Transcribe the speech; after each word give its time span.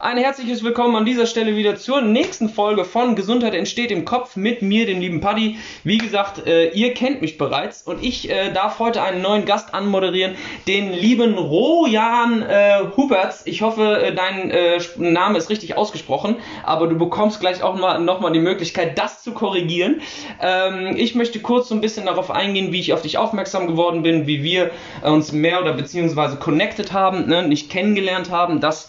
Ein 0.00 0.16
herzliches 0.16 0.62
Willkommen 0.62 0.94
an 0.94 1.04
dieser 1.04 1.26
Stelle 1.26 1.56
wieder 1.56 1.74
zur 1.74 2.02
nächsten 2.02 2.48
Folge 2.48 2.84
von 2.84 3.16
Gesundheit 3.16 3.52
entsteht 3.52 3.90
im 3.90 4.04
Kopf 4.04 4.36
mit 4.36 4.62
mir, 4.62 4.86
dem 4.86 5.00
lieben 5.00 5.20
Paddy. 5.20 5.58
Wie 5.82 5.98
gesagt, 5.98 6.46
äh, 6.46 6.68
ihr 6.68 6.94
kennt 6.94 7.20
mich 7.20 7.36
bereits 7.36 7.82
und 7.82 8.04
ich 8.04 8.30
äh, 8.30 8.52
darf 8.52 8.78
heute 8.78 9.02
einen 9.02 9.22
neuen 9.22 9.44
Gast 9.44 9.74
anmoderieren, 9.74 10.36
den 10.68 10.92
lieben 10.92 11.36
Rojan 11.36 12.42
äh, 12.42 12.84
Huberts. 12.96 13.42
Ich 13.46 13.62
hoffe, 13.62 14.00
äh, 14.00 14.14
dein 14.14 14.52
äh, 14.52 14.78
Name 14.98 15.36
ist 15.36 15.50
richtig 15.50 15.76
ausgesprochen, 15.76 16.36
aber 16.62 16.86
du 16.86 16.96
bekommst 16.96 17.40
gleich 17.40 17.64
auch 17.64 17.74
mal, 17.74 17.98
noch 17.98 18.20
mal 18.20 18.30
die 18.30 18.38
Möglichkeit, 18.38 18.96
das 18.98 19.24
zu 19.24 19.32
korrigieren. 19.32 20.00
Ähm, 20.40 20.94
ich 20.96 21.16
möchte 21.16 21.40
kurz 21.40 21.70
so 21.70 21.74
ein 21.74 21.80
bisschen 21.80 22.06
darauf 22.06 22.30
eingehen, 22.30 22.70
wie 22.70 22.78
ich 22.78 22.92
auf 22.92 23.02
dich 23.02 23.18
aufmerksam 23.18 23.66
geworden 23.66 24.04
bin, 24.04 24.28
wie 24.28 24.44
wir 24.44 24.70
äh, 25.02 25.10
uns 25.10 25.32
mehr 25.32 25.60
oder 25.60 25.72
beziehungsweise 25.72 26.36
connected 26.36 26.92
haben, 26.92 27.26
ne, 27.26 27.42
nicht 27.48 27.68
kennengelernt 27.68 28.30
haben. 28.30 28.60
Das 28.60 28.88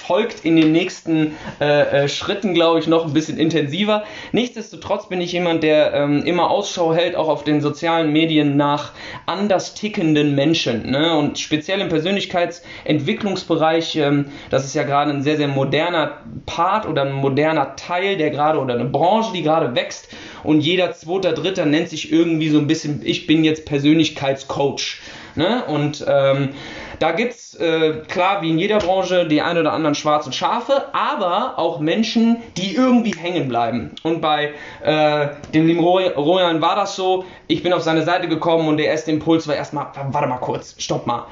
folgt 0.00 0.44
in 0.44 0.56
den 0.56 0.72
nächsten 0.72 1.36
äh, 1.60 2.04
äh, 2.04 2.08
Schritten, 2.08 2.54
glaube 2.54 2.80
ich, 2.80 2.86
noch 2.86 3.06
ein 3.06 3.12
bisschen 3.12 3.38
intensiver. 3.38 4.04
Nichtsdestotrotz 4.32 5.08
bin 5.08 5.20
ich 5.20 5.32
jemand, 5.32 5.62
der 5.62 5.92
ähm, 5.94 6.24
immer 6.24 6.50
Ausschau 6.50 6.94
hält, 6.94 7.14
auch 7.14 7.28
auf 7.28 7.44
den 7.44 7.60
sozialen 7.60 8.12
Medien 8.12 8.56
nach 8.56 8.92
anders 9.26 9.74
tickenden 9.74 10.34
Menschen. 10.34 10.90
Ne? 10.90 11.16
Und 11.16 11.38
speziell 11.38 11.80
im 11.80 11.88
Persönlichkeitsentwicklungsbereich, 11.88 13.96
ähm, 13.96 14.26
das 14.50 14.64
ist 14.64 14.74
ja 14.74 14.82
gerade 14.82 15.10
ein 15.10 15.22
sehr, 15.22 15.36
sehr 15.36 15.48
moderner 15.48 16.18
Part 16.46 16.88
oder 16.88 17.02
ein 17.02 17.12
moderner 17.12 17.76
Teil, 17.76 18.16
der 18.16 18.30
gerade 18.30 18.58
oder 18.58 18.74
eine 18.74 18.86
Branche, 18.86 19.32
die 19.32 19.42
gerade 19.42 19.74
wächst. 19.74 20.08
Und 20.42 20.60
jeder 20.60 20.92
zweiter, 20.92 21.32
dritter 21.32 21.66
nennt 21.66 21.90
sich 21.90 22.12
irgendwie 22.12 22.48
so 22.48 22.58
ein 22.58 22.66
bisschen, 22.66 23.02
ich 23.04 23.26
bin 23.26 23.44
jetzt 23.44 23.66
Persönlichkeitscoach. 23.66 25.00
Ne? 25.36 25.64
Und 25.66 26.04
ähm, 26.08 26.50
da 27.00 27.12
gibt 27.12 27.32
es, 27.32 27.54
äh, 27.54 28.02
klar, 28.06 28.42
wie 28.42 28.50
in 28.50 28.58
jeder 28.58 28.78
Branche, 28.78 29.26
die 29.26 29.40
ein 29.40 29.56
oder 29.58 29.72
anderen 29.72 29.94
schwarzen 29.94 30.32
Schafe, 30.32 30.94
aber 30.94 31.58
auch 31.58 31.80
Menschen, 31.80 32.36
die 32.58 32.76
irgendwie 32.76 33.14
hängen 33.18 33.48
bleiben. 33.48 33.92
Und 34.02 34.20
bei 34.20 34.52
äh, 34.84 35.28
dem 35.54 35.66
lieben 35.66 35.80
Rojan 35.80 36.60
war 36.60 36.76
das 36.76 36.94
so, 36.94 37.24
ich 37.48 37.62
bin 37.62 37.72
auf 37.72 37.82
seine 37.82 38.02
Seite 38.02 38.28
gekommen 38.28 38.68
und 38.68 38.76
der 38.76 38.86
erste 38.86 39.10
Impuls 39.10 39.48
war 39.48 39.56
erstmal, 39.56 39.86
warte 40.10 40.28
mal 40.28 40.36
kurz, 40.36 40.76
stopp 40.78 41.06
mal 41.06 41.26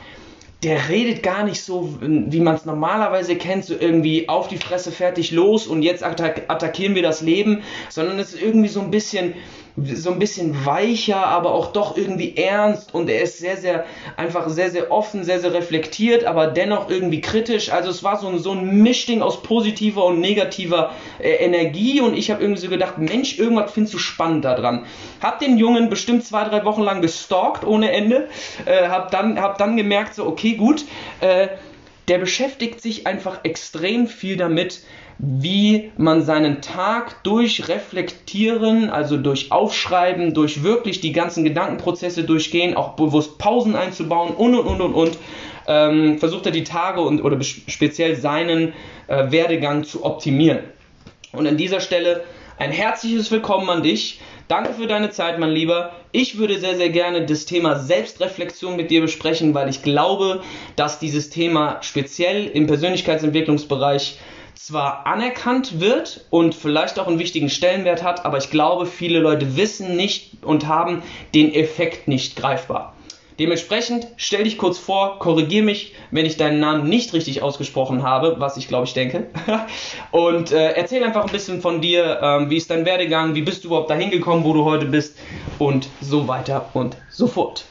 der 0.62 0.89
redet 0.89 1.22
gar 1.22 1.44
nicht 1.44 1.62
so, 1.62 1.98
wie 2.00 2.41
man 2.41 2.56
es 2.56 2.64
normalerweise 2.64 3.36
kennt, 3.36 3.64
so 3.64 3.74
irgendwie 3.78 4.28
auf 4.28 4.48
die 4.48 4.56
Fresse 4.56 4.91
fertig 4.91 5.30
los 5.30 5.69
und 5.69 5.83
jetzt 5.83 6.02
attack 6.02 6.42
attackieren 6.48 6.96
wir 6.96 7.02
das 7.02 7.20
Leben, 7.20 7.62
sondern 7.91 8.19
es 8.19 8.34
ist 8.34 8.42
irgendwie 8.42 8.69
so 8.69 8.80
ein 8.80 8.91
bisschen, 8.91 9.34
so 9.84 10.10
ein 10.10 10.18
bisschen 10.18 10.64
weicher, 10.64 11.26
aber 11.26 11.52
auch 11.52 11.72
doch 11.72 11.96
irgendwie 11.96 12.36
ernst 12.36 12.94
und 12.94 13.08
er 13.08 13.22
ist 13.22 13.38
sehr, 13.38 13.56
sehr, 13.56 13.84
einfach 14.16 14.48
sehr, 14.48 14.70
sehr 14.70 14.90
offen, 14.90 15.24
sehr, 15.24 15.40
sehr 15.40 15.52
reflektiert, 15.52 16.24
aber 16.24 16.46
dennoch 16.48 16.90
irgendwie 16.90 17.20
kritisch. 17.20 17.70
Also 17.72 17.90
es 17.90 18.02
war 18.02 18.18
so 18.18 18.28
ein, 18.28 18.38
so 18.38 18.52
ein 18.52 18.82
Mischding 18.82 19.22
aus 19.22 19.42
positiver 19.42 20.04
und 20.04 20.20
negativer 20.20 20.92
äh, 21.18 21.30
Energie 21.30 22.00
und 22.00 22.16
ich 22.16 22.30
habe 22.30 22.42
irgendwie 22.42 22.60
so 22.60 22.68
gedacht, 22.68 22.98
Mensch, 22.98 23.38
irgendwas 23.38 23.72
findest 23.72 23.94
du 23.94 23.98
spannend 23.98 24.44
daran. 24.44 24.86
Hab 25.20 25.38
den 25.38 25.58
Jungen 25.58 25.90
bestimmt 25.90 26.24
zwei, 26.24 26.44
drei 26.44 26.64
Wochen 26.64 26.82
lang 26.82 27.02
gestalkt 27.02 27.64
ohne 27.64 27.92
Ende, 27.92 28.28
äh, 28.64 28.88
hab, 28.88 29.10
dann, 29.10 29.40
hab 29.40 29.58
dann 29.58 29.76
gemerkt, 29.76 30.14
so, 30.14 30.26
okay, 30.26 30.54
gut, 30.54 30.84
äh, 31.20 31.48
der 32.08 32.18
beschäftigt 32.18 32.80
sich 32.80 33.06
einfach 33.06 33.40
extrem 33.44 34.06
viel 34.06 34.36
damit, 34.36 34.80
wie 35.19 35.91
man 35.97 36.22
seinen 36.22 36.62
Tag 36.62 37.24
durch 37.24 37.69
Reflektieren, 37.69 38.88
also 38.88 39.16
durch 39.16 39.50
Aufschreiben, 39.50 40.33
durch 40.33 40.62
wirklich 40.62 41.00
die 41.00 41.12
ganzen 41.12 41.42
Gedankenprozesse 41.42 42.22
durchgehen, 42.22 42.77
auch 42.77 42.91
bewusst 42.91 43.39
Pausen 43.39 43.74
einzubauen 43.74 44.34
und 44.34 44.55
und 44.55 44.66
und 44.66 44.80
und 44.80 44.94
und, 44.94 45.19
ähm, 45.66 46.19
versucht 46.19 46.46
er 46.46 46.52
die 46.52 46.64
Tage 46.64 47.00
und 47.00 47.20
oder 47.22 47.42
speziell 47.42 48.14
seinen 48.14 48.72
äh, 49.08 49.30
Werdegang 49.30 49.84
zu 49.84 50.05
optimieren. 50.05 50.61
Und 51.33 51.46
an 51.46 51.56
dieser 51.56 51.80
Stelle 51.80 52.22
ein 52.58 52.70
herzliches 52.70 53.30
Willkommen 53.30 53.69
an 53.70 53.83
dich. 53.83 54.20
Danke 54.48 54.72
für 54.72 54.86
deine 54.86 55.11
Zeit, 55.11 55.39
mein 55.39 55.50
Lieber. 55.50 55.92
Ich 56.11 56.39
würde 56.39 56.58
sehr, 56.58 56.77
sehr 56.77 56.89
gerne 56.89 57.27
das 57.27 57.45
Thema 57.45 57.77
Selbstreflexion 57.77 58.77
mit 58.77 58.90
dir 58.90 59.02
besprechen, 59.02 59.52
weil 59.52 59.68
ich 59.68 59.83
glaube, 59.83 60.42
dass 60.74 60.98
dieses 60.98 61.29
Thema 61.29 61.79
speziell 61.83 62.46
im 62.46 62.67
Persönlichkeitsentwicklungsbereich 62.67 64.18
zwar 64.58 65.07
anerkannt 65.07 65.79
wird 65.79 66.24
und 66.30 66.52
vielleicht 66.52 66.98
auch 66.98 67.07
einen 67.07 67.20
wichtigen 67.20 67.48
Stellenwert 67.48 68.02
hat, 68.02 68.24
aber 68.24 68.39
ich 68.39 68.51
glaube, 68.51 68.86
viele 68.86 69.20
Leute 69.20 69.57
wissen 69.57 69.95
nicht 69.95 70.33
und 70.42 70.67
haben 70.67 71.02
den 71.33 71.55
Effekt 71.55 72.08
nicht 72.08 72.35
greifbar. 72.35 72.92
Dementsprechend 73.39 74.08
stell 74.17 74.42
dich 74.42 74.58
kurz 74.58 74.77
vor, 74.77 75.20
korrigier 75.20 75.63
mich, 75.63 75.95
wenn 76.11 76.27
ich 76.27 76.36
deinen 76.36 76.58
Namen 76.58 76.89
nicht 76.89 77.13
richtig 77.13 77.41
ausgesprochen 77.41 78.02
habe, 78.02 78.35
was 78.41 78.57
ich 78.57 78.67
glaube 78.67 78.86
ich 78.86 78.95
denke. 78.95 79.29
und 80.11 80.51
äh, 80.51 80.73
erzähl 80.73 81.05
einfach 81.05 81.24
ein 81.24 81.30
bisschen 81.30 81.61
von 81.61 81.80
dir, 81.80 82.18
ähm, 82.20 82.51
wie 82.51 82.57
ist 82.57 82.68
dein 82.68 82.85
Werdegang, 82.85 83.36
wie 83.36 83.42
bist 83.42 83.63
du 83.63 83.68
überhaupt 83.68 83.91
dahin 83.91 84.11
gekommen, 84.11 84.42
wo 84.42 84.55
du 84.55 84.64
heute 84.64 84.86
bist 84.86 85.17
und 85.61 85.89
so 86.01 86.27
weiter 86.27 86.68
und 86.74 86.97
so 87.11 87.29
fort. 87.29 87.64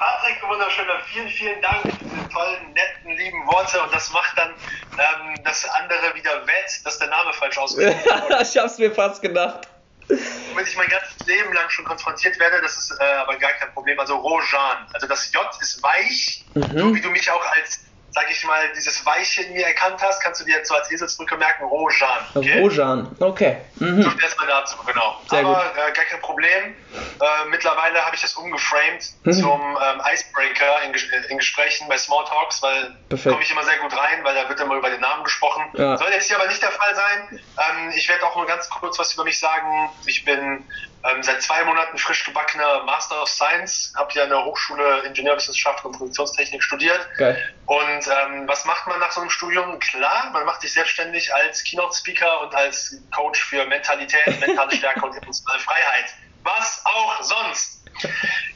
Patrick, 0.00 0.42
wunderschöner, 0.48 0.98
vielen, 1.12 1.28
vielen 1.28 1.60
Dank 1.60 1.82
für 1.82 2.04
diese 2.04 2.28
tollen, 2.30 2.72
netten, 2.72 3.18
lieben 3.18 3.46
Worte. 3.46 3.82
Und 3.82 3.92
das 3.92 4.10
macht 4.10 4.36
dann 4.38 4.48
ähm, 4.48 5.44
das 5.44 5.68
andere 5.68 6.14
wieder 6.14 6.46
wett, 6.46 6.80
dass 6.84 6.98
der 6.98 7.08
Name 7.08 7.34
falsch 7.34 7.58
ausgesprochen 7.58 8.22
wurde. 8.30 8.42
ich 8.42 8.56
hab's 8.56 8.78
mir 8.78 8.94
fast 8.94 9.20
gedacht. 9.20 9.68
Womit 10.08 10.68
ich 10.68 10.76
mein 10.78 10.88
ganzes 10.88 11.26
Leben 11.26 11.52
lang 11.52 11.68
schon 11.68 11.84
konfrontiert 11.84 12.38
werde, 12.40 12.62
das 12.62 12.78
ist 12.78 12.98
äh, 12.98 13.04
aber 13.04 13.36
gar 13.36 13.52
kein 13.52 13.74
Problem. 13.74 14.00
Also 14.00 14.16
Rojan, 14.16 14.86
also 14.94 15.06
das 15.06 15.30
J 15.34 15.46
ist 15.60 15.82
weich, 15.82 16.46
mhm. 16.54 16.78
so 16.78 16.94
wie 16.94 17.00
du 17.02 17.10
mich 17.10 17.30
auch 17.30 17.44
als 17.56 17.84
sag 18.12 18.30
ich 18.30 18.44
mal, 18.44 18.72
dieses 18.74 19.04
Weiche 19.06 19.42
in 19.42 19.52
mir 19.52 19.66
erkannt 19.66 20.00
hast, 20.02 20.20
kannst 20.20 20.40
du 20.40 20.44
dir 20.44 20.56
jetzt 20.56 20.68
so 20.68 20.74
als 20.74 20.90
Eselsbrücke 20.90 21.36
merken, 21.36 21.64
Rojan. 21.64 22.26
Okay? 22.34 22.60
Rojan, 22.60 23.16
okay. 23.20 23.58
Mhm. 23.76 24.02
So, 24.02 24.10
erstmal 24.20 24.48
dazu, 24.48 24.76
genau. 24.84 25.20
Sehr 25.28 25.40
Aber 25.40 25.64
äh, 25.76 25.92
gar 25.92 26.04
kein 26.04 26.20
Problem. 26.20 26.74
Äh, 26.92 27.48
mittlerweile 27.50 28.04
habe 28.04 28.16
ich 28.16 28.22
das 28.22 28.34
umgeframed 28.34 29.04
mhm. 29.24 29.32
zum 29.32 29.60
ähm, 29.60 30.02
Icebreaker 30.12 30.82
in, 30.84 30.94
in, 31.30 31.38
Gesprächen 31.38 31.88
bei 31.88 31.96
Smalltalks, 31.96 32.62
weil 32.62 32.96
komme 33.22 33.42
ich 33.42 33.50
immer 33.50 33.64
sehr 33.64 33.78
gut 33.78 33.96
rein, 33.96 34.24
weil 34.24 34.34
da 34.34 34.48
wird 34.48 34.60
immer 34.60 34.74
über 34.74 34.90
den 34.90 35.00
Namen 35.00 35.24
gesprochen. 35.24 35.62
Ja. 35.74 35.96
Soll 35.96 36.10
jetzt 36.10 36.26
hier 36.26 36.36
aber 36.36 36.48
nicht 36.48 36.62
der 36.62 36.72
Fall 36.72 36.94
sein. 36.94 37.40
Ähm, 37.58 37.92
ich 37.94 38.08
werde 38.08 38.26
auch 38.26 38.36
nur 38.36 38.46
ganz 38.46 38.68
kurz 38.68 38.98
was 38.98 39.14
über 39.14 39.24
mich 39.24 39.38
sagen. 39.38 39.90
Ich 40.06 40.24
bin 40.24 40.64
ähm, 41.04 41.22
seit 41.22 41.42
zwei 41.42 41.64
Monaten 41.64 41.96
frisch 41.98 42.24
gebackener 42.24 42.84
Master 42.84 43.22
of 43.22 43.28
Science, 43.28 43.92
habe 43.96 44.12
ja 44.14 44.24
an 44.24 44.30
der 44.30 44.44
Hochschule 44.44 45.00
Ingenieurwissenschaft 45.06 45.84
und 45.84 45.92
Produktionstechnik 45.92 46.62
studiert. 46.62 47.08
Geil. 47.16 47.42
Und 47.66 48.06
ähm, 48.06 48.46
was 48.46 48.64
macht 48.64 48.86
man 48.86 48.98
nach 49.00 49.10
so 49.10 49.20
einem 49.20 49.30
Studium? 49.30 49.78
Klar, 49.78 50.30
man 50.32 50.44
macht 50.44 50.60
sich 50.60 50.72
selbstständig 50.72 51.34
als 51.34 51.64
Keynote-Speaker 51.64 52.42
und 52.42 52.54
als 52.54 52.96
Coach 53.14 53.42
für 53.42 53.64
Mentalität, 53.66 54.40
mentale 54.40 54.76
Stärke 54.76 55.04
und 55.04 55.16
emotionale 55.16 55.60
Freiheit. 55.60 56.14
Was 56.42 56.82
auch 56.84 57.22
sonst. 57.22 57.84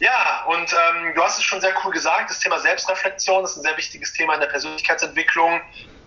Ja, 0.01 0.45
und 0.47 0.73
ähm, 0.73 1.15
du 1.15 1.23
hast 1.23 1.39
es 1.39 1.45
schon 1.45 1.61
sehr 1.61 1.75
cool 1.85 1.93
gesagt, 1.93 2.31
das 2.31 2.41
Thema 2.41 2.59
Selbstreflexion 2.59 3.45
ist 3.45 3.57
ein 3.57 3.63
sehr 3.63 3.77
wichtiges 3.77 4.13
Thema 4.13 4.35
in 4.35 4.41
der 4.41 4.49
Persönlichkeitsentwicklung. 4.49 5.61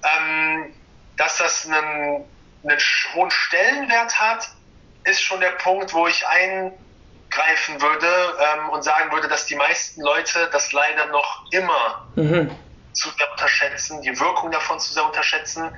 Ähm, 0.03 0.73
dass 1.17 1.37
das 1.37 1.65
einen, 1.65 2.23
einen 2.63 2.79
hohen 3.13 3.31
Stellenwert 3.31 4.19
hat, 4.19 4.49
ist 5.07 5.21
schon 5.21 5.39
der 5.39 5.51
Punkt, 5.51 5.93
wo 5.93 6.07
ich 6.07 6.25
eingreifen 6.27 7.81
würde 7.81 8.07
ähm, 8.07 8.69
und 8.69 8.83
sagen 8.83 9.11
würde, 9.11 9.27
dass 9.27 9.45
die 9.45 9.55
meisten 9.55 10.01
Leute 10.01 10.49
das 10.51 10.71
leider 10.71 11.05
noch 11.07 11.45
immer 11.51 12.07
mhm. 12.15 12.51
zu 12.93 13.09
sehr 13.09 13.31
unterschätzen, 13.31 14.01
die 14.01 14.19
Wirkung 14.19 14.51
davon 14.51 14.79
zu 14.79 14.93
sehr 14.93 15.05
unterschätzen 15.05 15.71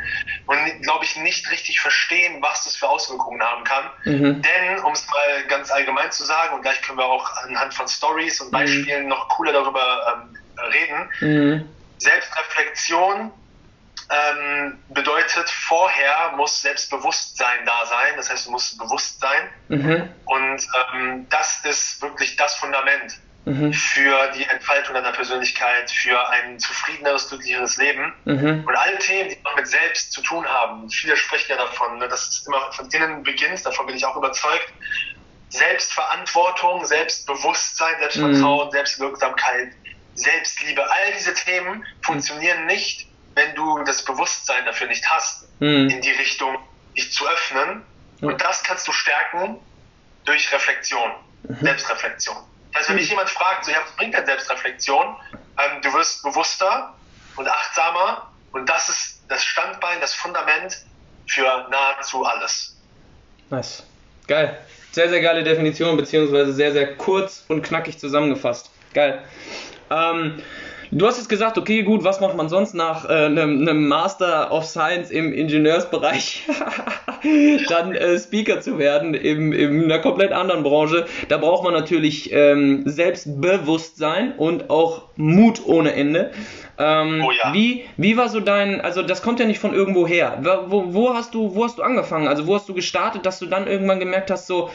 und, 0.47 0.81
glaube 0.81 1.05
ich, 1.05 1.15
nicht 1.17 1.49
richtig 1.51 1.79
verstehen, 1.79 2.41
was 2.41 2.63
das 2.63 2.75
für 2.75 2.87
Auswirkungen 2.87 3.41
haben 3.41 3.63
kann. 3.63 3.85
Mhm. 4.05 4.41
Denn, 4.41 4.79
um 4.83 4.93
es 4.93 5.07
mal 5.07 5.47
ganz 5.47 5.71
allgemein 5.71 6.11
zu 6.11 6.25
sagen, 6.25 6.55
und 6.55 6.61
gleich 6.63 6.81
können 6.81 6.97
wir 6.97 7.05
auch 7.05 7.31
anhand 7.43 7.73
von 7.73 7.87
Stories 7.87 8.41
und 8.41 8.47
mhm. 8.47 8.51
Beispielen 8.51 9.03
mhm. 9.03 9.09
noch 9.09 9.29
cooler 9.29 9.53
darüber 9.53 10.23
ähm, 10.23 10.37
reden, 10.71 11.09
mhm. 11.19 11.69
Selbstreflexion 11.99 13.31
ähm, 14.09 14.79
bedeutet, 14.89 15.49
vorher 15.49 16.33
muss 16.35 16.61
Selbstbewusstsein 16.61 17.65
da 17.65 17.85
sein. 17.85 18.13
Das 18.17 18.29
heißt, 18.29 18.47
du 18.47 18.51
musst 18.51 18.77
bewusst 18.77 19.19
sein. 19.19 19.49
Mhm. 19.67 20.09
Und 20.25 20.67
ähm, 20.93 21.27
das 21.29 21.63
ist 21.63 22.01
wirklich 22.01 22.35
das 22.35 22.55
Fundament 22.55 23.19
mhm. 23.45 23.71
für 23.71 24.31
die 24.31 24.45
Entfaltung 24.45 24.95
deiner 24.95 25.11
Persönlichkeit, 25.11 25.91
für 25.91 26.27
ein 26.29 26.57
zufriedeneres, 26.59 27.29
glücklicheres 27.29 27.77
Leben. 27.77 28.13
Mhm. 28.25 28.63
Und 28.65 28.75
alle 28.75 28.97
Themen, 28.97 29.29
die 29.29 29.37
mit 29.55 29.67
Selbst 29.67 30.11
zu 30.11 30.21
tun 30.21 30.45
haben, 30.47 30.89
viele 30.89 31.15
sprechen 31.15 31.51
ja 31.51 31.57
davon, 31.57 31.99
ne, 31.99 32.07
dass 32.07 32.27
es 32.29 32.47
immer 32.47 32.71
von 32.71 32.89
innen 32.89 33.23
beginnt, 33.23 33.63
davon 33.65 33.85
bin 33.85 33.95
ich 33.95 34.05
auch 34.05 34.15
überzeugt. 34.15 34.73
Selbstverantwortung, 35.49 36.85
Selbstbewusstsein, 36.85 37.95
Selbstvertrauen, 37.99 38.67
mhm. 38.67 38.71
Selbstwirksamkeit, 38.71 39.73
Selbstliebe, 40.13 40.83
all 40.83 41.13
diese 41.17 41.33
Themen 41.33 41.85
funktionieren 42.01 42.65
nicht, 42.65 43.08
wenn 43.39 43.55
du 43.55 43.83
das 43.83 44.03
Bewusstsein 44.03 44.65
dafür 44.65 44.87
nicht 44.87 45.09
hast, 45.09 45.47
mhm. 45.61 45.89
in 45.89 46.01
die 46.01 46.11
Richtung 46.11 46.57
dich 46.97 47.11
zu 47.13 47.27
öffnen. 47.27 47.83
Und 48.21 48.41
das 48.41 48.63
kannst 48.63 48.85
du 48.87 48.91
stärken 48.91 49.57
durch 50.25 50.51
Reflexion, 50.51 51.11
mhm. 51.43 51.55
Selbstreflexion. 51.61 52.35
Also 52.73 52.89
wenn 52.89 52.97
mich 52.97 53.09
jemand 53.09 53.29
fragt, 53.29 53.65
so, 53.65 53.71
ja, 53.71 53.77
was 53.81 53.95
bringt 53.95 54.13
denn 54.13 54.25
Selbstreflexion? 54.25 55.15
Ähm, 55.33 55.81
du 55.81 55.93
wirst 55.93 56.21
bewusster 56.23 56.93
und 57.37 57.47
achtsamer 57.47 58.31
Und 58.51 58.67
das 58.67 58.89
ist 58.89 59.21
das 59.29 59.43
Standbein, 59.45 60.01
das 60.01 60.13
Fundament 60.13 60.77
für 61.27 61.67
nahezu 61.69 62.25
alles. 62.25 62.75
Nice. 63.49 63.83
Geil. 64.27 64.59
Sehr, 64.91 65.09
sehr 65.09 65.21
geile 65.21 65.43
Definition, 65.43 65.95
beziehungsweise 65.95 66.51
sehr, 66.51 66.71
sehr 66.71 66.97
kurz 66.97 67.45
und 67.47 67.61
knackig 67.61 67.99
zusammengefasst. 67.99 68.69
Geil. 68.93 69.23
Ähm, 69.89 70.41
Du 70.91 71.05
hast 71.05 71.17
jetzt 71.17 71.29
gesagt, 71.29 71.59
okay, 71.59 71.83
gut, 71.83 72.03
was 72.03 72.19
macht 72.19 72.35
man 72.35 72.49
sonst 72.49 72.73
nach 72.73 73.07
äh, 73.07 73.25
einem, 73.25 73.61
einem 73.61 73.87
Master 73.87 74.51
of 74.51 74.65
Science 74.65 75.11
im 75.11 75.31
Ingenieursbereich? 75.31 76.47
Dann 77.69 77.93
äh, 77.93 78.17
Speaker 78.17 78.59
zu 78.59 78.79
werden 78.79 79.13
in, 79.13 79.51
in 79.53 79.83
einer 79.83 79.99
komplett 79.99 80.31
anderen 80.31 80.63
Branche. 80.63 81.05
Da 81.27 81.37
braucht 81.37 81.63
man 81.63 81.73
natürlich 81.73 82.31
ähm, 82.33 82.83
Selbstbewusstsein 82.85 84.33
und 84.37 84.71
auch 84.71 85.03
Mut 85.15 85.61
ohne 85.63 85.93
Ende. 85.93 86.31
Ähm, 86.79 87.23
oh 87.23 87.31
ja. 87.31 87.53
wie, 87.53 87.83
wie 87.97 88.17
war 88.17 88.29
so 88.29 88.39
dein, 88.39 88.81
also 88.81 89.03
das 89.03 89.21
kommt 89.21 89.39
ja 89.39 89.45
nicht 89.45 89.59
von 89.59 89.75
irgendwo 89.75 90.07
her. 90.07 90.41
Wo, 90.69 90.85
wo, 90.93 91.13
hast 91.13 91.35
du, 91.35 91.53
wo 91.53 91.65
hast 91.65 91.77
du 91.77 91.83
angefangen? 91.83 92.27
Also 92.27 92.47
wo 92.47 92.55
hast 92.55 92.67
du 92.67 92.73
gestartet, 92.73 93.27
dass 93.27 93.37
du 93.37 93.45
dann 93.45 93.67
irgendwann 93.67 93.99
gemerkt 93.99 94.31
hast, 94.31 94.47
so, 94.47 94.71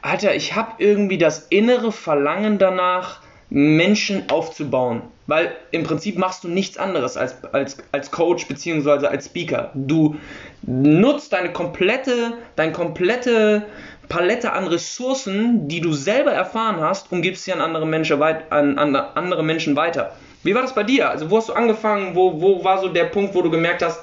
Alter, 0.00 0.34
ich 0.34 0.54
habe 0.54 0.72
irgendwie 0.78 1.18
das 1.18 1.48
innere 1.48 1.92
Verlangen 1.92 2.56
danach, 2.56 3.20
Menschen 3.50 4.30
aufzubauen. 4.30 5.02
Weil 5.26 5.56
im 5.70 5.84
Prinzip 5.84 6.18
machst 6.18 6.44
du 6.44 6.48
nichts 6.48 6.76
anderes 6.76 7.16
als, 7.16 7.42
als, 7.52 7.78
als 7.92 8.10
Coach 8.10 8.46
bzw. 8.46 9.06
als 9.06 9.26
Speaker. 9.26 9.70
Du 9.74 10.16
nutzt 10.62 11.32
deine 11.32 11.52
komplette, 11.52 12.34
deine 12.56 12.72
komplette 12.72 13.64
Palette 14.08 14.52
an 14.52 14.66
Ressourcen, 14.66 15.66
die 15.68 15.80
du 15.80 15.92
selber 15.92 16.32
erfahren 16.32 16.80
hast, 16.80 17.10
und 17.10 17.22
gibst 17.22 17.44
sie 17.44 17.52
an 17.52 17.60
andere 17.60 17.86
Menschen, 17.86 18.20
weit, 18.20 18.52
an, 18.52 18.78
an 18.78 18.94
andere 18.94 19.42
Menschen 19.42 19.76
weiter. 19.76 20.14
Wie 20.42 20.54
war 20.54 20.60
das 20.60 20.74
bei 20.74 20.82
dir? 20.82 21.08
Also 21.08 21.30
wo 21.30 21.38
hast 21.38 21.48
du 21.48 21.54
angefangen? 21.54 22.14
Wo, 22.14 22.40
wo 22.40 22.62
war 22.62 22.78
so 22.78 22.88
der 22.88 23.04
Punkt, 23.04 23.34
wo 23.34 23.40
du 23.40 23.50
gemerkt 23.50 23.82
hast, 23.82 24.02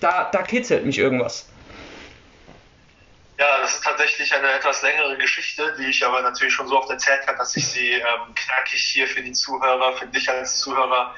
da, 0.00 0.30
da 0.32 0.42
kitzelt 0.42 0.86
mich 0.86 0.98
irgendwas? 0.98 1.46
Ja, 3.38 3.58
das 3.60 3.74
ist 3.74 3.84
tatsächlich 3.84 4.34
eine 4.34 4.50
etwas 4.50 4.82
längere 4.82 5.16
Geschichte, 5.16 5.72
die 5.78 5.86
ich 5.86 6.04
aber 6.04 6.22
natürlich 6.22 6.52
schon 6.52 6.66
so 6.66 6.76
oft 6.76 6.90
erzählt 6.90 7.24
habe, 7.28 7.38
dass 7.38 7.54
ich 7.54 7.70
sie 7.70 7.92
ähm, 7.92 8.34
knackig 8.34 8.82
hier 8.82 9.06
für 9.06 9.22
die 9.22 9.32
Zuhörer, 9.32 9.96
für 9.96 10.08
dich 10.08 10.28
als 10.28 10.58
Zuhörer, 10.58 11.14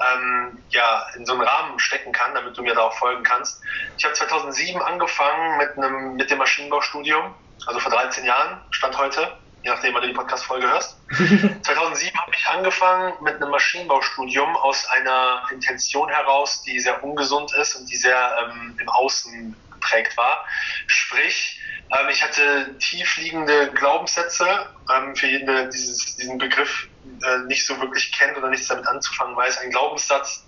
ähm, 0.00 0.64
ja, 0.68 1.04
in 1.16 1.26
so 1.26 1.32
einen 1.32 1.42
Rahmen 1.42 1.80
stecken 1.80 2.12
kann, 2.12 2.32
damit 2.32 2.56
du 2.56 2.62
mir 2.62 2.74
da 2.74 2.82
auch 2.82 2.94
folgen 2.94 3.24
kannst. 3.24 3.60
Ich 3.98 4.04
habe 4.04 4.14
2007 4.14 4.80
angefangen 4.82 5.58
mit, 5.58 5.76
einem, 5.76 6.14
mit 6.14 6.30
dem 6.30 6.38
Maschinenbaustudium, 6.38 7.34
also 7.66 7.80
vor 7.80 7.90
13 7.90 8.24
Jahren, 8.24 8.60
Stand 8.70 8.96
heute, 8.96 9.36
je 9.64 9.70
nachdem, 9.70 9.94
wann 9.94 10.02
du 10.02 10.08
die 10.08 10.14
Podcast-Folge 10.14 10.68
hörst. 10.68 10.96
2007 11.10 12.16
habe 12.20 12.32
ich 12.36 12.46
angefangen 12.46 13.14
mit 13.20 13.34
einem 13.36 13.50
Maschinenbaustudium 13.50 14.54
aus 14.56 14.86
einer 14.90 15.42
Intention 15.50 16.08
heraus, 16.08 16.62
die 16.62 16.78
sehr 16.78 17.02
ungesund 17.02 17.52
ist 17.54 17.74
und 17.74 17.90
die 17.90 17.96
sehr 17.96 18.36
ähm, 18.44 18.76
im 18.80 18.88
Außen 18.90 19.56
geprägt 19.84 20.16
war. 20.16 20.44
Sprich, 20.86 21.60
ähm, 21.92 22.08
ich 22.08 22.22
hatte 22.22 22.76
tiefliegende 22.78 23.70
Glaubenssätze. 23.72 24.46
Ähm, 24.94 25.14
für 25.14 25.26
jeden, 25.26 25.46
der 25.46 25.66
dieses, 25.66 26.16
diesen 26.16 26.38
Begriff 26.38 26.88
äh, 27.26 27.38
nicht 27.46 27.66
so 27.66 27.78
wirklich 27.80 28.12
kennt 28.12 28.36
oder 28.36 28.48
nichts 28.48 28.68
damit 28.68 28.86
anzufangen 28.86 29.36
weiß, 29.36 29.58
ein 29.58 29.70
Glaubenssatz 29.70 30.44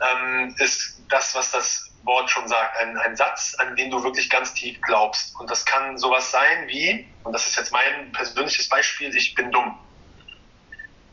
ähm, 0.00 0.54
ist 0.58 1.02
das, 1.08 1.34
was 1.34 1.50
das 1.50 1.90
Wort 2.02 2.30
schon 2.30 2.48
sagt. 2.48 2.78
Ein, 2.78 2.96
ein 2.98 3.16
Satz, 3.16 3.54
an 3.58 3.76
den 3.76 3.90
du 3.90 4.02
wirklich 4.02 4.30
ganz 4.30 4.54
tief 4.54 4.80
glaubst. 4.82 5.38
Und 5.38 5.50
das 5.50 5.64
kann 5.64 5.98
sowas 5.98 6.30
sein 6.30 6.68
wie, 6.68 7.06
und 7.24 7.32
das 7.32 7.46
ist 7.46 7.56
jetzt 7.56 7.72
mein 7.72 8.12
persönliches 8.12 8.68
Beispiel, 8.68 9.14
ich 9.14 9.34
bin 9.34 9.50
dumm. 9.52 9.78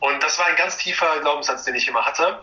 Und 0.00 0.22
das 0.22 0.38
war 0.38 0.46
ein 0.46 0.56
ganz 0.56 0.76
tiefer 0.78 1.18
Glaubenssatz, 1.20 1.64
den 1.64 1.74
ich 1.74 1.88
immer 1.88 2.04
hatte. 2.04 2.42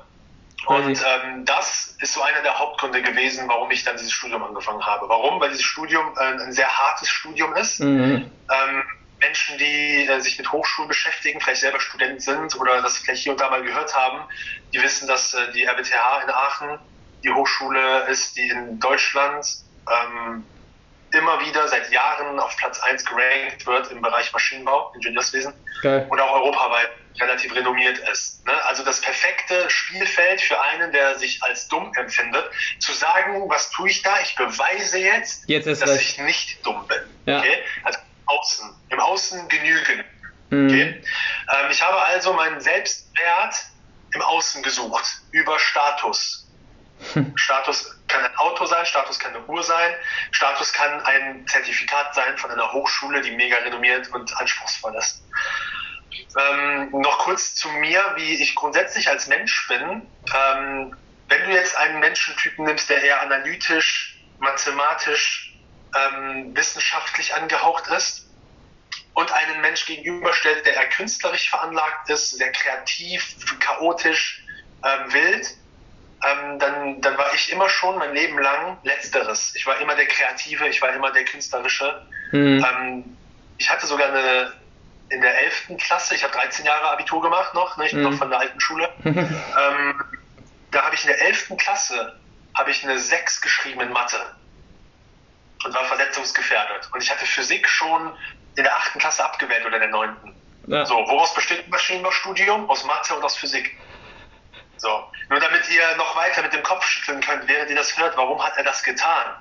Und 0.67 1.03
ähm, 1.05 1.45
das 1.45 1.95
ist 1.99 2.13
so 2.13 2.21
einer 2.21 2.41
der 2.41 2.57
Hauptgründe 2.57 3.01
gewesen, 3.01 3.47
warum 3.47 3.69
ich 3.71 3.83
dann 3.83 3.97
dieses 3.97 4.11
Studium 4.11 4.43
angefangen 4.43 4.83
habe. 4.85 5.07
Warum? 5.07 5.39
Weil 5.39 5.49
dieses 5.49 5.65
Studium 5.65 6.13
äh, 6.17 6.43
ein 6.43 6.53
sehr 6.53 6.67
hartes 6.67 7.09
Studium 7.09 7.55
ist. 7.55 7.79
Mhm. 7.81 8.31
Ähm, 8.51 8.83
Menschen, 9.19 9.57
die 9.57 10.07
äh, 10.07 10.19
sich 10.19 10.37
mit 10.37 10.51
Hochschulen 10.51 10.87
beschäftigen, 10.87 11.39
vielleicht 11.39 11.61
selber 11.61 11.79
Student 11.79 12.21
sind 12.21 12.59
oder 12.59 12.81
das 12.81 12.97
vielleicht 12.97 13.23
hier 13.23 13.31
und 13.31 13.41
da 13.41 13.49
mal 13.49 13.63
gehört 13.63 13.95
haben, 13.95 14.27
die 14.73 14.81
wissen, 14.81 15.07
dass 15.07 15.33
äh, 15.33 15.51
die 15.53 15.65
RWTH 15.65 16.23
in 16.23 16.29
Aachen 16.29 16.79
die 17.23 17.31
Hochschule 17.31 18.05
ist, 18.07 18.35
die 18.35 18.47
in 18.47 18.79
Deutschland 18.79 19.45
ähm, 19.89 20.45
immer 21.15 21.39
wieder 21.41 21.67
seit 21.67 21.91
Jahren 21.91 22.39
auf 22.39 22.55
Platz 22.57 22.79
1 22.79 23.05
gerankt 23.05 23.65
wird 23.65 23.91
im 23.91 24.01
Bereich 24.01 24.31
Maschinenbau, 24.31 24.91
Ingenieurswesen 24.95 25.53
okay. 25.79 26.05
und 26.09 26.19
auch 26.19 26.33
europaweit 26.33 26.89
relativ 27.19 27.55
renommiert 27.55 27.97
ist. 28.11 28.45
Ne? 28.45 28.53
Also 28.65 28.83
das 28.83 29.01
perfekte 29.01 29.69
Spielfeld 29.69 30.41
für 30.41 30.61
einen, 30.61 30.91
der 30.91 31.17
sich 31.17 31.41
als 31.43 31.67
dumm 31.67 31.91
empfindet, 31.95 32.49
zu 32.79 32.91
sagen, 32.91 33.49
was 33.49 33.69
tue 33.71 33.89
ich 33.89 34.01
da? 34.01 34.19
Ich 34.21 34.35
beweise 34.35 34.99
jetzt, 34.99 35.47
jetzt 35.47 35.67
dass 35.67 35.87
recht. 35.87 36.01
ich 36.01 36.17
nicht 36.19 36.65
dumm 36.65 36.85
bin. 36.87 36.99
Ja. 37.25 37.39
Okay? 37.39 37.63
Also 37.83 37.99
im 37.99 38.27
Außen, 38.27 38.75
im 38.89 38.99
Außen 38.99 39.47
genügen. 39.47 40.03
Mhm. 40.49 40.67
Okay? 40.67 41.03
Ähm, 41.53 41.71
ich 41.71 41.81
habe 41.81 42.01
also 42.01 42.33
meinen 42.33 42.59
Selbstwert 42.59 43.55
im 44.13 44.21
Außen 44.21 44.63
gesucht, 44.63 45.05
über 45.31 45.59
Status. 45.59 46.47
Status 47.35 47.94
kann 48.15 48.25
ein 48.31 48.37
Auto 48.37 48.65
sein, 48.65 48.85
Status 48.85 49.19
kann 49.19 49.35
eine 49.35 49.45
Uhr 49.45 49.63
sein, 49.63 49.93
Status 50.31 50.71
kann 50.73 51.01
ein 51.01 51.45
Zertifikat 51.47 52.13
sein 52.15 52.37
von 52.37 52.51
einer 52.51 52.71
Hochschule, 52.71 53.21
die 53.21 53.31
mega 53.31 53.57
renommiert 53.57 54.09
und 54.13 54.35
anspruchsvoll 54.37 54.95
ist. 54.95 55.23
Ähm, 56.39 56.89
noch 56.91 57.19
kurz 57.19 57.55
zu 57.55 57.69
mir, 57.69 58.01
wie 58.15 58.41
ich 58.41 58.55
grundsätzlich 58.55 59.09
als 59.09 59.27
Mensch 59.27 59.67
bin. 59.67 60.07
Ähm, 60.33 60.95
wenn 61.27 61.43
du 61.43 61.51
jetzt 61.51 61.75
einen 61.75 61.99
Menschentypen 61.99 62.65
nimmst, 62.65 62.89
der 62.89 63.03
eher 63.03 63.21
analytisch, 63.21 64.17
mathematisch, 64.39 65.57
ähm, 65.95 66.55
wissenschaftlich 66.55 67.33
angehaucht 67.33 67.87
ist 67.87 68.29
und 69.13 69.31
einen 69.31 69.61
Mensch 69.61 69.85
gegenüberstellt, 69.85 70.65
der 70.65 70.75
eher 70.75 70.89
künstlerisch 70.89 71.49
veranlagt 71.49 72.09
ist, 72.09 72.31
sehr 72.31 72.51
kreativ, 72.51 73.35
chaotisch, 73.59 74.45
ähm, 74.83 75.11
wild, 75.11 75.47
ähm, 76.25 76.59
dann, 76.59 77.01
dann 77.01 77.17
war 77.17 77.33
ich 77.33 77.51
immer 77.51 77.69
schon 77.69 77.97
mein 77.97 78.13
Leben 78.13 78.39
lang 78.39 78.77
Letzteres. 78.83 79.53
Ich 79.55 79.65
war 79.65 79.79
immer 79.79 79.95
der 79.95 80.07
Kreative, 80.07 80.67
ich 80.67 80.81
war 80.81 80.93
immer 80.93 81.11
der 81.11 81.25
Künstlerische. 81.25 82.05
Mhm. 82.31 82.65
Ähm, 82.65 83.17
ich 83.57 83.69
hatte 83.69 83.85
sogar 83.85 84.09
eine 84.09 84.53
in 85.09 85.21
der 85.21 85.39
11. 85.43 85.77
Klasse, 85.77 86.15
ich 86.15 86.23
habe 86.23 86.33
13 86.33 86.65
Jahre 86.65 86.89
Abitur 86.89 87.21
gemacht 87.21 87.53
noch, 87.53 87.77
ne, 87.77 87.85
ich 87.85 87.91
bin 87.91 88.01
mhm. 88.01 88.09
noch 88.09 88.17
von 88.17 88.29
der 88.29 88.39
alten 88.39 88.59
Schule. 88.59 88.89
ähm, 89.05 90.03
da 90.71 90.81
habe 90.83 90.95
ich 90.95 91.03
in 91.03 91.09
der 91.09 91.21
11. 91.21 91.53
Klasse 91.57 92.19
habe 92.55 92.71
ich 92.71 92.83
eine 92.83 92.97
6 92.97 93.41
geschrieben 93.41 93.81
in 93.81 93.91
Mathe 93.91 94.17
und 95.63 95.73
war 95.73 95.85
verletzungsgefährdet. 95.85 96.89
Und 96.91 97.03
ich 97.03 97.11
hatte 97.11 97.25
Physik 97.25 97.67
schon 97.69 98.13
in 98.55 98.63
der 98.63 98.75
8. 98.75 98.99
Klasse 98.99 99.23
abgewählt 99.23 99.65
oder 99.65 99.75
in 99.75 99.81
der 99.81 99.91
9. 99.91 100.15
Ja. 100.67 100.85
So, 100.85 100.95
woraus 100.95 101.33
besteht 101.33 101.65
ein 101.65 101.69
Maschinenbaustudium? 101.69 102.69
Aus 102.69 102.83
Mathe 102.85 103.15
und 103.15 103.23
aus 103.23 103.35
Physik. 103.35 103.77
So. 104.77 105.11
Nur 105.29 105.39
damit 105.39 105.69
ihr 105.69 105.95
noch 105.97 106.15
weiter 106.15 106.41
mit 106.41 106.53
dem 106.53 106.63
Kopf 106.63 106.85
schütteln 106.85 107.21
könnt, 107.21 107.47
während 107.47 107.69
ihr 107.69 107.75
das 107.75 107.97
hört, 107.97 108.15
warum 108.17 108.43
hat 108.43 108.57
er 108.57 108.63
das 108.63 108.83
getan? 108.83 109.35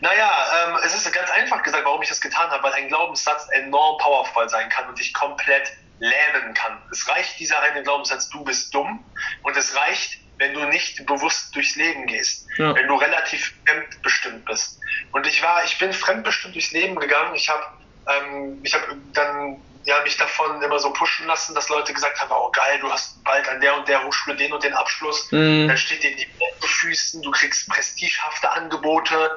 Naja, 0.00 0.30
ähm, 0.68 0.78
es 0.84 0.94
ist 0.94 1.10
ganz 1.12 1.30
einfach 1.30 1.62
gesagt, 1.62 1.84
warum 1.84 2.02
ich 2.02 2.08
das 2.08 2.20
getan 2.20 2.50
habe, 2.50 2.62
weil 2.62 2.72
ein 2.74 2.88
Glaubenssatz 2.88 3.48
enorm 3.50 3.98
powerful 3.98 4.48
sein 4.48 4.68
kann 4.68 4.88
und 4.88 4.98
dich 4.98 5.14
komplett 5.14 5.72
lähmen 5.98 6.54
kann. 6.54 6.80
Es 6.90 7.08
reicht 7.08 7.38
dieser 7.38 7.60
eine 7.60 7.82
Glaubenssatz, 7.82 8.28
du 8.30 8.42
bist 8.44 8.74
dumm 8.74 9.04
und 9.42 9.56
es 9.56 9.74
reicht, 9.76 10.18
wenn 10.38 10.54
du 10.54 10.64
nicht 10.64 11.04
bewusst 11.04 11.54
durchs 11.54 11.76
Leben 11.76 12.06
gehst, 12.06 12.46
ja. 12.56 12.74
wenn 12.74 12.86
du 12.86 12.94
relativ 12.96 13.54
fremdbestimmt 13.66 14.46
bist. 14.46 14.80
Und 15.12 15.26
ich 15.26 15.42
war, 15.42 15.62
ich 15.64 15.78
bin 15.78 15.92
fremdbestimmt 15.92 16.54
durchs 16.54 16.72
Leben 16.72 16.96
gegangen. 16.96 17.34
Ich 17.34 17.48
habe 17.50 17.64
ähm, 18.06 18.60
ich 18.62 18.74
habe 18.74 18.96
dann 19.12 19.60
ja, 19.84 20.00
mich 20.02 20.16
davon 20.16 20.60
immer 20.62 20.78
so 20.78 20.92
pushen 20.92 21.26
lassen, 21.26 21.54
dass 21.54 21.68
Leute 21.68 21.92
gesagt 21.92 22.20
haben, 22.20 22.30
oh 22.32 22.50
geil, 22.50 22.78
du 22.80 22.90
hast 22.90 23.22
bald 23.24 23.48
an 23.48 23.60
der 23.60 23.76
und 23.76 23.88
der 23.88 24.04
Hochschule 24.04 24.36
den 24.36 24.52
und 24.52 24.62
den 24.62 24.74
Abschluss, 24.74 25.30
mhm. 25.32 25.68
dann 25.68 25.76
steht 25.76 26.02
dir 26.02 26.14
die 26.14 26.26
Welt 26.26 26.60
zu 26.60 26.68
Füßen, 26.68 27.22
du 27.22 27.30
kriegst 27.30 27.68
prestigehafte 27.68 28.50
Angebote, 28.50 29.30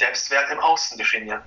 Selbstwert 0.00 0.50
im 0.50 0.58
Außen 0.58 0.96
definieren. 0.96 1.40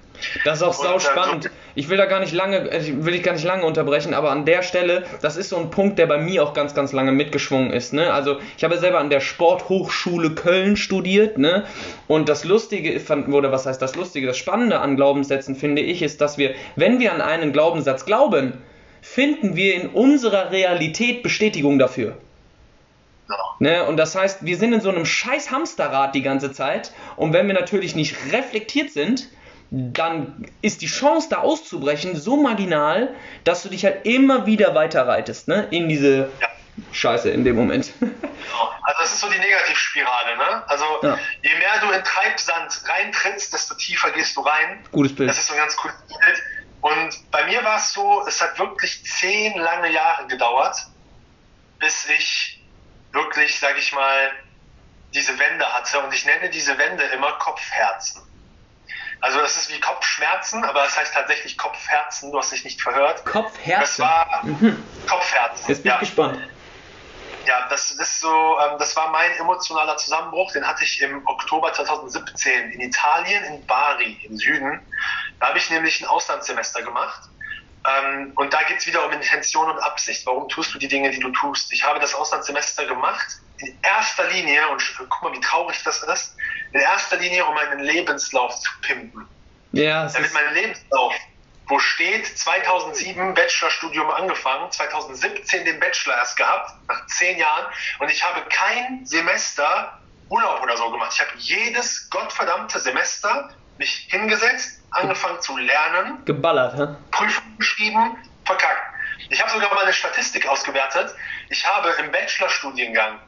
Das 0.46 0.60
ist 0.60 0.64
auch 0.64 0.74
sau 0.76 1.00
spannend. 1.00 1.50
Ich 1.74 1.90
will 1.90 1.98
da 1.98 2.06
gar 2.06 2.20
nicht 2.20 2.34
lange, 2.34 2.70
äh, 2.70 2.78
ich 2.78 3.04
will 3.04 3.14
dich 3.14 3.24
gar 3.24 3.34
nicht 3.34 3.44
lange 3.44 3.66
unterbrechen, 3.66 4.14
aber 4.14 4.30
an 4.30 4.46
der 4.46 4.62
Stelle, 4.62 5.06
das 5.22 5.38
ist 5.38 5.50
so 5.50 5.58
ein 5.58 5.72
Punkt, 5.72 5.98
der 5.98 6.06
bei 6.06 6.20
mir 6.20 6.44
auch 6.44 6.54
ganz, 6.54 6.76
ganz 6.76 6.92
lange 6.92 7.12
mitgeschwungen 7.12 7.72
ist. 7.72 7.94
Ne? 7.94 8.14
Also 8.14 8.40
ich 8.56 8.64
habe 8.64 8.78
selber 8.78 9.00
an 9.00 9.10
der 9.10 9.22
Sporthochschule 9.22 10.36
Köln 10.36 10.78
studiert, 10.78 11.40
ne? 11.40 11.66
Und 12.08 12.30
das 12.30 12.44
Lustige, 12.44 13.02
oder 13.32 13.52
was 13.52 13.66
heißt 13.66 13.82
das 13.82 13.96
Lustige, 13.96 14.28
das 14.28 14.38
Spannende 14.38 14.80
an 14.80 14.96
Glaubenssätzen 14.96 15.56
finde 15.56 15.82
ich, 15.82 16.04
ist, 16.04 16.22
dass 16.22 16.38
wir, 16.38 16.54
wenn 16.76 17.00
wir 17.00 17.12
an 17.12 17.22
einen 17.22 17.54
Glaubenssatz 17.54 18.06
glauben, 18.06 18.62
finden 19.02 19.56
wir 19.56 19.74
in 19.74 19.90
unserer 19.90 20.52
Realität 20.52 21.24
Bestätigung 21.24 21.80
dafür. 21.80 22.18
Ne? 23.60 23.86
Und 23.86 23.98
das 23.98 24.16
heißt, 24.16 24.46
wir 24.46 24.58
sind 24.58 24.74
in 24.74 24.82
so 24.82 24.90
einem 24.90 25.06
scheiß 25.06 25.52
Hamsterrad 25.52 26.16
die 26.16 26.22
ganze 26.22 26.52
Zeit. 26.52 26.92
Und 27.16 27.34
wenn 27.34 27.48
wir 27.48 27.54
natürlich 27.54 27.96
nicht 27.96 28.16
reflektiert 28.32 28.92
sind, 28.92 29.30
dann 29.72 30.46
ist 30.62 30.82
die 30.82 30.88
Chance, 30.88 31.30
da 31.30 31.40
auszubrechen, 31.40 32.16
so 32.16 32.38
marginal, 32.38 33.16
dass 33.44 33.64
du 33.64 33.70
dich 33.70 33.86
halt 33.86 34.06
immer 34.06 34.46
wieder 34.46 34.76
weiterreitest, 34.76 35.48
ne? 35.48 35.68
In 35.72 35.90
diese, 35.90 36.30
scheiße 36.92 37.30
in 37.32 37.44
dem 37.44 37.56
Moment. 37.56 37.92
Genau. 38.00 38.12
Also 38.86 39.02
das 39.02 39.14
ist 39.14 39.22
so 39.22 39.30
die 39.30 39.40
Negativspirale, 39.40 40.36
ne? 40.36 40.64
Also 40.68 40.84
ja. 41.04 41.18
je 41.42 41.56
mehr 41.56 41.80
du 41.80 41.90
in 41.92 42.04
Treibsand 42.04 42.84
reintrittst, 42.86 43.54
desto 43.54 43.76
tiefer 43.76 44.12
gehst 44.12 44.36
du 44.36 44.42
rein. 44.42 44.86
Gutes 44.92 45.16
Bild. 45.16 45.30
Das 45.30 45.38
ist 45.38 45.48
so 45.48 45.54
ein 45.54 45.60
ganz 45.60 45.78
cooles 45.78 45.96
Bild. 46.08 46.44
Und 46.82 47.32
bei 47.32 47.46
mir 47.46 47.64
war 47.64 47.78
es 47.78 47.94
so, 47.94 48.26
es 48.28 48.42
hat 48.42 48.60
wirklich 48.60 49.06
zehn 49.06 49.58
lange 49.58 49.90
Jahre 49.90 50.28
gedauert, 50.28 50.76
bis 51.80 52.10
ich 52.10 52.63
wirklich, 53.14 53.60
sag 53.60 53.78
ich 53.78 53.94
mal, 53.94 54.32
diese 55.14 55.38
Wände 55.40 55.66
hatte. 55.74 56.00
Und 56.02 56.14
ich 56.14 56.26
nenne 56.26 56.50
diese 56.50 56.78
Wände 56.78 57.04
immer 57.06 57.32
Kopfherzen. 57.34 58.22
Also 59.22 59.40
das 59.40 59.56
ist 59.56 59.74
wie 59.74 59.80
Kopfschmerzen, 59.80 60.66
aber 60.66 60.82
es 60.82 60.90
das 60.90 60.98
heißt 60.98 61.14
tatsächlich 61.14 61.58
Kopfherzen. 61.58 62.32
Du 62.32 62.38
hast 62.38 62.52
dich 62.52 62.66
nicht 62.66 62.82
verhört. 62.82 63.26
Kopfherzen? 63.26 63.80
Das 63.80 64.00
war 64.00 64.42
mhm. 64.44 64.84
Kopfherzen. 65.08 65.70
Jetzt 65.70 65.84
bin 65.84 65.92
ich 65.92 65.96
ja. 65.96 66.00
gespannt. 66.00 66.40
Ja, 67.46 67.68
das 67.70 67.92
ist 67.92 68.20
so, 68.20 68.58
ähm, 68.60 68.78
das 68.80 68.96
war 68.96 69.10
mein 69.12 69.32
emotionaler 69.34 69.98
Zusammenbruch. 69.98 70.52
Den 70.52 70.66
hatte 70.68 70.84
ich 70.84 71.02
im 71.02 71.26
Oktober 71.28 71.72
2017 71.74 72.72
in 72.72 72.82
Italien, 72.82 73.44
in 73.46 73.66
Bari 73.66 74.20
im 74.24 74.38
Süden. 74.38 74.80
Da 75.40 75.50
habe 75.50 75.58
ich 75.58 75.70
nämlich 75.70 76.02
ein 76.02 76.08
Auslandssemester 76.08 76.82
gemacht. 76.82 77.22
Ähm, 77.86 78.32
und 78.36 78.54
da 78.54 78.64
geht 78.64 78.78
es 78.78 78.88
wieder 78.88 79.06
um 79.06 79.12
Intention 79.12 79.70
und 79.70 79.80
Absicht. 79.80 80.26
Warum 80.26 80.48
tust 80.48 80.74
du 80.74 80.80
die 80.80 80.88
Dinge, 80.88 81.12
die 81.12 81.20
du 81.20 81.30
tust? 81.32 81.72
Ich 81.74 81.84
habe 81.84 82.00
das 82.00 82.14
Auslandssemester 82.14 82.86
gemacht 82.86 83.40
in 83.58 83.78
erster 83.82 84.30
Linie, 84.30 84.68
und 84.70 84.82
guck 84.98 85.22
mal, 85.22 85.34
wie 85.34 85.42
traurig 85.42 85.82
das 85.84 86.02
ist, 86.04 86.36
in 86.72 86.80
erster 86.80 87.18
Linie, 87.18 87.46
um 87.46 87.54
meinen 87.54 87.80
Lebenslauf 87.80 88.58
zu 88.60 88.72
pimpen. 88.82 89.28
Ja, 89.74 90.08
Damit 90.08 90.34
mein 90.34 90.54
Lebenslauf, 90.54 91.14
wo 91.68 91.80
steht 91.80 92.26
2007 92.26 93.34
Bachelorstudium 93.34 94.10
angefangen, 94.12 94.72
2017 94.72 95.66
den 95.66 95.80
Bachelor 95.80 96.18
erst 96.18 96.38
gehabt, 96.38 96.74
nach 96.88 97.06
zehn 97.08 97.38
Jahren, 97.38 97.66
und 98.00 98.10
ich 98.10 98.24
habe 98.24 98.42
kein 98.50 99.06
Semester 99.06 100.00
Urlaub 100.30 100.62
oder 100.62 100.78
so 100.78 100.90
gemacht. 100.90 101.12
Ich 101.14 101.22
habe 101.22 101.32
jedes 101.38 102.10
gottverdammte 102.10 102.80
Semester 102.80 103.50
mich 103.78 104.08
hingesetzt, 104.10 104.83
angefangen 104.94 105.42
zu 105.42 105.58
lernen. 105.58 106.24
Geballert, 106.26 106.78
hä? 106.78 106.96
Prüfung 107.12 107.58
geschrieben, 107.58 108.18
verkackt. 108.46 108.94
Ich 109.30 109.42
habe 109.42 109.52
sogar 109.52 109.74
mal 109.74 109.84
eine 109.84 109.94
Statistik 109.94 110.48
ausgewertet. 110.48 111.16
Ich 111.50 111.66
habe 111.66 111.90
im 112.00 112.12
Bachelorstudiengang 112.12 113.20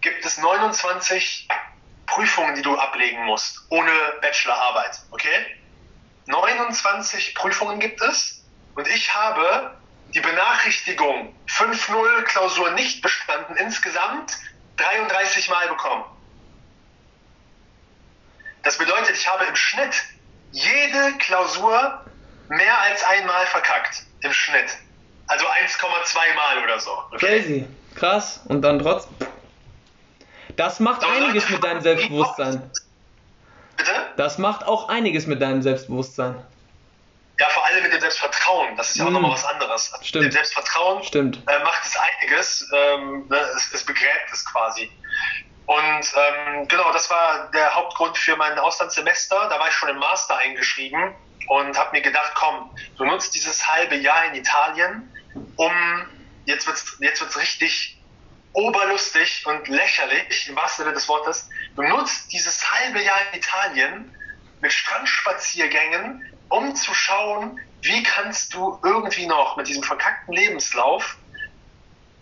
gibt 0.00 0.24
es 0.24 0.38
29 0.38 1.48
Prüfungen, 2.06 2.54
die 2.54 2.62
du 2.62 2.76
ablegen 2.76 3.24
musst, 3.24 3.60
ohne 3.70 3.90
Bachelorarbeit. 4.20 5.00
Okay? 5.10 5.46
29 6.26 7.34
Prüfungen 7.34 7.80
gibt 7.80 8.00
es 8.02 8.44
und 8.74 8.86
ich 8.88 9.12
habe 9.14 9.76
die 10.14 10.20
Benachrichtigung 10.20 11.34
5.0 11.48 12.22
Klausur 12.24 12.70
nicht 12.72 13.02
bestanden 13.02 13.56
insgesamt 13.56 14.38
33 14.76 15.48
Mal 15.48 15.68
bekommen. 15.68 16.04
Das 18.62 18.78
bedeutet, 18.78 19.16
ich 19.16 19.26
habe 19.26 19.44
im 19.44 19.56
Schnitt 19.56 20.04
jede 20.52 21.18
Klausur 21.18 22.00
mehr 22.48 22.80
als 22.82 23.02
einmal 23.04 23.46
verkackt. 23.46 24.04
Im 24.20 24.32
Schnitt. 24.32 24.76
Also 25.26 25.46
1,2 25.46 26.34
Mal 26.34 26.62
oder 26.62 26.78
so. 26.78 26.90
Okay? 27.12 27.40
Crazy. 27.40 27.68
Krass. 27.94 28.40
Und 28.44 28.62
dann 28.62 28.78
trotzdem. 28.78 29.14
Das 30.56 30.80
macht 30.80 31.02
Aber 31.02 31.12
einiges 31.12 31.48
mit 31.48 31.64
deinem 31.64 31.80
Selbstbewusstsein. 31.80 32.70
Bitte? 33.76 33.92
Das 34.16 34.38
macht 34.38 34.66
auch 34.66 34.88
einiges 34.88 35.26
mit 35.26 35.40
deinem 35.40 35.62
Selbstbewusstsein. 35.62 36.36
Ja, 37.40 37.48
vor 37.48 37.64
allem 37.64 37.82
mit 37.82 37.92
dem 37.92 38.00
Selbstvertrauen. 38.00 38.76
Das 38.76 38.90
ist 38.90 38.96
ja 38.96 39.06
auch 39.06 39.10
mm. 39.10 39.14
nochmal 39.14 39.32
was 39.32 39.44
anderes. 39.44 39.92
Also 39.92 40.04
Stimmt. 40.04 40.24
Mit 40.24 40.32
dem 40.32 40.36
Selbstvertrauen 40.36 41.02
Stimmt. 41.02 41.38
Äh, 41.46 41.58
macht 41.64 41.84
es 41.84 41.96
einiges. 41.96 42.70
Ähm, 42.72 43.26
ne, 43.28 43.38
es, 43.56 43.72
es, 43.72 43.84
begräbt 43.84 44.30
es 44.32 44.44
quasi. 44.44 44.90
Und 45.72 46.12
ähm, 46.16 46.68
genau, 46.68 46.92
das 46.92 47.08
war 47.08 47.50
der 47.52 47.74
Hauptgrund 47.74 48.18
für 48.18 48.36
mein 48.36 48.58
Auslandssemester. 48.58 49.48
Da 49.48 49.58
war 49.58 49.68
ich 49.68 49.74
schon 49.74 49.88
im 49.88 49.96
Master 49.96 50.36
eingeschrieben 50.36 51.16
und 51.48 51.78
habe 51.78 51.92
mir 51.92 52.02
gedacht, 52.02 52.32
komm, 52.34 52.70
du 52.98 53.04
nutzt 53.06 53.34
dieses 53.34 53.66
halbe 53.66 53.96
Jahr 53.96 54.26
in 54.26 54.34
Italien, 54.34 55.10
um 55.56 55.72
jetzt 56.44 56.66
wird's 56.66 56.98
jetzt 57.00 57.22
wird's 57.22 57.38
richtig 57.38 58.04
oberlustig 58.52 59.46
und 59.46 59.66
lächerlich, 59.68 60.46
im 60.46 60.56
wahrsten 60.56 60.84
Sinne 60.84 60.94
des 60.94 61.08
Wortes. 61.08 61.48
Du 61.74 61.82
nutzt 61.82 62.30
dieses 62.32 62.70
halbe 62.70 63.02
Jahr 63.02 63.20
in 63.32 63.38
Italien 63.38 64.12
mit 64.60 64.74
Strandspaziergängen, 64.74 66.22
um 66.50 66.76
zu 66.76 66.92
schauen, 66.92 67.58
wie 67.80 68.02
kannst 68.02 68.52
du 68.52 68.78
irgendwie 68.84 69.26
noch 69.26 69.56
mit 69.56 69.68
diesem 69.68 69.82
verkackten 69.82 70.34
Lebenslauf 70.34 71.16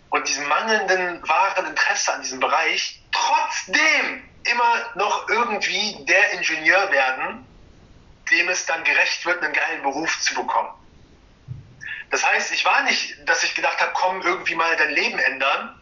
und 0.09 0.25
diesem 0.29 0.47
mangelnden 0.47 1.21
wahren 1.27 1.65
Interesse 1.65 2.13
an 2.13 2.21
diesem 2.21 2.39
Bereich 2.39 3.00
trotzdem 3.11 4.23
immer 4.43 4.73
noch 4.95 5.29
irgendwie 5.29 5.97
der 6.05 6.31
Ingenieur 6.33 6.91
werden, 6.91 7.45
dem 8.31 8.49
es 8.49 8.65
dann 8.65 8.83
gerecht 8.83 9.25
wird, 9.25 9.43
einen 9.43 9.53
geilen 9.53 9.81
Beruf 9.83 10.19
zu 10.19 10.33
bekommen. 10.33 10.69
Das 12.09 12.25
heißt, 12.25 12.51
ich 12.51 12.65
war 12.65 12.83
nicht, 12.83 13.15
dass 13.25 13.43
ich 13.43 13.55
gedacht 13.55 13.79
habe, 13.79 13.91
komm, 13.93 14.21
irgendwie 14.21 14.55
mal 14.55 14.75
dein 14.75 14.91
Leben 14.91 15.17
ändern, 15.19 15.77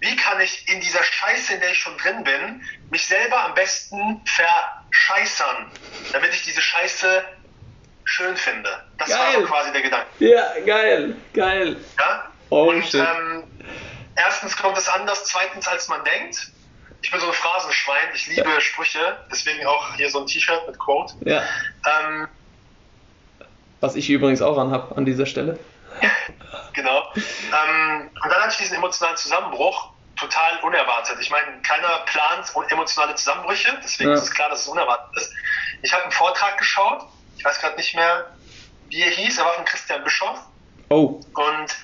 wie 0.00 0.14
kann 0.16 0.40
ich 0.40 0.68
in 0.68 0.80
dieser 0.80 1.02
Scheiße, 1.02 1.54
in 1.54 1.60
der 1.60 1.70
ich 1.70 1.78
schon 1.78 1.96
drin 1.96 2.22
bin, 2.22 2.62
mich 2.90 3.06
selber 3.06 3.44
am 3.44 3.54
besten 3.54 4.20
verscheißern, 4.26 5.70
damit 6.12 6.34
ich 6.34 6.42
diese 6.42 6.60
Scheiße 6.60 7.24
schön 8.04 8.36
finde. 8.36 8.84
Das 8.98 9.08
geil. 9.08 9.18
war 9.18 9.32
so 9.32 9.46
quasi 9.46 9.72
der 9.72 9.82
Gedanke. 9.82 10.06
Ja, 10.18 10.60
geil, 10.64 11.16
geil. 11.32 11.76
Ja? 11.98 12.30
Oh, 12.50 12.68
Und 12.70 12.94
ähm, 12.94 13.44
erstens 14.16 14.56
kommt 14.56 14.76
es 14.76 14.88
anders, 14.88 15.24
zweitens 15.24 15.68
als 15.68 15.88
man 15.88 16.04
denkt. 16.04 16.50
Ich 17.02 17.10
bin 17.10 17.20
so 17.20 17.26
ein 17.26 17.32
Phrasenschwein, 17.32 18.08
ich 18.14 18.26
liebe 18.26 18.48
ja. 18.48 18.60
Sprüche, 18.60 19.18
deswegen 19.30 19.64
auch 19.66 19.94
hier 19.94 20.10
so 20.10 20.20
ein 20.20 20.26
T-Shirt 20.26 20.66
mit 20.66 20.78
Quote. 20.78 21.14
Ja. 21.24 21.42
Ähm, 21.86 22.28
Was 23.80 23.94
ich 23.94 24.10
übrigens 24.10 24.42
auch 24.42 24.58
anhab 24.58 24.96
an 24.96 25.04
dieser 25.04 25.26
Stelle. 25.26 25.58
genau. 26.72 27.12
Ähm, 27.14 28.10
und 28.22 28.32
dann 28.32 28.40
hatte 28.42 28.52
ich 28.52 28.58
diesen 28.58 28.76
emotionalen 28.76 29.16
Zusammenbruch, 29.16 29.90
total 30.16 30.58
unerwartet. 30.62 31.18
Ich 31.20 31.30
meine, 31.30 31.60
keiner 31.62 31.98
plant 32.06 32.50
emotionale 32.70 33.14
Zusammenbrüche, 33.14 33.78
deswegen 33.84 34.10
ja. 34.10 34.16
ist 34.16 34.22
es 34.22 34.30
klar, 34.30 34.48
dass 34.48 34.62
es 34.62 34.68
unerwartet 34.68 35.14
ist. 35.16 35.32
Ich 35.82 35.92
habe 35.92 36.04
einen 36.04 36.12
Vortrag 36.12 36.58
geschaut, 36.58 37.06
ich 37.36 37.44
weiß 37.44 37.60
gerade 37.60 37.76
nicht 37.76 37.94
mehr, 37.94 38.30
wie 38.88 39.02
er 39.02 39.10
hieß, 39.10 39.38
er 39.38 39.44
war 39.44 39.52
von 39.52 39.64
Christian 39.64 40.02
Bischoff. 40.04 40.38
Oh. 40.88 41.20
Und 41.34 41.76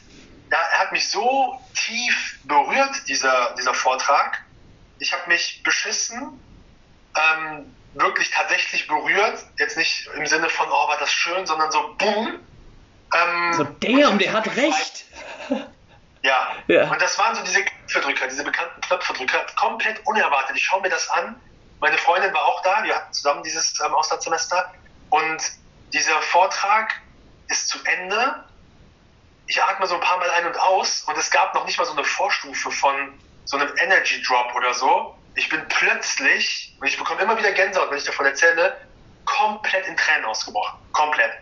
ja, 0.52 0.58
er 0.72 0.78
hat 0.80 0.92
mich 0.92 1.08
so 1.08 1.58
tief 1.74 2.38
berührt, 2.44 3.08
dieser, 3.08 3.54
dieser 3.58 3.74
Vortrag. 3.74 4.42
Ich 4.98 5.12
habe 5.12 5.22
mich 5.26 5.62
beschissen, 5.62 6.38
ähm, 7.16 7.74
wirklich 7.94 8.30
tatsächlich 8.30 8.86
berührt. 8.86 9.44
Jetzt 9.58 9.76
nicht 9.78 10.08
im 10.14 10.26
Sinne 10.26 10.48
von, 10.50 10.68
oh, 10.68 10.88
war 10.88 10.98
das 10.98 11.10
schön, 11.10 11.46
sondern 11.46 11.72
so, 11.72 11.94
boom, 11.96 12.38
ähm, 13.14 13.52
so, 13.54 13.64
damn, 13.80 14.18
der 14.18 14.32
hat 14.32 14.46
recht. 14.56 15.04
Ja. 16.24 16.52
ja. 16.68 16.88
Und 16.88 17.02
das 17.02 17.18
waren 17.18 17.34
so 17.34 17.42
diese 17.42 17.64
Knöpfedrücker, 17.64 18.28
diese 18.28 18.44
bekannten 18.44 18.80
Knöpfedrücker, 18.80 19.44
komplett 19.56 20.06
unerwartet. 20.06 20.54
Ich 20.56 20.62
schaue 20.62 20.80
mir 20.80 20.88
das 20.88 21.10
an. 21.10 21.34
Meine 21.80 21.98
Freundin 21.98 22.32
war 22.32 22.44
auch 22.46 22.62
da, 22.62 22.84
wir 22.84 22.94
hatten 22.94 23.12
zusammen 23.12 23.42
dieses 23.42 23.74
ähm, 23.84 23.92
Auslandssemester. 23.92 24.72
Und 25.10 25.42
dieser 25.92 26.22
Vortrag 26.22 26.94
ist 27.48 27.70
zu 27.70 27.78
Ende. 27.84 28.44
Ich 29.52 29.62
atme 29.62 29.86
so 29.86 29.96
ein 29.96 30.00
paar 30.00 30.16
Mal 30.16 30.30
ein 30.30 30.46
und 30.46 30.58
aus 30.58 31.02
und 31.02 31.18
es 31.18 31.30
gab 31.30 31.54
noch 31.54 31.66
nicht 31.66 31.76
mal 31.76 31.84
so 31.84 31.92
eine 31.92 32.04
Vorstufe 32.04 32.70
von 32.70 33.20
so 33.44 33.58
einem 33.58 33.70
Energy 33.76 34.22
Drop 34.22 34.54
oder 34.54 34.72
so. 34.72 35.14
Ich 35.34 35.50
bin 35.50 35.60
plötzlich, 35.68 36.74
und 36.80 36.86
ich 36.86 36.96
bekomme 36.96 37.20
immer 37.20 37.36
wieder 37.36 37.52
Gänsehaut, 37.52 37.90
wenn 37.90 37.98
ich 37.98 38.04
davon 38.04 38.24
erzähle, 38.24 38.74
komplett 39.26 39.86
in 39.86 39.94
Tränen 39.94 40.24
ausgebrochen. 40.24 40.78
Komplett. 40.92 41.32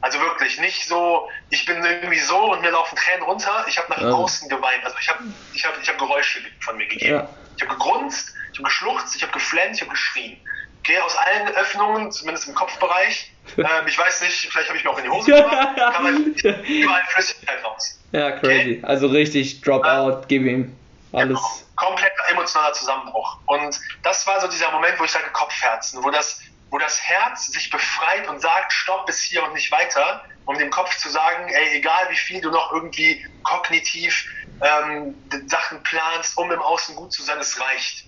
Also 0.00 0.18
wirklich 0.18 0.58
nicht 0.58 0.88
so, 0.88 1.30
ich 1.50 1.64
bin 1.64 1.84
irgendwie 1.84 2.18
so 2.18 2.50
und 2.50 2.62
mir 2.62 2.72
laufen 2.72 2.96
Tränen 2.96 3.22
runter. 3.22 3.64
Ich 3.68 3.78
habe 3.78 3.88
nach 3.90 4.00
ja. 4.00 4.10
außen 4.10 4.48
geweint. 4.48 4.84
Also 4.84 4.96
ich 5.00 5.08
habe 5.08 5.22
ich 5.52 5.64
hab, 5.64 5.80
ich 5.80 5.88
hab 5.88 5.98
Geräusche 5.98 6.40
von 6.58 6.76
mir 6.76 6.88
gegeben. 6.88 7.14
Ja. 7.14 7.28
Ich 7.56 7.62
habe 7.62 7.74
gegrunzt, 7.74 8.34
ich 8.50 8.58
habe 8.58 8.64
geschluchzt, 8.64 9.14
ich 9.14 9.22
habe 9.22 9.32
geflennt, 9.32 9.76
ich 9.76 9.82
habe 9.82 9.92
geschrien. 9.92 10.40
Okay, 10.82 10.98
aus 10.98 11.16
allen 11.16 11.48
Öffnungen, 11.54 12.10
zumindest 12.10 12.48
im 12.48 12.54
Kopfbereich. 12.54 13.32
ähm, 13.56 13.64
ich 13.86 13.96
weiß 13.96 14.22
nicht, 14.22 14.50
vielleicht 14.50 14.68
habe 14.68 14.78
ich 14.78 14.84
mir 14.84 14.90
auch 14.90 14.98
in 14.98 15.04
die 15.04 15.10
Hose 15.10 15.32
gemacht, 15.32 15.76
kann 15.76 16.02
man 16.02 16.34
überall 16.34 17.02
Flüssigkeit 17.08 17.64
raus. 17.64 18.00
Ja, 18.10 18.32
crazy. 18.32 18.78
Okay? 18.78 18.82
Also 18.82 19.06
richtig 19.06 19.60
Dropout, 19.60 20.22
äh, 20.22 20.24
gib 20.26 20.44
ihm 20.44 20.76
alles. 21.12 21.28
Genau. 21.28 21.50
Kompletter 21.76 22.22
emotionaler 22.30 22.72
Zusammenbruch. 22.74 23.38
Und 23.46 23.80
das 24.02 24.26
war 24.26 24.40
so 24.40 24.48
dieser 24.48 24.70
Moment, 24.72 24.98
wo 24.98 25.04
ich 25.04 25.10
sage 25.10 25.30
Kopfherzen, 25.32 26.02
wo 26.02 26.10
das 26.10 26.40
wo 26.72 26.78
das 26.78 26.98
Herz 27.02 27.48
sich 27.48 27.68
befreit 27.68 28.26
und 28.28 28.40
sagt, 28.40 28.72
stopp 28.72 29.04
bis 29.04 29.22
hier 29.22 29.44
und 29.44 29.52
nicht 29.52 29.70
weiter, 29.70 30.24
um 30.46 30.56
dem 30.56 30.70
Kopf 30.70 30.96
zu 30.96 31.10
sagen, 31.10 31.48
ey, 31.50 31.76
egal 31.76 32.08
wie 32.08 32.16
viel 32.16 32.40
du 32.40 32.50
noch 32.50 32.72
irgendwie 32.72 33.24
kognitiv 33.42 34.26
ähm, 34.62 35.14
Sachen 35.46 35.82
planst, 35.82 36.36
um 36.38 36.50
im 36.50 36.60
Außen 36.60 36.96
gut 36.96 37.12
zu 37.12 37.22
sein, 37.22 37.38
es 37.38 37.60
reicht. 37.60 38.06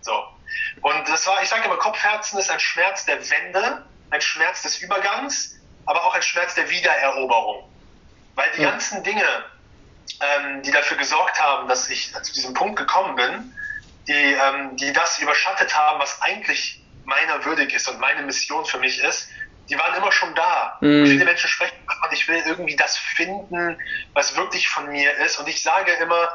So. 0.00 0.24
Und 0.80 1.08
das 1.08 1.26
war, 1.26 1.42
ich 1.42 1.48
sage 1.48 1.64
immer, 1.64 1.76
Kopfherzen 1.76 2.38
ist 2.38 2.50
ein 2.50 2.60
Schmerz 2.60 3.04
der 3.06 3.18
Wende, 3.30 3.84
ein 4.10 4.20
Schmerz 4.20 4.62
des 4.62 4.78
Übergangs, 4.78 5.56
aber 5.86 6.04
auch 6.04 6.14
ein 6.14 6.22
Schmerz 6.22 6.54
der 6.54 6.68
Wiedereroberung. 6.70 7.68
Weil 8.34 8.50
die 8.56 8.62
ja. 8.62 8.70
ganzen 8.70 9.02
Dinge, 9.02 9.24
ähm, 10.20 10.62
die 10.62 10.70
dafür 10.70 10.96
gesorgt 10.96 11.40
haben, 11.40 11.68
dass 11.68 11.88
ich 11.88 12.12
zu 12.22 12.32
diesem 12.32 12.54
Punkt 12.54 12.76
gekommen 12.76 13.16
bin, 13.16 13.54
die, 14.08 14.12
ähm, 14.12 14.76
die 14.76 14.92
das 14.92 15.18
überschattet 15.18 15.74
haben, 15.76 16.00
was 16.00 16.20
eigentlich 16.22 16.82
meiner 17.04 17.44
würdig 17.44 17.72
ist 17.74 17.88
und 17.88 18.00
meine 18.00 18.22
Mission 18.22 18.64
für 18.64 18.78
mich 18.78 19.02
ist, 19.02 19.28
die 19.68 19.78
waren 19.78 19.94
immer 19.94 20.12
schon 20.12 20.34
da. 20.34 20.76
Mm. 20.80 21.06
Viele 21.06 21.24
Menschen 21.24 21.48
sprechen 21.48 21.76
davon, 21.86 22.10
ich 22.12 22.28
will 22.28 22.42
irgendwie 22.46 22.76
das 22.76 22.96
finden, 22.96 23.78
was 24.12 24.36
wirklich 24.36 24.68
von 24.68 24.88
mir 24.88 25.16
ist. 25.18 25.38
Und 25.38 25.48
ich 25.48 25.62
sage 25.62 25.92
immer, 25.92 26.28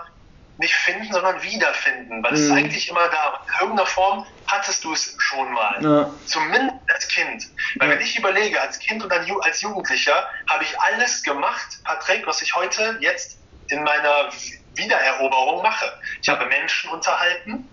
nicht 0.59 0.75
finden, 0.75 1.11
sondern 1.11 1.41
wiederfinden, 1.41 2.21
weil 2.21 2.31
mm. 2.31 2.35
es 2.35 2.41
ist 2.41 2.49
mhm. 2.49 2.57
eigentlich 2.57 2.89
immer 2.89 3.07
da. 3.07 3.41
In 3.47 3.61
irgendeiner 3.61 3.87
Form 3.87 4.25
hattest 4.45 4.83
du 4.83 4.91
es 4.91 5.15
schon 5.17 5.51
mal. 5.53 5.81
Ja. 5.81 6.13
Zumindest 6.25 6.75
als 6.93 7.07
Kind. 7.07 7.47
Weil 7.77 7.89
ja. 7.89 7.95
wenn 7.95 8.01
ich 8.01 8.17
überlege, 8.17 8.61
als 8.61 8.77
Kind 8.79 9.01
und 9.03 9.11
als 9.11 9.61
Jugendlicher 9.61 10.29
habe 10.47 10.63
ich 10.65 10.79
alles 10.79 11.23
gemacht, 11.23 11.79
Patrick, 11.85 12.27
was 12.27 12.41
ich 12.41 12.53
heute 12.55 12.97
jetzt 12.99 13.39
in 13.69 13.83
meiner 13.83 14.29
Wiedereroberung 14.75 15.61
mache. 15.61 15.97
Ich 16.21 16.27
habe 16.27 16.45
Menschen 16.45 16.89
unterhalten. 16.89 17.69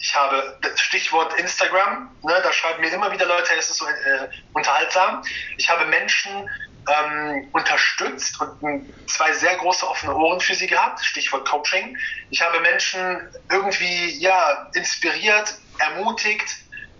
Ich 0.00 0.14
habe 0.14 0.58
das 0.60 0.80
Stichwort 0.80 1.32
Instagram, 1.38 2.10
ne, 2.22 2.40
da 2.42 2.52
schreiben 2.52 2.80
mir 2.80 2.92
immer 2.92 3.10
wieder 3.10 3.24
Leute, 3.24 3.54
es 3.56 3.70
ist 3.70 3.78
so 3.78 3.86
äh, 3.86 4.28
unterhaltsam. 4.52 5.22
Ich 5.56 5.70
habe 5.70 5.86
Menschen 5.86 6.50
ähm, 6.88 7.48
unterstützt 7.52 8.40
und 8.40 8.92
zwei 9.06 9.32
sehr 9.32 9.56
große 9.56 9.88
offene 9.88 10.14
Ohren 10.14 10.40
für 10.40 10.54
sie 10.54 10.66
gehabt, 10.66 11.04
Stichwort 11.04 11.48
Coaching. 11.48 11.96
Ich 12.30 12.42
habe 12.42 12.60
Menschen 12.60 13.20
irgendwie 13.50 14.18
ja, 14.18 14.70
inspiriert, 14.74 15.54
ermutigt 15.78 16.48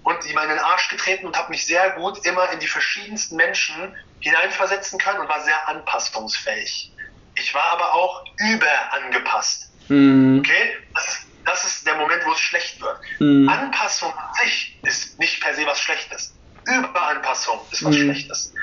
und 0.03 0.25
ihm 0.26 0.38
in 0.38 0.49
den 0.49 0.59
Arsch 0.59 0.88
getreten 0.88 1.26
und 1.26 1.37
habe 1.37 1.50
mich 1.50 1.67
sehr 1.67 1.91
gut 1.91 2.25
immer 2.25 2.50
in 2.53 2.61
die 2.61 2.67
verschiedensten 2.67 3.37
Menschen 3.37 3.95
hineinversetzen 4.21 4.99
können 4.99 5.21
und 5.21 5.29
war 5.29 5.43
sehr 5.43 5.69
anpassungsfähig. 5.69 6.93
Ich 7.37 7.55
war 7.55 7.64
aber 7.64 7.95
auch 7.95 8.25
überangepasst. 8.38 9.71
Mhm. 9.88 10.38
Okay? 10.38 10.76
Das 10.95 11.09
ist, 11.09 11.26
das 11.45 11.64
ist 11.64 11.87
der 11.87 11.97
Moment, 11.97 12.25
wo 12.25 12.33
es 12.33 12.41
schlecht 12.41 12.81
wird. 12.81 12.99
Mhm. 13.19 13.49
Anpassung 13.49 14.12
an 14.12 14.35
sich 14.43 14.79
ist 14.83 15.19
nicht 15.19 15.43
per 15.43 15.55
se 15.55 15.67
was 15.67 15.81
Schlechtes. 15.81 16.35
Überanpassung 16.67 17.61
ist 17.71 17.85
was 17.85 17.95
mhm. 17.95 18.03
Schlechtes. 18.03 18.55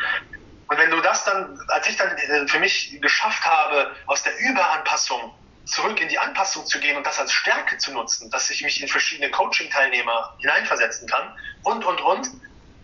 Und 0.71 0.77
wenn 0.77 0.89
du 0.89 1.01
das 1.01 1.25
dann, 1.25 1.59
als 1.67 1.85
ich 1.89 1.97
dann 1.97 2.17
äh, 2.17 2.47
für 2.47 2.59
mich 2.59 2.97
geschafft 3.01 3.43
habe, 3.43 3.93
aus 4.05 4.23
der 4.23 4.31
Überanpassung 4.39 5.33
zurück 5.65 5.99
in 5.99 6.07
die 6.07 6.17
Anpassung 6.17 6.65
zu 6.65 6.79
gehen 6.79 6.95
und 6.95 7.05
das 7.05 7.19
als 7.19 7.33
Stärke 7.33 7.77
zu 7.77 7.91
nutzen, 7.91 8.31
dass 8.31 8.49
ich 8.49 8.63
mich 8.63 8.81
in 8.81 8.87
verschiedene 8.87 9.29
Coaching-Teilnehmer 9.31 10.33
hineinversetzen 10.39 11.09
kann 11.09 11.37
und, 11.63 11.83
und, 11.83 11.99
und, 11.99 12.27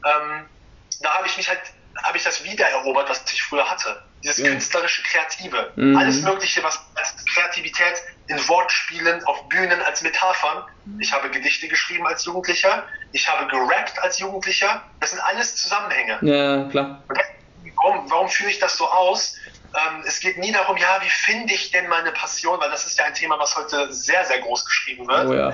ähm, 0.06 0.50
da 1.02 1.14
habe 1.14 1.28
ich 1.28 1.38
mich 1.38 1.48
halt, 1.48 1.62
habe 2.04 2.18
ich 2.18 2.26
das 2.26 2.44
wiedererobert, 2.44 3.10
was 3.10 3.24
ich 3.32 3.42
früher 3.42 3.70
hatte 3.70 4.04
dieses 4.24 4.38
ja. 4.40 4.50
künstlerische 4.50 5.04
Kreative. 5.04 5.72
Mhm. 5.76 5.96
Alles 5.96 6.22
Mögliche, 6.22 6.64
was 6.64 6.80
als 6.96 7.26
Kreativität 7.34 8.02
in 8.28 8.38
Wortspielen, 8.48 9.24
auf 9.26 9.48
Bühnen, 9.50 9.82
als 9.82 10.02
Metaphern. 10.02 10.64
Ich 11.00 11.14
habe 11.14 11.30
Gedichte 11.30 11.68
geschrieben 11.68 12.06
als 12.08 12.26
Jugendlicher. 12.26 12.84
Ich 13.12 13.28
habe 13.30 13.48
gerappt 13.48 14.02
als 14.02 14.20
Jugendlicher. 14.20 14.84
Das 15.00 15.12
sind 15.12 15.20
alles 15.20 15.56
Zusammenhänge. 15.56 16.18
Ja, 16.22 16.70
klar. 16.70 17.04
Und 17.08 17.18
warum, 17.82 18.10
warum 18.10 18.30
führe 18.30 18.50
ich 18.50 18.60
das 18.60 18.78
so 18.78 18.90
aus? 18.90 19.36
Ähm, 19.76 20.04
es 20.06 20.20
geht 20.20 20.38
nie 20.38 20.52
darum, 20.52 20.78
ja, 20.78 21.02
wie 21.02 21.10
finde 21.10 21.54
ich 21.54 21.72
denn 21.72 21.88
meine 21.88 22.12
Passion, 22.12 22.60
weil 22.60 22.72
das 22.72 22.86
ist 22.86 22.98
ja 22.98 23.06
ein 23.06 23.14
Thema, 23.14 23.38
was 23.40 23.56
heute 23.56 23.92
sehr, 23.94 24.26
sehr 24.26 24.40
groß 24.40 24.66
geschrieben 24.66 25.08
wird. 25.08 25.28
Oh 25.28 25.34
ja. 25.34 25.50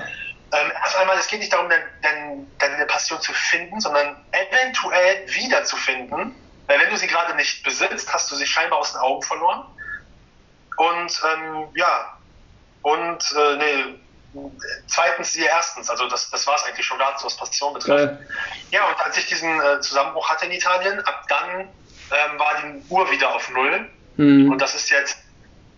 Ähm, 0.52 0.72
erst 0.82 0.96
einmal, 0.98 1.18
es 1.18 1.26
geht 1.26 1.40
nicht 1.40 1.52
darum, 1.52 1.68
deine, 1.68 2.46
deine 2.58 2.86
Passion 2.86 3.20
zu 3.20 3.32
finden, 3.32 3.80
sondern 3.80 4.24
eventuell 4.32 5.26
wiederzufinden 5.26 6.40
weil 6.66 6.80
wenn 6.80 6.90
du 6.90 6.96
sie 6.96 7.06
gerade 7.06 7.34
nicht 7.34 7.62
besitzt, 7.62 8.12
hast 8.12 8.30
du 8.30 8.36
sie 8.36 8.46
scheinbar 8.46 8.78
aus 8.78 8.92
den 8.92 9.00
Augen 9.00 9.22
verloren. 9.22 9.64
Und 10.76 11.22
ähm, 11.24 11.72
ja, 11.76 12.18
und 12.82 13.34
äh, 13.36 13.56
nee, 13.56 14.50
zweitens 14.88 15.32
sie 15.32 15.44
erstens, 15.44 15.88
also 15.90 16.08
das, 16.08 16.30
das 16.30 16.46
war 16.46 16.56
es 16.56 16.64
eigentlich 16.64 16.86
schon 16.86 16.98
dazu, 16.98 17.26
was 17.26 17.36
Passion 17.36 17.74
betrifft. 17.74 18.20
Ja, 18.70 18.80
ja 18.80 18.88
und 18.88 19.00
als 19.00 19.16
ich 19.18 19.26
diesen 19.26 19.60
äh, 19.60 19.80
Zusammenbruch 19.80 20.28
hatte 20.28 20.46
in 20.46 20.52
Italien, 20.52 21.00
ab 21.04 21.24
dann 21.28 21.72
ähm, 22.10 22.38
war 22.38 22.62
die 22.62 22.82
Uhr 22.88 23.10
wieder 23.10 23.34
auf 23.34 23.50
Null. 23.50 23.88
Mhm. 24.16 24.52
Und 24.52 24.60
das 24.60 24.74
ist 24.74 24.90
jetzt 24.90 25.18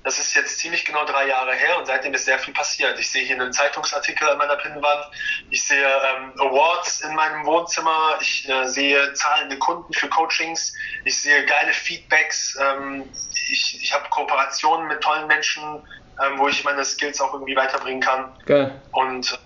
das 0.07 0.21
ist 0.21 0.37
jetzt 0.37 0.61
ziemlich 0.61 0.85
genau 0.85 1.05
drei 1.05 1.27
Jahre 1.27 1.53
her 1.53 1.79
und 1.79 1.87
seitdem 1.87 2.15
ist 2.15 2.27
sehr 2.27 2.39
viel 2.39 2.55
passiert. 2.55 2.97
Ich 2.97 3.11
sehe 3.11 3.25
hier 3.25 3.35
einen 3.35 3.53
Zeitungsartikel 3.53 4.29
an 4.29 4.39
meiner 4.39 4.55
Pinnwand, 4.55 5.05
ich 5.51 5.67
sehe 5.67 5.85
ähm, 5.85 6.33
Awards 6.39 7.01
in 7.01 7.13
meinem 7.17 7.45
Wohnzimmer, 7.45 8.17
ich 8.21 8.49
äh, 8.49 8.69
sehe 8.69 9.13
zahlende 9.15 9.59
Kunden 9.59 9.93
für 9.93 10.09
Coachings, 10.09 10.73
ich 11.05 11.21
sehe 11.21 11.45
geile 11.45 11.73
Feedbacks, 11.73 12.57
ähm, 12.63 13.03
ich, 13.51 13.81
ich 13.83 13.93
habe 13.93 14.09
Kooperationen 14.11 14.87
mit 14.87 15.01
tollen 15.01 15.27
Menschen, 15.27 15.83
ähm, 16.25 16.39
wo 16.39 16.47
ich 16.47 16.63
meine 16.63 16.85
Skills 16.85 17.21
auch 17.21 17.33
irgendwie 17.33 17.57
weiterbringen 17.57 18.01
kann. 18.01 18.33
Geil. 18.47 18.81
Und 18.93 19.37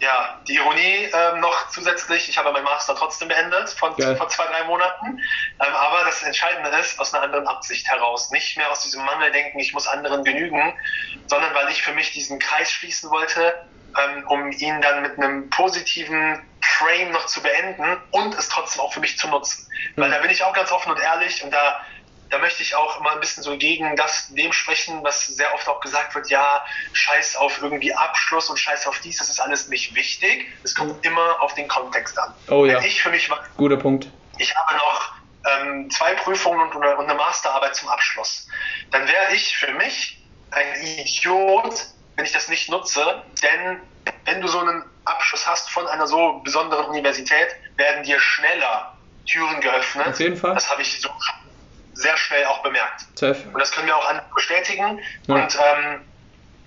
ja, 0.00 0.40
die 0.46 0.54
Ironie 0.54 1.08
ähm, 1.12 1.40
noch 1.40 1.68
zusätzlich, 1.70 2.28
ich 2.28 2.38
habe 2.38 2.52
meinen 2.52 2.64
Master 2.64 2.94
trotzdem 2.94 3.28
beendet 3.28 3.70
von, 3.70 3.96
vor 3.96 4.28
zwei, 4.28 4.46
drei 4.46 4.64
Monaten. 4.64 5.18
Ähm, 5.60 5.74
aber 5.74 6.04
das 6.04 6.22
Entscheidende 6.22 6.70
ist, 6.78 7.00
aus 7.00 7.12
einer 7.14 7.24
anderen 7.24 7.46
Absicht 7.48 7.88
heraus. 7.88 8.30
Nicht 8.30 8.56
mehr 8.56 8.70
aus 8.70 8.82
diesem 8.82 9.04
Mangeldenken, 9.04 9.58
ich 9.58 9.72
muss 9.72 9.88
anderen 9.88 10.24
genügen, 10.24 10.74
sondern 11.26 11.54
weil 11.54 11.68
ich 11.70 11.82
für 11.82 11.92
mich 11.92 12.12
diesen 12.12 12.38
Kreis 12.38 12.70
schließen 12.70 13.10
wollte, 13.10 13.54
ähm, 13.98 14.24
um 14.28 14.52
ihn 14.52 14.80
dann 14.80 15.02
mit 15.02 15.18
einem 15.18 15.50
positiven 15.50 16.46
Frame 16.60 17.10
noch 17.10 17.26
zu 17.26 17.42
beenden 17.42 17.96
und 18.12 18.34
es 18.34 18.48
trotzdem 18.48 18.82
auch 18.82 18.92
für 18.92 19.00
mich 19.00 19.18
zu 19.18 19.28
nutzen. 19.28 19.66
Mhm. 19.96 20.02
Weil 20.02 20.10
da 20.10 20.18
bin 20.18 20.30
ich 20.30 20.44
auch 20.44 20.52
ganz 20.52 20.70
offen 20.70 20.92
und 20.92 21.00
ehrlich 21.00 21.42
und 21.42 21.52
da 21.52 21.80
da 22.30 22.38
möchte 22.38 22.62
ich 22.62 22.74
auch 22.74 23.00
immer 23.00 23.12
ein 23.12 23.20
bisschen 23.20 23.42
so 23.42 23.56
gegen 23.56 23.96
das 23.96 24.28
dem 24.28 24.52
sprechen, 24.52 25.02
was 25.02 25.26
sehr 25.26 25.52
oft 25.54 25.68
auch 25.68 25.80
gesagt 25.80 26.14
wird, 26.14 26.28
ja, 26.30 26.64
scheiß 26.92 27.36
auf 27.36 27.60
irgendwie 27.62 27.94
Abschluss 27.94 28.50
und 28.50 28.58
scheiß 28.58 28.86
auf 28.86 28.98
dies, 29.00 29.18
das 29.18 29.28
ist 29.28 29.40
alles 29.40 29.68
nicht 29.68 29.94
wichtig. 29.94 30.46
Es 30.62 30.74
kommt 30.74 31.04
immer 31.04 31.40
auf 31.40 31.54
den 31.54 31.68
Kontext 31.68 32.18
an. 32.18 32.34
Oh 32.48 32.66
ja. 32.66 32.78
Wenn 32.78 32.84
ich 32.84 33.02
für 33.02 33.10
mich 33.10 33.30
Guter 33.56 33.76
Punkt. 33.76 34.08
Ich 34.38 34.54
habe 34.54 34.74
noch 34.74 35.12
ähm, 35.46 35.90
zwei 35.90 36.14
Prüfungen 36.14 36.60
und, 36.60 36.74
und 36.74 36.84
eine 36.84 37.14
Masterarbeit 37.14 37.74
zum 37.74 37.88
Abschluss. 37.88 38.46
Dann 38.90 39.06
wäre 39.08 39.34
ich 39.34 39.56
für 39.56 39.72
mich 39.72 40.22
ein 40.50 40.82
Idiot, 40.82 41.86
wenn 42.16 42.24
ich 42.24 42.32
das 42.32 42.48
nicht 42.48 42.70
nutze, 42.70 43.22
denn 43.42 43.80
wenn 44.24 44.40
du 44.40 44.48
so 44.48 44.60
einen 44.60 44.84
Abschluss 45.04 45.46
hast 45.46 45.70
von 45.70 45.86
einer 45.86 46.06
so 46.06 46.40
besonderen 46.44 46.86
Universität, 46.86 47.48
werden 47.76 48.02
dir 48.02 48.18
schneller 48.20 48.94
Türen 49.26 49.60
geöffnet. 49.60 50.08
Auf 50.08 50.20
jeden 50.20 50.36
Fall. 50.36 50.54
Das 50.54 50.70
habe 50.70 50.82
ich 50.82 51.00
so 51.00 51.10
sehr 51.98 52.16
schnell 52.16 52.44
auch 52.46 52.62
bemerkt. 52.62 53.06
Safe. 53.14 53.42
Und 53.52 53.58
das 53.58 53.72
können 53.72 53.88
wir 53.88 53.96
auch 53.96 54.08
bestätigen. 54.34 55.00
Ja. 55.26 55.34
Und 55.34 55.56
ähm, 55.56 56.00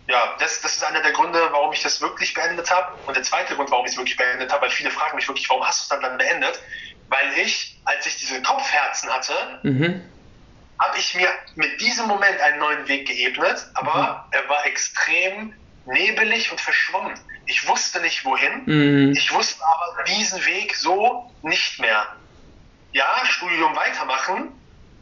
ja, 0.07 0.35
das, 0.39 0.61
das 0.61 0.75
ist 0.75 0.83
einer 0.83 1.01
der 1.01 1.13
Gründe, 1.13 1.39
warum 1.51 1.71
ich 1.71 1.81
das 1.81 2.01
wirklich 2.01 2.33
beendet 2.33 2.69
habe. 2.69 2.93
Und 3.07 3.15
der 3.15 3.23
zweite 3.23 3.55
Grund, 3.55 3.71
warum 3.71 3.85
ich 3.85 3.93
es 3.93 3.97
wirklich 3.97 4.17
beendet 4.17 4.51
habe, 4.51 4.63
weil 4.63 4.69
viele 4.69 4.91
fragen 4.91 5.15
mich 5.15 5.27
wirklich, 5.27 5.49
warum 5.49 5.65
hast 5.65 5.79
du 5.79 5.83
es 5.83 5.89
dann, 5.89 6.01
dann 6.01 6.17
beendet? 6.17 6.61
Weil 7.07 7.37
ich, 7.37 7.79
als 7.85 8.05
ich 8.05 8.17
diese 8.17 8.41
Kopfherzen 8.41 9.09
hatte, 9.09 9.33
mhm. 9.63 10.01
habe 10.79 10.97
ich 10.97 11.15
mir 11.15 11.29
mit 11.55 11.79
diesem 11.79 12.07
Moment 12.07 12.39
einen 12.41 12.59
neuen 12.59 12.87
Weg 12.89 13.07
geebnet, 13.07 13.67
aber 13.75 14.25
mhm. 14.27 14.33
er 14.33 14.49
war 14.49 14.65
extrem 14.65 15.53
nebelig 15.85 16.51
und 16.51 16.59
verschwommen. 16.59 17.13
Ich 17.45 17.67
wusste 17.67 18.01
nicht 18.01 18.25
wohin. 18.25 18.63
Mhm. 18.65 19.11
Ich 19.13 19.33
wusste 19.33 19.63
aber 19.63 20.03
diesen 20.03 20.45
Weg 20.45 20.75
so 20.75 21.31
nicht 21.41 21.79
mehr. 21.79 22.05
Ja, 22.91 23.21
Studium 23.23 23.73
weitermachen, 23.77 24.51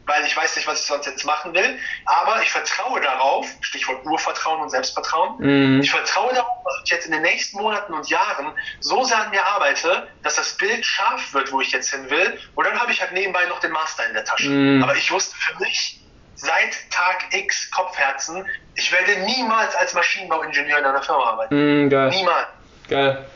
weil 0.06 0.24
ich 0.24 0.36
weiß 0.36 0.56
nicht, 0.56 0.66
was 0.66 0.80
ich 0.80 0.86
sonst 0.86 1.06
jetzt 1.06 1.24
machen 1.24 1.54
will. 1.54 1.78
Aber 2.06 2.42
ich 2.42 2.50
vertraue 2.50 3.00
darauf, 3.00 3.46
Stichwort 3.60 4.04
Urvertrauen 4.04 4.60
und 4.60 4.70
Selbstvertrauen, 4.70 5.36
mhm. 5.38 5.80
ich 5.80 5.90
vertraue 5.90 6.34
darauf, 6.34 6.64
dass 6.64 6.74
ich 6.84 6.90
jetzt 6.90 7.06
in 7.06 7.12
den 7.12 7.22
nächsten 7.22 7.58
Monaten 7.58 7.92
und 7.92 8.08
Jahren 8.08 8.52
so 8.80 9.04
sehr 9.04 9.18
an 9.18 9.30
mir 9.30 9.44
arbeite, 9.44 10.08
dass 10.22 10.36
das 10.36 10.56
Bild 10.56 10.84
scharf 10.84 11.32
wird, 11.34 11.52
wo 11.52 11.60
ich 11.60 11.72
jetzt 11.72 11.90
hin 11.90 12.08
will. 12.10 12.38
Und 12.54 12.66
dann 12.66 12.78
habe 12.78 12.92
ich 12.92 13.00
halt 13.00 13.12
nebenbei 13.12 13.44
noch 13.46 13.60
den 13.60 13.72
Master 13.72 14.06
in 14.06 14.14
der 14.14 14.24
Tasche. 14.24 14.48
Mhm. 14.48 14.82
Aber 14.82 14.96
ich 14.96 15.10
wusste 15.10 15.36
für 15.36 15.58
mich, 15.58 16.00
seit 16.34 16.90
Tag 16.90 17.32
X 17.32 17.70
Kopfherzen, 17.70 18.46
ich 18.74 18.90
werde 18.92 19.20
niemals 19.20 19.74
als 19.76 19.94
Maschinenbauingenieur 19.94 20.78
in 20.78 20.84
einer 20.84 21.02
Firma 21.02 21.24
arbeiten. 21.24 21.54
Mhm, 21.84 21.90
geil. 21.90 22.08
Niemals. 22.10 22.46
Geil. 22.88 23.26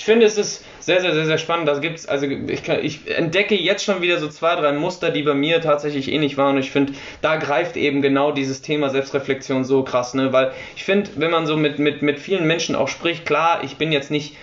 Ich 0.00 0.06
finde, 0.06 0.24
es 0.24 0.38
ist 0.38 0.64
sehr, 0.78 1.02
sehr, 1.02 1.12
sehr, 1.12 1.26
sehr 1.26 1.36
spannend. 1.36 1.68
Da 1.68 1.78
gibt's, 1.78 2.06
also 2.06 2.24
ich, 2.24 2.66
ich 2.66 3.18
entdecke 3.18 3.54
jetzt 3.54 3.84
schon 3.84 4.00
wieder 4.00 4.16
so 4.16 4.28
zwei, 4.28 4.56
drei 4.56 4.72
Muster, 4.72 5.10
die 5.10 5.22
bei 5.22 5.34
mir 5.34 5.60
tatsächlich 5.60 6.10
ähnlich 6.10 6.38
waren. 6.38 6.54
Und 6.54 6.62
ich 6.62 6.70
finde, 6.70 6.94
da 7.20 7.36
greift 7.36 7.76
eben 7.76 8.00
genau 8.00 8.32
dieses 8.32 8.62
Thema 8.62 8.88
Selbstreflexion 8.88 9.62
so 9.62 9.82
krass, 9.82 10.14
ne? 10.14 10.32
Weil 10.32 10.52
ich 10.74 10.84
finde, 10.84 11.10
wenn 11.16 11.30
man 11.30 11.44
so 11.44 11.54
mit, 11.58 11.78
mit, 11.78 12.00
mit 12.00 12.18
vielen 12.18 12.46
Menschen 12.46 12.76
auch 12.76 12.88
spricht, 12.88 13.26
klar, 13.26 13.60
ich 13.62 13.76
bin 13.76 13.92
jetzt 13.92 14.10
nicht 14.10 14.36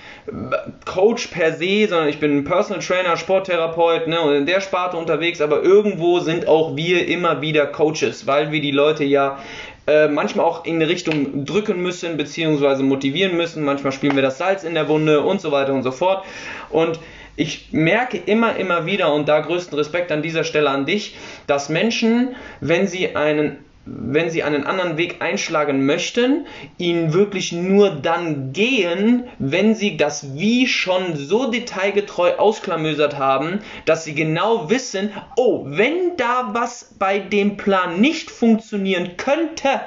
Coach 0.86 1.26
per 1.26 1.54
se, 1.54 1.88
sondern 1.88 2.10
ich 2.10 2.20
bin 2.20 2.44
Personal 2.44 2.84
Trainer, 2.84 3.18
Sporttherapeut 3.18 4.06
ne, 4.06 4.22
und 4.22 4.36
in 4.36 4.46
der 4.46 4.62
Sparte 4.62 4.96
unterwegs, 4.96 5.42
aber 5.42 5.64
irgendwo 5.64 6.20
sind 6.20 6.48
auch 6.48 6.76
wir 6.76 7.08
immer 7.08 7.42
wieder 7.42 7.66
Coaches, 7.66 8.28
weil 8.28 8.52
wir 8.52 8.62
die 8.62 8.70
Leute 8.70 9.06
ja 9.06 9.40
äh, 9.88 10.08
manchmal 10.08 10.46
auch 10.46 10.66
in 10.66 10.76
eine 10.76 10.90
Richtung 10.90 11.46
drücken 11.46 11.82
müssen, 11.82 12.18
beziehungsweise 12.18 12.84
motivieren 12.84 13.38
müssen. 13.38 13.64
Manchmal 13.64 13.94
spielen 13.94 14.16
wir 14.16 14.22
das 14.22 14.38
Salz 14.38 14.64
in 14.64 14.74
der 14.74 14.88
Wunde 14.90 15.22
und 15.22 15.42
so 15.42 15.52
weiter 15.52 15.74
und 15.74 15.84
so 15.84 15.92
fort. 15.92 16.26
Und 16.70 17.00
ich 17.38 17.70
merke 17.72 18.18
immer, 18.18 18.58
immer 18.58 18.86
wieder, 18.86 19.14
und 19.14 19.30
da 19.30 19.40
größten 19.40 19.78
Respekt 19.78 20.12
an 20.12 20.22
dieser 20.22 20.44
Stelle 20.44 20.70
an 20.70 20.86
dich, 20.86 21.16
dass 21.46 21.70
Menschen, 21.70 22.36
wenn 22.60 22.88
sie 22.88 23.16
einen 23.16 23.60
wenn 23.90 24.30
sie 24.30 24.44
einen 24.44 24.66
anderen 24.66 24.98
Weg 24.98 25.22
einschlagen 25.22 25.86
möchten, 25.86 26.46
ihn 26.78 27.14
wirklich 27.14 27.52
nur 27.52 27.90
dann 27.92 28.52
gehen, 28.52 29.24
wenn 29.40 29.76
sie 29.76 29.98
das 29.98 30.36
Wie 30.38 30.68
schon 30.68 31.16
so 31.16 31.50
detailgetreu 31.50 32.36
ausklamösert 32.36 33.18
haben, 33.18 33.60
dass 33.86 34.04
sie 34.04 34.14
genau 34.14 34.70
wissen, 34.70 35.12
oh, 35.36 35.64
wenn 35.66 36.18
da 36.18 36.50
was 36.54 36.96
bei 37.00 37.20
dem 37.20 37.56
Plan 37.58 38.02
nicht 38.02 38.30
funktionieren 38.30 39.16
könnte, 39.18 39.82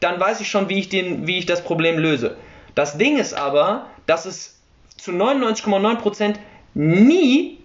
dann 0.00 0.18
weiß 0.18 0.40
ich 0.40 0.48
schon, 0.48 0.68
wie 0.68 0.78
ich, 0.78 0.88
den, 0.88 1.26
wie 1.26 1.38
ich 1.38 1.46
das 1.46 1.62
Problem 1.62 1.98
löse. 1.98 2.36
Das 2.74 2.96
Ding 2.96 3.18
ist 3.18 3.34
aber, 3.34 3.86
dass 4.06 4.24
es 4.24 4.56
zu 4.96 5.10
99,9% 5.10 6.36
nie 6.74 7.58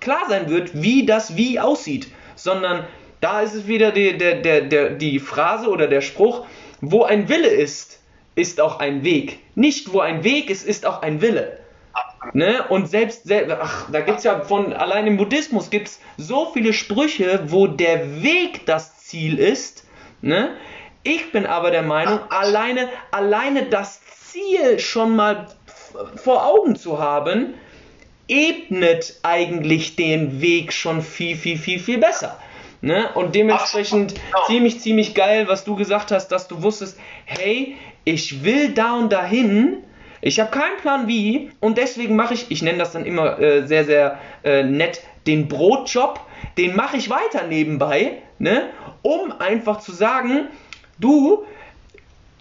klar 0.00 0.22
sein 0.28 0.48
wird, 0.48 0.80
wie 0.80 1.04
das 1.06 1.36
Wie 1.36 1.58
aussieht, 1.58 2.08
sondern 2.36 2.84
da 3.20 3.40
ist 3.40 3.54
es 3.54 3.66
wieder 3.66 3.90
die, 3.90 4.16
der, 4.16 4.36
der, 4.36 4.62
der, 4.62 4.90
die 4.90 5.18
Phrase 5.18 5.68
oder 5.68 5.86
der 5.86 6.00
Spruch, 6.00 6.46
wo 6.80 7.04
ein 7.04 7.28
Wille 7.28 7.48
ist, 7.48 8.00
ist 8.34 8.60
auch 8.60 8.80
ein 8.80 9.04
Weg. 9.04 9.38
Nicht 9.54 9.92
wo 9.92 10.00
ein 10.00 10.24
Weg 10.24 10.50
ist, 10.50 10.66
ist 10.66 10.86
auch 10.86 11.02
ein 11.02 11.20
Wille. 11.20 11.58
Ne? 12.32 12.64
Und 12.68 12.88
selbst, 12.88 13.30
ach, 13.32 13.90
da 13.90 14.00
gibt 14.00 14.18
es 14.18 14.24
ja 14.24 14.40
von, 14.40 14.72
allein 14.72 15.06
im 15.06 15.16
Buddhismus 15.16 15.70
gibt 15.70 15.88
es 15.88 16.00
so 16.16 16.50
viele 16.52 16.72
Sprüche, 16.72 17.44
wo 17.46 17.66
der 17.66 18.22
Weg 18.22 18.66
das 18.66 19.04
Ziel 19.04 19.38
ist. 19.38 19.86
Ne? 20.22 20.56
Ich 21.02 21.32
bin 21.32 21.46
aber 21.46 21.70
der 21.70 21.82
Meinung, 21.82 22.20
alleine, 22.30 22.88
alleine 23.10 23.64
das 23.64 24.00
Ziel 24.04 24.78
schon 24.78 25.14
mal 25.14 25.48
vor 26.16 26.46
Augen 26.46 26.76
zu 26.76 26.98
haben, 26.98 27.54
ebnet 28.26 29.16
eigentlich 29.22 29.96
den 29.96 30.40
Weg 30.40 30.72
schon 30.72 31.02
viel, 31.02 31.36
viel, 31.36 31.58
viel, 31.58 31.78
viel 31.78 31.98
besser. 31.98 32.38
Ne? 32.80 33.08
Und 33.14 33.34
dementsprechend 33.34 34.14
Ach, 34.32 34.46
ziemlich, 34.46 34.80
ziemlich 34.80 35.14
geil, 35.14 35.48
was 35.48 35.64
du 35.64 35.76
gesagt 35.76 36.10
hast, 36.10 36.28
dass 36.28 36.48
du 36.48 36.62
wusstest, 36.62 36.98
hey, 37.24 37.76
ich 38.04 38.44
will 38.44 38.70
da 38.74 38.96
und 38.96 39.12
dahin, 39.12 39.78
ich 40.20 40.40
habe 40.40 40.50
keinen 40.50 40.76
Plan 40.80 41.06
wie 41.06 41.50
und 41.60 41.78
deswegen 41.78 42.16
mache 42.16 42.34
ich, 42.34 42.50
ich 42.50 42.62
nenne 42.62 42.78
das 42.78 42.92
dann 42.92 43.04
immer 43.04 43.38
äh, 43.38 43.66
sehr, 43.66 43.84
sehr 43.84 44.18
äh, 44.42 44.62
nett, 44.62 45.02
den 45.26 45.48
Brotjob, 45.48 46.20
den 46.58 46.76
mache 46.76 46.96
ich 46.96 47.10
weiter 47.10 47.46
nebenbei, 47.46 48.18
ne? 48.38 48.70
um 49.02 49.32
einfach 49.38 49.80
zu 49.80 49.92
sagen, 49.92 50.48
du, 50.98 51.44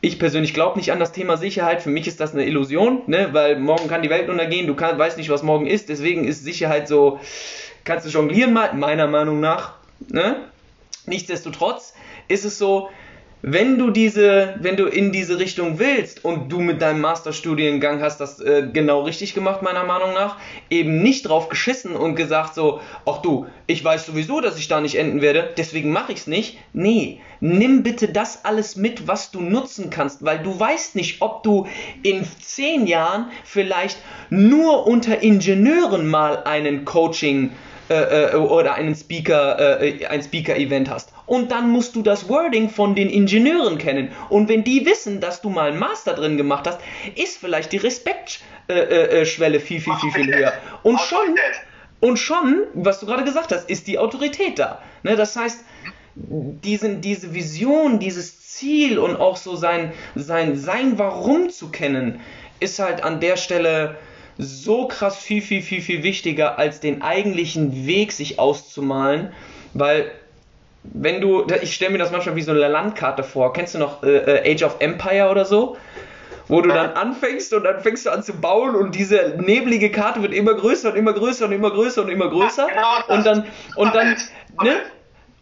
ich 0.01 0.19
persönlich 0.19 0.53
glaube 0.53 0.77
nicht 0.77 0.91
an 0.91 0.99
das 0.99 1.13
Thema 1.13 1.37
Sicherheit. 1.37 1.81
Für 1.81 1.89
mich 1.89 2.07
ist 2.07 2.19
das 2.19 2.33
eine 2.33 2.45
Illusion, 2.45 3.03
ne? 3.07 3.29
weil 3.31 3.57
morgen 3.57 3.87
kann 3.87 4.01
die 4.01 4.09
Welt 4.09 4.29
untergehen. 4.29 4.67
Du 4.67 4.75
kann, 4.75 4.97
weißt 4.99 5.17
nicht, 5.17 5.29
was 5.29 5.43
morgen 5.43 5.65
ist. 5.65 5.87
Deswegen 5.87 6.25
ist 6.25 6.43
Sicherheit 6.43 6.89
so, 6.89 7.19
kannst 7.85 8.05
du 8.05 8.09
jonglieren, 8.09 8.53
meiner 8.53 9.07
Meinung 9.07 9.39
nach. 9.39 9.75
Ne? 10.09 10.35
Nichtsdestotrotz 11.05 11.93
ist 12.27 12.45
es 12.45 12.57
so, 12.57 12.89
wenn 13.45 13.77
du 13.77 13.89
diese, 13.89 14.55
wenn 14.61 14.77
du 14.77 14.85
in 14.85 15.11
diese 15.11 15.37
Richtung 15.37 15.77
willst 15.77 16.23
und 16.23 16.49
du 16.49 16.61
mit 16.61 16.81
deinem 16.81 17.01
Masterstudiengang 17.01 18.01
hast 18.01 18.21
das 18.21 18.39
äh, 18.39 18.69
genau 18.71 19.01
richtig 19.01 19.33
gemacht, 19.33 19.61
meiner 19.61 19.83
Meinung 19.83 20.13
nach, 20.13 20.37
eben 20.69 21.03
nicht 21.03 21.27
drauf 21.27 21.49
geschissen 21.49 21.93
und 21.97 22.15
gesagt 22.15 22.55
so, 22.55 22.79
ach 23.05 23.21
du, 23.21 23.47
ich 23.67 23.83
weiß 23.83 24.05
sowieso, 24.05 24.39
dass 24.39 24.57
ich 24.57 24.69
da 24.69 24.79
nicht 24.79 24.95
enden 24.95 25.21
werde, 25.21 25.53
deswegen 25.57 25.91
mache 25.91 26.13
ich 26.13 26.19
es 26.19 26.27
nicht. 26.27 26.57
Nee, 26.71 27.19
nimm 27.41 27.83
bitte 27.83 28.07
das 28.07 28.45
alles 28.45 28.77
mit, 28.77 29.09
was 29.09 29.31
du 29.31 29.41
nutzen 29.41 29.89
kannst, 29.89 30.23
weil 30.23 30.39
du 30.39 30.57
weißt 30.57 30.95
nicht, 30.95 31.21
ob 31.21 31.43
du 31.43 31.67
in 32.01 32.25
zehn 32.39 32.87
Jahren 32.87 33.29
vielleicht 33.43 33.97
nur 34.29 34.87
unter 34.87 35.21
Ingenieuren 35.21 36.07
mal 36.07 36.43
einen 36.45 36.85
Coaching 36.85 37.51
äh, 37.93 38.31
äh, 38.31 38.35
oder 38.35 38.75
einen 38.75 38.95
Speaker, 38.95 39.81
äh, 39.81 40.05
ein 40.07 40.21
Speaker-Event 40.21 40.89
hast. 40.89 41.13
Und 41.25 41.51
dann 41.51 41.69
musst 41.69 41.95
du 41.95 42.01
das 42.01 42.27
Wording 42.29 42.69
von 42.69 42.95
den 42.95 43.09
Ingenieuren 43.09 43.77
kennen. 43.77 44.11
Und 44.29 44.49
wenn 44.49 44.63
die 44.63 44.85
wissen, 44.85 45.19
dass 45.19 45.41
du 45.41 45.49
mal 45.49 45.69
einen 45.69 45.79
Master 45.79 46.13
drin 46.13 46.37
gemacht 46.37 46.67
hast, 46.67 46.79
ist 47.15 47.37
vielleicht 47.37 47.71
die 47.71 47.77
Respektschwelle 47.77 49.59
viel, 49.59 49.79
viel, 49.79 49.93
viel, 49.95 50.11
viel 50.11 50.35
höher. 50.35 50.53
Und 50.83 50.99
schon, 50.99 51.35
und 51.99 52.17
schon, 52.17 52.63
was 52.73 52.99
du 52.99 53.05
gerade 53.05 53.23
gesagt 53.23 53.51
hast, 53.51 53.69
ist 53.69 53.87
die 53.87 53.99
Autorität 53.99 54.59
da. 54.59 54.81
Ne? 55.03 55.15
Das 55.15 55.35
heißt, 55.35 55.63
diesen, 56.15 57.01
diese 57.01 57.33
Vision, 57.33 57.99
dieses 57.99 58.41
Ziel 58.49 58.99
und 58.99 59.15
auch 59.15 59.37
so 59.37 59.55
sein, 59.55 59.93
sein, 60.15 60.55
sein 60.55 60.99
Warum 60.99 61.49
zu 61.49 61.69
kennen, 61.69 62.19
ist 62.59 62.79
halt 62.79 63.03
an 63.03 63.19
der 63.19 63.37
Stelle 63.37 63.97
so 64.37 64.87
krass 64.87 65.17
viel, 65.17 65.41
viel, 65.41 65.61
viel, 65.61 65.81
viel 65.81 66.03
wichtiger, 66.03 66.57
als 66.57 66.79
den 66.79 67.01
eigentlichen 67.01 67.85
Weg 67.85 68.11
sich 68.11 68.39
auszumalen, 68.39 69.31
weil 69.73 70.11
wenn 70.83 71.21
du, 71.21 71.45
ich 71.61 71.73
stelle 71.73 71.91
mir 71.91 71.97
das 71.97 72.11
manchmal 72.11 72.35
wie 72.35 72.41
so 72.41 72.51
eine 72.51 72.67
Landkarte 72.67 73.23
vor, 73.23 73.53
kennst 73.53 73.75
du 73.75 73.79
noch 73.79 74.03
äh, 74.03 74.17
äh, 74.17 74.53
Age 74.53 74.63
of 74.63 74.75
Empire 74.79 75.29
oder 75.29 75.45
so? 75.45 75.77
Wo 76.49 76.59
du 76.59 76.67
dann 76.67 76.91
anfängst 76.91 77.53
und 77.53 77.63
dann 77.63 77.79
fängst 77.79 78.05
du 78.05 78.09
an 78.09 78.21
zu 78.21 78.33
bauen 78.33 78.75
und 78.75 78.95
diese 78.95 79.35
neblige 79.39 79.89
Karte 79.91 80.21
wird 80.21 80.33
immer 80.33 80.53
größer 80.53 80.89
und 80.91 80.97
immer 80.97 81.13
größer 81.13 81.45
und 81.45 81.53
immer 81.53 81.71
größer 81.71 82.03
und 82.03 82.09
immer 82.09 82.29
größer. 82.29 82.67
Genau 82.67 83.15
und 83.17 83.25
dann, 83.25 83.45
und 83.77 83.95
dann, 83.95 84.17
ne? 84.61 84.73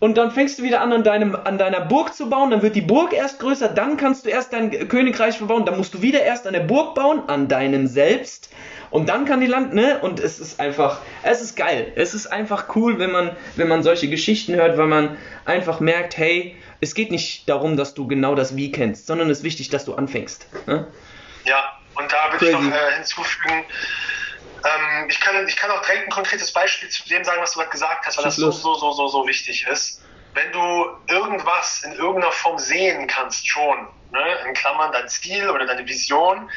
Und 0.02 0.18
dann 0.18 0.32
fängst 0.32 0.58
du 0.58 0.64
wieder 0.64 0.82
an, 0.82 0.92
an, 0.94 1.04
deinem, 1.04 1.36
an 1.36 1.60
deiner 1.60 1.82
Burg 1.82 2.16
zu 2.16 2.28
bauen, 2.28 2.50
dann 2.50 2.64
wird 2.64 2.76
die 2.76 2.82
Burg 2.82 3.14
erst 3.14 3.40
größer, 3.40 3.68
dann 3.68 3.98
kannst 3.98 4.26
du 4.26 4.30
erst 4.30 4.52
dein 4.52 4.88
Königreich 4.88 5.38
verbauen, 5.38 5.64
dann 5.64 5.78
musst 5.78 5.94
du 5.94 6.02
wieder 6.02 6.24
erst 6.24 6.48
eine 6.48 6.60
Burg 6.60 6.96
bauen, 6.96 7.22
an 7.28 7.48
deinem 7.48 7.86
selbst. 7.86 8.50
Und 8.92 9.08
dann 9.08 9.26
kann 9.26 9.40
die 9.40 9.48
Land, 9.48 9.74
ne? 9.74 10.00
Und 10.00 10.20
es 10.20 10.40
ist 10.40 10.60
einfach, 10.60 11.00
es 11.24 11.42
ist 11.42 11.56
geil. 11.56 11.94
Es 11.96 12.14
ist 12.14 12.28
einfach 12.28 12.76
cool, 12.76 13.00
wenn 13.00 13.12
man, 13.12 13.36
wenn 13.56 13.70
man 13.70 13.84
solche 13.84 14.10
Geschichten 14.10 14.54
hört, 14.54 14.78
weil 14.78 14.88
man 14.88 15.18
einfach 15.46 15.80
merkt, 15.80 16.18
hey, 16.18 16.62
es 16.82 16.94
geht 16.94 17.10
nicht 17.10 17.48
darum, 17.48 17.78
dass 17.78 17.94
du 17.94 18.06
genau 18.06 18.36
das 18.36 18.56
Wie 18.58 18.72
kennst, 18.72 19.08
sondern 19.08 19.30
es 19.30 19.40
ist 19.40 19.44
wichtig, 19.46 19.70
dass 19.70 19.86
du 19.86 19.96
anfängst. 19.96 20.48
Ne? 20.68 20.92
Ja, 21.46 21.80
und 21.96 22.12
da 22.12 22.32
würde 22.34 22.46
ich 22.46 22.52
noch 22.52 22.62
äh, 22.62 22.96
hinzufügen, 22.96 23.66
ähm, 24.64 25.10
ich, 25.10 25.20
kann, 25.20 25.48
ich 25.48 25.56
kann 25.56 25.72
auch 25.72 25.82
direkt 25.82 26.08
ein 26.08 26.12
konkretes 26.12 26.52
Beispiel 26.52 26.90
zu 26.90 27.08
dem 27.08 27.24
sagen, 27.24 27.42
was 27.42 27.54
du 27.54 27.60
gerade 27.60 27.72
gesagt 27.72 28.06
hast, 28.06 28.18
weil 28.18 28.26
das 28.26 28.36
so, 28.36 28.52
so, 28.52 28.76
so, 28.76 28.92
so, 28.92 29.08
so 29.08 29.28
wichtig 29.28 29.66
ist. 29.72 30.02
Wenn 30.34 30.52
du 30.52 30.86
irgendwas 31.08 31.84
in 31.84 31.94
irgendeiner 31.94 32.32
Form 32.32 32.58
sehen 32.58 33.08
kannst, 33.08 33.48
schon, 33.48 33.88
ne, 34.12 34.24
in 34.48 34.54
Klammern 34.54 34.92
dein 34.92 35.08
Ziel 35.08 35.50
oder 35.50 35.66
deine 35.66 35.86
Vision, 35.88 36.50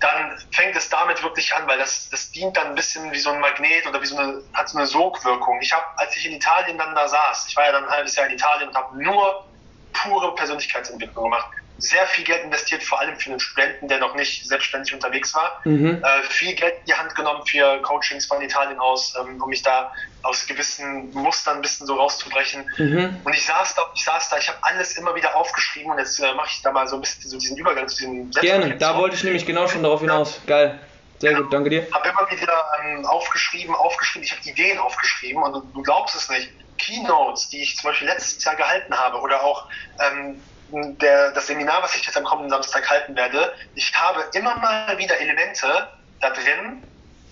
dann 0.00 0.38
fängt 0.52 0.76
es 0.76 0.88
damit 0.88 1.22
wirklich 1.22 1.54
an, 1.54 1.66
weil 1.66 1.78
das, 1.78 2.08
das 2.10 2.30
dient 2.30 2.56
dann 2.56 2.68
ein 2.68 2.74
bisschen 2.74 3.10
wie 3.12 3.18
so 3.18 3.30
ein 3.30 3.40
Magnet 3.40 3.86
oder 3.86 4.00
wie 4.00 4.06
so 4.06 4.16
eine, 4.16 4.42
hat 4.54 4.68
so 4.68 4.78
eine 4.78 4.86
Sogwirkung. 4.86 5.60
Ich 5.60 5.72
habe, 5.72 5.84
als 5.96 6.16
ich 6.16 6.26
in 6.26 6.32
Italien 6.32 6.78
dann 6.78 6.94
da 6.94 7.08
saß, 7.08 7.46
ich 7.48 7.56
war 7.56 7.64
ja 7.64 7.72
dann 7.72 7.84
ein 7.84 7.90
halbes 7.90 8.14
Jahr 8.16 8.26
in 8.26 8.34
Italien 8.34 8.68
und 8.68 8.76
habe 8.76 9.02
nur 9.02 9.44
pure 9.92 10.34
Persönlichkeitsentwicklung 10.34 11.24
gemacht 11.24 11.48
sehr 11.78 12.06
viel 12.06 12.24
Geld 12.24 12.44
investiert, 12.44 12.82
vor 12.82 13.00
allem 13.00 13.16
für 13.16 13.30
einen 13.30 13.40
Studenten, 13.40 13.86
der 13.86 13.98
noch 13.98 14.16
nicht 14.16 14.46
selbstständig 14.46 14.92
unterwegs 14.92 15.32
war. 15.34 15.60
Mhm. 15.64 16.02
Äh, 16.02 16.22
viel 16.28 16.54
Geld 16.54 16.74
in 16.80 16.86
die 16.86 16.94
Hand 16.94 17.14
genommen 17.14 17.46
für 17.46 17.80
Coachings 17.82 18.26
von 18.26 18.42
Italien 18.42 18.80
aus, 18.80 19.14
ähm, 19.18 19.40
um 19.40 19.48
mich 19.48 19.62
da 19.62 19.92
aus 20.22 20.46
gewissen 20.46 21.12
Mustern 21.12 21.56
ein 21.56 21.62
bisschen 21.62 21.86
so 21.86 21.94
rauszubrechen. 21.94 22.68
Mhm. 22.78 23.20
Und 23.22 23.32
ich 23.32 23.46
saß 23.46 23.76
da, 23.76 23.82
ich 23.94 24.04
saß 24.04 24.28
da, 24.28 24.38
ich 24.38 24.48
habe 24.48 24.58
alles 24.62 24.98
immer 24.98 25.14
wieder 25.14 25.36
aufgeschrieben 25.36 25.92
und 25.92 25.98
jetzt 25.98 26.18
äh, 26.18 26.34
mache 26.34 26.48
ich 26.50 26.62
da 26.62 26.72
mal 26.72 26.88
so 26.88 26.96
ein 26.96 27.00
bisschen 27.00 27.30
so 27.30 27.38
diesen 27.38 27.56
Übergang 27.56 27.86
zu 27.86 27.98
diesem 27.98 28.30
Gerne, 28.32 28.76
da 28.76 28.96
wollte 28.96 29.14
ich 29.14 29.22
nämlich 29.22 29.46
genau 29.46 29.68
schon 29.68 29.84
darauf 29.84 30.00
hinaus. 30.00 30.40
Geil. 30.46 30.80
Sehr 31.18 31.32
ja, 31.32 31.38
gut, 31.38 31.52
danke 31.52 31.70
dir. 31.70 31.86
Ich 31.86 31.94
habe 31.94 32.08
immer 32.08 32.30
wieder 32.30 32.64
ähm, 32.84 33.06
aufgeschrieben, 33.06 33.74
aufgeschrieben, 33.74 34.24
ich 34.24 34.32
habe 34.32 34.42
Ideen 34.48 34.78
aufgeschrieben 34.78 35.42
und 35.42 35.52
du, 35.52 35.60
du 35.74 35.82
glaubst 35.82 36.16
es 36.16 36.28
nicht. 36.28 36.50
Keynotes, 36.78 37.48
die 37.48 37.62
ich 37.62 37.76
zum 37.76 37.90
Beispiel 37.90 38.06
letztes 38.08 38.42
Jahr 38.44 38.54
gehalten 38.54 38.94
habe 38.94 39.18
oder 39.18 39.42
auch 39.42 39.66
ähm, 40.00 40.40
der, 40.70 41.32
das 41.32 41.46
Seminar, 41.46 41.82
was 41.82 41.94
ich 41.94 42.04
jetzt 42.04 42.16
am 42.16 42.24
kommenden 42.24 42.50
Samstag 42.50 42.88
halten 42.88 43.16
werde, 43.16 43.54
ich 43.74 43.92
habe 43.94 44.24
immer 44.32 44.56
mal 44.56 44.96
wieder 44.98 45.18
Elemente 45.18 45.88
da 46.20 46.30
drin, 46.30 46.82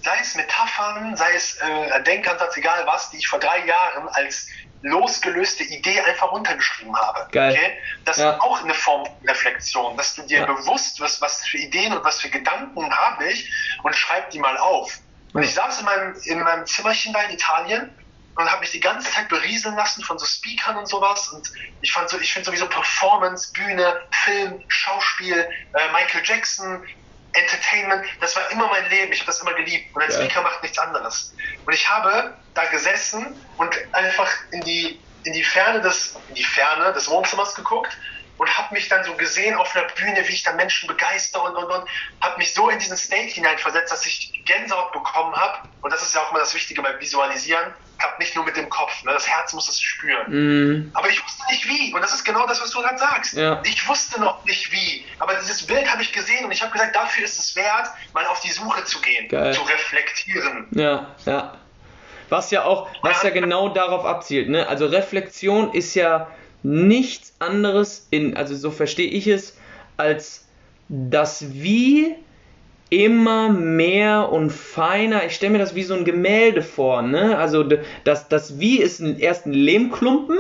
sei 0.03 0.16
es 0.20 0.35
Metaphern, 0.35 1.16
sei 1.16 1.35
es 1.35 1.57
äh, 1.57 2.03
Denkansatz, 2.03 2.57
egal 2.57 2.87
was, 2.87 3.11
die 3.11 3.18
ich 3.18 3.29
vor 3.29 3.38
drei 3.38 3.64
Jahren 3.66 4.09
als 4.11 4.49
losgelöste 4.83 5.64
Idee 5.64 6.01
einfach 6.01 6.31
runtergeschrieben 6.31 6.94
habe. 6.96 7.29
Geil. 7.33 7.53
Okay? 7.53 7.79
Das 8.05 8.18
ja. 8.18 8.33
ist 8.33 8.40
auch 8.40 8.62
eine 8.62 8.75
Form 8.75 9.05
von 9.07 9.14
Reflexion, 9.27 9.96
dass 9.96 10.14
du 10.14 10.22
dir 10.22 10.40
ja. 10.40 10.46
bewusst 10.46 11.01
wirst, 11.01 11.20
was 11.20 11.44
für 11.44 11.59
Ideen 11.59 11.92
und 11.92 12.05
was 12.05 12.20
für 12.20 12.29
Gedanken 12.29 12.90
habe 12.94 13.27
ich 13.27 13.51
und 13.83 13.94
schreib 13.94 14.31
die 14.31 14.38
mal 14.38 14.57
auf. 14.59 14.99
Und 15.33 15.42
ich 15.42 15.55
saß 15.55 15.81
in 15.81 15.85
meinem, 15.87 16.16
in 16.25 16.40
meinem 16.40 16.66
Zimmerchen 16.66 17.12
da 17.12 17.22
in 17.22 17.33
Italien 17.33 17.90
und 18.37 18.51
habe 18.51 18.61
mich 18.61 18.70
die 18.70 18.81
ganze 18.81 19.11
Zeit 19.11 19.29
berieseln 19.29 19.77
lassen 19.77 20.03
von 20.05 20.18
so 20.18 20.27
Speakern 20.27 20.77
und 20.77 20.87
sowas. 20.87 21.29
Und 21.29 21.51
ich 21.81 21.90
fand 21.90 22.09
so, 22.09 22.20
ich 22.20 22.33
finde 22.33 22.46
sowieso 22.46 22.68
Performance, 22.68 23.51
Bühne, 23.53 24.01
Film, 24.25 24.62
Schauspiel, 24.68 25.49
äh, 25.72 25.92
Michael 25.92 26.22
Jackson, 26.22 26.87
Entertainment, 27.33 28.07
das 28.20 28.37
war 28.37 28.51
immer 28.51 28.68
mein 28.68 28.88
Leben. 28.90 29.12
Ich 29.12 29.20
habe 29.20 29.27
das 29.27 29.40
immer 29.40 29.55
geliebt. 29.55 29.94
Und 29.94 30.03
ein 30.03 30.11
ja. 30.11 30.16
Speaker 30.16 30.42
macht 30.42 30.62
nichts 30.62 30.79
anderes. 30.79 31.35
Und 31.64 31.72
ich 31.72 31.88
habe 31.88 32.37
da 32.55 32.64
gesessen 32.66 33.35
und 33.57 33.75
einfach 33.92 34.31
in 34.53 34.61
die, 34.62 35.01
in 35.25 35.33
die 35.33 35.44
Ferne 35.44 35.81
des, 35.81 36.16
in 36.29 36.35
die 36.35 36.44
Ferne 36.44 36.92
des 36.92 37.09
Wohnzimmers 37.09 37.55
geguckt 37.55 37.96
und 38.38 38.59
habe 38.59 38.75
mich 38.75 38.88
dann 38.88 39.05
so 39.05 39.14
gesehen 39.14 39.55
auf 39.57 39.75
einer 39.75 39.87
Bühne, 39.88 40.27
wie 40.29 40.33
ich 40.33 40.42
dann 40.42 40.57
Menschen 40.57 40.87
begeister 40.87 41.42
und 41.42 41.57
und 41.57 41.70
und, 41.70 41.88
habe 42.20 42.38
mich 42.38 42.55
so 42.55 42.68
in 42.68 42.79
diesen 42.79 42.96
State 42.96 43.35
hineinversetzt, 43.35 43.92
dass 43.92 44.05
ich 44.07 44.42
Gänsehaut 44.44 44.92
bekommen 44.92 45.35
habe. 45.35 45.68
Und 45.83 45.92
das 45.92 46.03
ist 46.03 46.14
ja 46.14 46.22
auch 46.22 46.31
immer 46.31 46.40
das 46.40 46.55
Wichtige 46.55 46.83
beim 46.83 46.99
Visualisieren 47.01 47.72
klappt 47.99 48.18
nicht 48.18 48.35
nur 48.37 48.44
mit 48.44 48.57
dem 48.57 48.68
Kopf. 48.68 49.05
Ne? 49.05 49.12
Das 49.12 49.29
Herz 49.29 49.53
muss 49.53 49.68
es 49.68 49.81
spüren. 49.81 50.27
Mm. 50.29 50.90
Aber 50.94 51.09
ich 51.09 51.22
wusste 51.22 51.42
nicht 51.51 51.66
wie. 51.68 51.94
Und 51.94 52.01
das 52.01 52.12
ist 52.12 52.25
genau 52.25 52.46
das, 52.46 52.61
was 52.61 52.70
du 52.70 52.81
gerade 52.81 52.99
sagst. 52.99 53.35
Ja. 53.35 53.62
Ich 53.64 53.88
wusste 53.88 54.20
noch 54.20 54.44
nicht 54.44 54.72
wie. 54.72 55.05
Aber 55.18 55.35
dieses 55.35 55.66
Bild 55.66 55.90
habe 55.90 56.03
ich 56.03 56.12
gesehen 56.12 56.44
und 56.44 56.53
ich 56.53 56.62
habe 56.62 56.72
gesagt, 56.72 56.94
dafür 56.94 57.25
ist 57.25 57.38
es 57.38 57.57
wert, 57.57 57.88
mal 58.12 58.27
auf 58.27 58.40
die 58.40 58.51
Suche 58.51 58.85
zu 58.85 59.01
gehen, 59.01 59.29
Geil. 59.29 59.53
zu 59.53 59.62
reflektieren. 59.62 60.66
Ja, 60.72 61.14
ja. 61.25 61.55
Was 62.29 62.51
ja 62.51 62.64
auch, 62.64 62.88
was 63.03 63.22
ja 63.22 63.31
genau 63.31 63.68
darauf 63.68 64.05
abzielt. 64.05 64.49
Ne? 64.49 64.66
Also 64.66 64.87
Reflexion 64.87 65.72
ist 65.72 65.94
ja 65.94 66.27
nichts 66.62 67.35
anderes, 67.38 68.07
in, 68.11 68.37
also 68.37 68.55
so 68.55 68.71
verstehe 68.71 69.09
ich 69.09 69.27
es, 69.27 69.57
als 69.97 70.47
das 70.88 71.53
Wie 71.53 72.14
immer 72.90 73.49
mehr 73.49 74.31
und 74.31 74.51
feiner. 74.51 75.25
Ich 75.27 75.35
stelle 75.35 75.53
mir 75.53 75.59
das 75.59 75.75
wie 75.75 75.83
so 75.83 75.95
ein 75.95 76.05
Gemälde 76.05 76.62
vor. 76.62 77.03
Ne? 77.03 77.37
Also 77.37 77.64
das, 78.05 78.29
das 78.29 78.61
Wie 78.61 78.79
ist 78.79 79.01
erst 79.01 79.47
ein 79.47 79.53
Lehmklumpen 79.53 80.38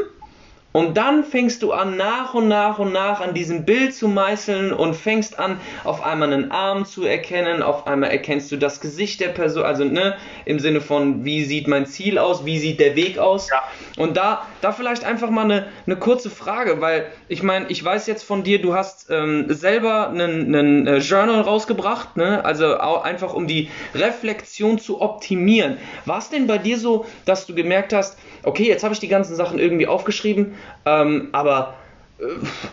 und 0.76 0.98
dann 0.98 1.24
fängst 1.24 1.62
du 1.62 1.72
an, 1.72 1.96
nach 1.96 2.34
und 2.34 2.48
nach 2.48 2.78
und 2.78 2.92
nach 2.92 3.22
an 3.22 3.32
diesem 3.32 3.64
Bild 3.64 3.94
zu 3.94 4.08
meißeln 4.08 4.74
und 4.74 4.92
fängst 4.92 5.38
an, 5.38 5.58
auf 5.84 6.04
einmal 6.04 6.30
einen 6.30 6.50
Arm 6.50 6.84
zu 6.84 7.06
erkennen, 7.06 7.62
auf 7.62 7.86
einmal 7.86 8.10
erkennst 8.10 8.52
du 8.52 8.58
das 8.58 8.82
Gesicht 8.82 9.20
der 9.20 9.28
Person, 9.28 9.62
also 9.62 9.84
ne, 9.84 10.18
im 10.44 10.58
Sinne 10.58 10.82
von, 10.82 11.24
wie 11.24 11.44
sieht 11.46 11.66
mein 11.66 11.86
Ziel 11.86 12.18
aus, 12.18 12.44
wie 12.44 12.58
sieht 12.58 12.78
der 12.78 12.94
Weg 12.94 13.16
aus. 13.16 13.48
Ja. 13.48 13.62
Und 13.96 14.18
da, 14.18 14.46
da 14.60 14.70
vielleicht 14.70 15.02
einfach 15.02 15.30
mal 15.30 15.44
eine, 15.44 15.68
eine 15.86 15.96
kurze 15.96 16.28
Frage, 16.28 16.78
weil 16.82 17.06
ich 17.28 17.42
meine, 17.42 17.70
ich 17.70 17.82
weiß 17.82 18.06
jetzt 18.06 18.24
von 18.24 18.42
dir, 18.42 18.60
du 18.60 18.74
hast 18.74 19.08
ähm, 19.08 19.46
selber 19.48 20.10
einen, 20.10 20.54
einen 20.54 20.86
äh, 20.86 20.98
Journal 20.98 21.40
rausgebracht, 21.40 22.18
ne? 22.18 22.44
also 22.44 22.76
einfach 22.76 23.32
um 23.32 23.46
die 23.46 23.70
Reflexion 23.94 24.78
zu 24.78 25.00
optimieren. 25.00 25.78
War 26.04 26.18
es 26.18 26.28
denn 26.28 26.46
bei 26.46 26.58
dir 26.58 26.78
so, 26.78 27.06
dass 27.24 27.46
du 27.46 27.54
gemerkt 27.54 27.94
hast, 27.94 28.18
okay, 28.42 28.64
jetzt 28.64 28.84
habe 28.84 28.92
ich 28.92 29.00
die 29.00 29.08
ganzen 29.08 29.34
Sachen 29.36 29.58
irgendwie 29.58 29.86
aufgeschrieben, 29.86 30.54
ähm, 30.84 31.28
aber 31.32 31.74
äh, 32.18 32.24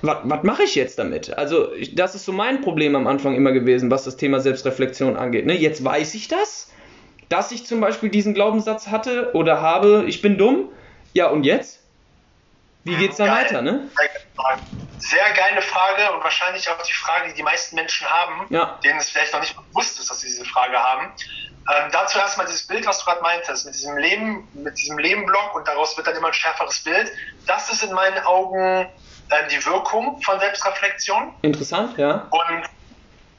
was 0.02 0.44
mache 0.44 0.64
ich 0.64 0.76
jetzt 0.76 1.00
damit? 1.00 1.38
Also, 1.38 1.74
ich, 1.74 1.96
das 1.96 2.16
ist 2.16 2.26
so 2.26 2.32
mein 2.32 2.62
Problem 2.62 2.96
am 2.96 3.08
Anfang 3.08 3.36
immer 3.36 3.52
gewesen, 3.52 3.92
was 3.92 4.04
das 4.04 4.18
Thema 4.18 4.40
Selbstreflexion 4.40 5.18
angeht. 5.18 5.46
Ne? 5.46 5.54
Jetzt 5.54 5.84
weiß 5.84 6.14
ich 6.16 6.28
das, 6.28 6.72
dass 7.30 7.52
ich 7.52 7.66
zum 7.66 7.82
Beispiel 7.82 8.10
diesen 8.10 8.34
Glaubenssatz 8.34 8.88
hatte 8.88 9.32
oder 9.34 9.62
habe, 9.62 10.06
ich 10.08 10.22
bin 10.22 10.38
dumm. 10.38 10.70
Ja, 11.14 11.28
und 11.28 11.44
jetzt? 11.44 11.84
Wie 12.84 12.96
geht's 12.96 13.18
dann 13.18 13.28
Geil. 13.28 13.46
weiter, 13.46 13.62
ne? 13.62 13.90
Sehr 14.98 15.32
geile 15.34 15.62
Frage 15.62 16.12
und 16.14 16.24
wahrscheinlich 16.24 16.70
auch 16.70 16.82
die 16.82 16.94
Frage, 16.94 17.30
die 17.30 17.36
die 17.36 17.44
meisten 17.44 17.76
Menschen 17.76 18.08
haben, 18.10 18.46
ja. 18.50 18.80
denen 18.84 19.00
es 19.00 19.10
vielleicht 19.10 19.34
noch 19.34 19.40
nicht 19.40 19.56
bewusst 19.56 20.00
ist, 20.00 20.10
dass 20.10 20.20
sie 20.22 20.28
diese 20.28 20.46
Frage 20.46 20.78
haben. 20.78 21.12
Ähm, 21.72 21.90
dazu 21.92 22.20
erstmal 22.20 22.46
dieses 22.46 22.68
Bild, 22.68 22.86
was 22.86 23.00
du 23.00 23.06
gerade 23.06 23.22
meintest, 23.22 23.66
mit 23.66 23.74
diesem 23.74 23.98
Leben, 23.98 24.48
mit 24.54 24.78
diesem 24.78 24.98
Lebenblock 24.98 25.56
und 25.56 25.68
daraus 25.68 25.96
wird 25.96 26.08
dann 26.08 26.16
immer 26.16 26.28
ein 26.28 26.34
schärferes 26.34 26.84
Bild. 26.84 27.12
Das 27.46 27.72
ist 27.72 27.84
in 27.84 27.94
meinen 27.94 28.22
Augen 28.26 28.90
äh, 29.30 29.48
die 29.50 29.66
Wirkung 29.66 30.22
von 30.22 30.40
Selbstreflexion. 30.40 31.34
Interessant, 31.42 31.98
ja. 31.98 32.28
Und 32.32 32.64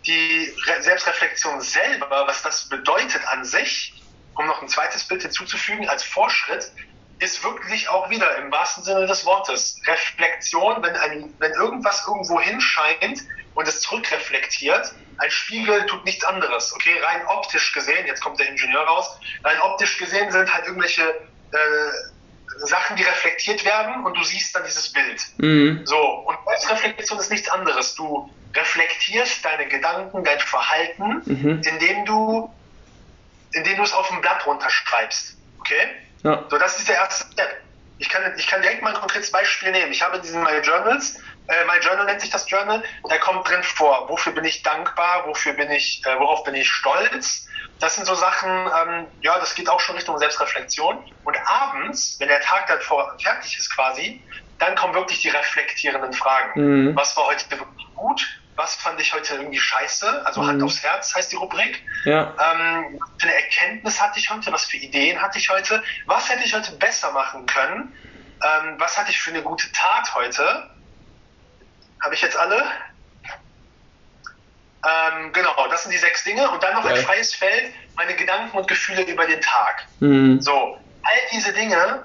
die 0.07 0.55
Re 0.67 0.83
Selbstreflexion 0.83 1.61
selber, 1.61 2.25
was 2.27 2.43
das 2.43 2.69
bedeutet 2.69 3.27
an 3.29 3.45
sich, 3.45 3.95
um 4.37 4.47
noch 4.47 4.63
ein 4.63 4.69
zweites 4.69 5.05
Bild 5.05 5.23
hinzuzufügen, 5.23 5.89
als 5.89 6.03
Vorschritt, 6.03 6.73
ist 7.19 7.45
wirklich 7.45 7.89
auch 7.89 8.11
wieder 8.11 8.37
im 8.37 8.51
wahrsten 8.51 8.85
Sinne 8.85 9.07
des 9.07 9.25
Wortes 9.25 9.81
Reflexion, 9.87 10.83
wenn, 10.83 10.97
ein, 10.97 11.35
wenn 11.39 11.53
irgendwas 11.53 12.05
irgendwo 12.07 12.41
hinscheint 12.41 13.23
und 13.55 13.69
es 13.69 13.81
zurückreflektiert. 13.81 14.95
Ein 15.19 15.31
Spiegel 15.31 15.87
tut 15.87 16.05
nichts 16.05 16.25
anderes. 16.25 16.73
Okay, 16.75 16.99
rein 17.01 17.27
optisch 17.27 17.73
gesehen, 17.73 18.07
jetzt 18.07 18.21
kommt 18.21 18.39
der 18.41 18.49
Ingenieur 18.49 18.83
raus, 18.83 19.19
rein 19.45 19.61
optisch 19.61 19.99
gesehen 19.99 20.31
sind 20.31 20.53
halt 20.53 20.67
irgendwelche 20.67 21.03
äh, 21.03 21.57
Sachen, 22.59 22.97
die 22.97 23.03
reflektiert 23.03 23.65
werden 23.65 24.05
und 24.05 24.17
du 24.17 24.23
siehst 24.25 24.55
dann 24.55 24.65
dieses 24.65 24.93
Bild. 24.93 25.23
Mhm. 25.39 25.83
So, 25.85 25.97
und 25.97 26.37
Selbstreflexion 26.59 27.19
ist 27.19 27.31
nichts 27.31 27.49
anderes. 27.51 27.95
Du 27.95 28.31
reflektierst 28.55 29.45
deine 29.45 29.67
Gedanken, 29.67 30.23
dein 30.23 30.39
Verhalten, 30.41 31.23
mhm. 31.25 31.63
indem 31.65 32.05
du 32.05 32.53
indem 33.55 33.77
du 33.77 33.83
es 33.83 33.93
auf 33.93 34.09
dem 34.09 34.21
Blatt 34.21 34.45
runterschreibst. 34.47 35.37
Okay? 35.61 35.89
Ja. 36.23 36.45
So, 36.51 36.59
das 36.59 36.79
ist 36.79 36.89
der 36.89 36.97
erste 36.97 37.33
Step. 37.33 37.61
Ich 37.99 38.09
kann, 38.09 38.23
ich 38.37 38.47
kann 38.47 38.61
direkt 38.61 38.83
mal 38.83 38.93
ein 38.93 39.01
konkretes 39.01 39.31
Beispiel 39.31 39.71
nehmen. 39.71 39.93
Ich 39.93 40.03
habe 40.03 40.17
in 40.17 40.23
diesen 40.23 40.43
My 40.43 40.59
Journals, 40.59 41.21
äh, 41.49 41.65
My 41.67 41.79
Journal 41.81 42.07
nennt 42.07 42.21
sich 42.21 42.31
das 42.31 42.49
Journal, 42.49 42.83
da 43.09 43.19
kommt 43.19 43.49
drin 43.49 43.63
vor, 43.63 44.09
wofür 44.09 44.33
bin 44.33 44.45
ich 44.45 44.63
dankbar, 44.63 45.27
wofür 45.27 45.53
bin 45.55 45.71
ich, 45.71 46.03
äh, 46.07 46.19
worauf 46.19 46.45
bin 46.45 46.55
ich 46.55 46.69
stolz. 46.69 47.47
Das 47.81 47.97
sind 47.97 48.07
so 48.07 48.15
Sachen, 48.15 48.51
ähm, 48.51 49.07
ja, 49.21 49.39
das 49.39 49.55
geht 49.55 49.69
auch 49.69 49.81
schon 49.81 49.97
Richtung 49.97 50.19
Selbstreflexion. 50.19 51.13
Und 51.25 51.37
abends, 51.47 52.17
wenn 52.19 52.29
der 52.29 52.41
Tag 52.41 52.67
dann 52.69 52.81
vor, 52.81 53.17
fertig 53.21 53.59
ist 53.59 53.75
quasi, 53.75 54.23
dann 54.59 54.75
kommen 54.77 54.95
wirklich 54.95 55.21
die 55.21 55.29
reflektierenden 55.29 56.13
Fragen. 56.13 56.61
Mhm. 56.91 56.97
Was 56.97 57.17
war 57.17 57.27
heute 57.27 57.51
wirklich 57.51 57.87
gut? 57.95 58.27
was 58.57 58.75
fand 58.77 59.01
ich 59.01 59.13
heute 59.13 59.35
irgendwie 59.35 59.59
scheiße? 59.59 60.27
Also 60.27 60.43
mhm. 60.43 60.47
Hand 60.49 60.63
aufs 60.63 60.83
Herz 60.83 61.15
heißt 61.15 61.33
die 61.33 61.37
Rubrik. 61.37 61.83
Ja. 62.05 62.33
Ähm, 62.41 62.99
was 63.01 63.11
für 63.19 63.27
eine 63.29 63.35
Erkenntnis 63.35 64.01
hatte 64.01 64.19
ich 64.19 64.31
heute? 64.31 64.53
Was 64.53 64.65
für 64.65 64.77
Ideen 64.77 65.21
hatte 65.21 65.39
ich 65.39 65.51
heute? 65.51 65.83
Was 66.07 66.29
hätte 66.31 66.45
ich 66.45 66.55
heute 66.55 66.73
besser 66.73 67.11
machen 67.13 67.47
können? 67.47 67.95
Ähm, 68.43 68.75
was 68.79 68.99
hatte 68.99 69.11
ich 69.11 69.21
für 69.21 69.31
eine 69.31 69.43
gute 69.43 69.71
Tat 69.73 70.15
heute? 70.15 70.71
Habe 72.05 72.15
ich 72.15 72.23
jetzt 72.23 72.37
alle? 72.37 72.63
Ähm, 74.87 75.33
genau, 75.33 75.67
das 75.69 75.83
sind 75.83 75.93
die 75.93 75.99
sechs 75.99 76.23
Dinge. 76.23 76.49
Und 76.51 76.63
dann 76.63 76.75
noch 76.75 76.85
ein 76.85 76.97
freies 76.99 77.35
Feld, 77.35 77.73
meine 77.97 78.15
Gedanken 78.15 78.57
und 78.57 78.69
Gefühle 78.69 79.03
über 79.03 79.27
den 79.27 79.41
Tag. 79.41 79.87
Mhm. 79.99 80.41
So, 80.41 80.79
all 81.03 81.19
diese 81.33 81.53
Dinge 81.53 82.05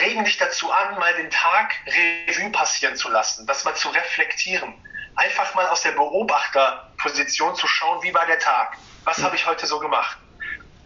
regen 0.00 0.24
dich 0.24 0.38
dazu 0.38 0.72
an, 0.72 0.98
mal 0.98 1.14
den 1.14 1.30
Tag 1.30 1.74
Revue 2.26 2.50
passieren 2.50 2.96
zu 2.96 3.08
lassen, 3.08 3.46
das 3.46 3.64
mal 3.64 3.76
zu 3.76 3.90
reflektieren 3.90 4.74
einfach 5.18 5.54
mal 5.54 5.66
aus 5.66 5.82
der 5.82 5.92
Beobachterposition 5.92 7.54
zu 7.56 7.66
schauen, 7.66 8.02
wie 8.02 8.14
war 8.14 8.24
der 8.26 8.38
Tag? 8.38 8.76
Was 9.04 9.22
habe 9.22 9.36
ich 9.36 9.46
heute 9.46 9.66
so 9.66 9.78
gemacht? 9.78 10.16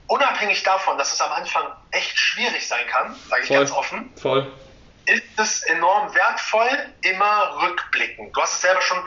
Unabhängig 0.06 0.62
davon, 0.62 0.98
dass 0.98 1.12
es 1.12 1.20
am 1.20 1.32
Anfang 1.32 1.64
echt 1.90 2.18
schwierig 2.18 2.66
sein 2.66 2.86
kann, 2.88 3.14
sage 3.28 3.42
ich 3.42 3.48
Voll. 3.48 3.58
ganz 3.58 3.70
offen, 3.70 4.12
Voll. 4.16 4.52
Ist 5.06 5.38
es 5.38 5.62
enorm 5.64 6.14
wertvoll, 6.14 6.68
immer 7.02 7.58
rückblicken. 7.62 8.32
Du 8.32 8.40
hast 8.40 8.54
es 8.54 8.60
selber 8.62 8.80
schon 8.82 9.02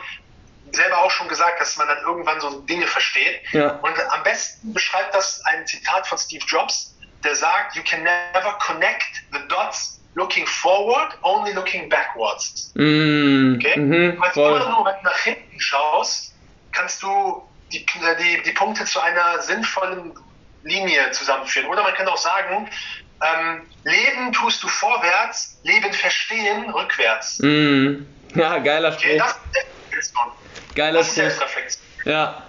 selber 0.72 1.04
auch 1.04 1.12
schon 1.12 1.28
gesagt, 1.28 1.62
dass 1.62 1.78
man 1.78 1.88
dann 1.88 2.00
irgendwann 2.00 2.40
so 2.42 2.62
Dinge 2.62 2.88
versteht. 2.88 3.42
Ja. 3.52 3.76
Und 3.78 3.94
am 4.10 4.24
besten 4.24 4.74
beschreibt 4.74 5.14
das 5.14 5.42
ein 5.46 5.66
Zitat 5.66 6.08
von 6.08 6.18
Steve 6.18 6.44
Jobs, 6.48 6.96
der 7.24 7.36
sagt, 7.36 7.76
you 7.76 7.84
can 7.84 8.04
never 8.04 8.58
connect 8.60 9.24
the 9.32 9.40
dots 9.48 10.00
looking 10.16 10.46
forward, 10.48 11.18
only 11.24 11.52
looking 11.54 11.90
backwards. 11.90 12.72
Mm, 12.76 13.56
okay? 13.56 13.76
-hmm, 13.76 14.34
voll. 14.34 14.62
immer 14.62 14.70
nur, 14.70 14.86
wenn 14.86 14.96
du 14.96 15.04
nach 15.04 15.20
hinten 15.20 15.60
schaust, 15.60 16.34
kannst 16.72 17.04
du 17.04 17.48
die, 17.72 17.86
die, 18.20 18.42
die 18.44 18.52
Punkte 18.52 18.86
zu 18.86 19.00
einer 19.00 19.42
sinnvollen 19.42 20.14
Linie 20.64 21.12
zusammenführen. 21.12 21.70
Oder 21.70 21.84
man 21.84 21.94
kann 21.94 22.08
auch 22.08 22.18
sagen, 22.18 22.70
ähm, 23.22 23.62
Leben 23.84 24.34
tust 24.34 24.64
du 24.64 24.68
vorwärts, 24.68 25.58
Leben 25.64 25.94
verstehen 25.94 26.70
rückwärts. 26.70 27.40
Mm. 27.40 28.06
Ja, 28.36 28.58
geiler 28.58 28.92
Spruch. 28.92 29.06
Okay, 29.06 29.18
das 29.18 29.32
ist 29.32 29.66
Reflexion. 29.88 30.32
Geiler 30.76 31.00
das 31.00 31.18
ist 31.18 31.36
Spruch. 31.36 32.06
Ja, 32.06 32.44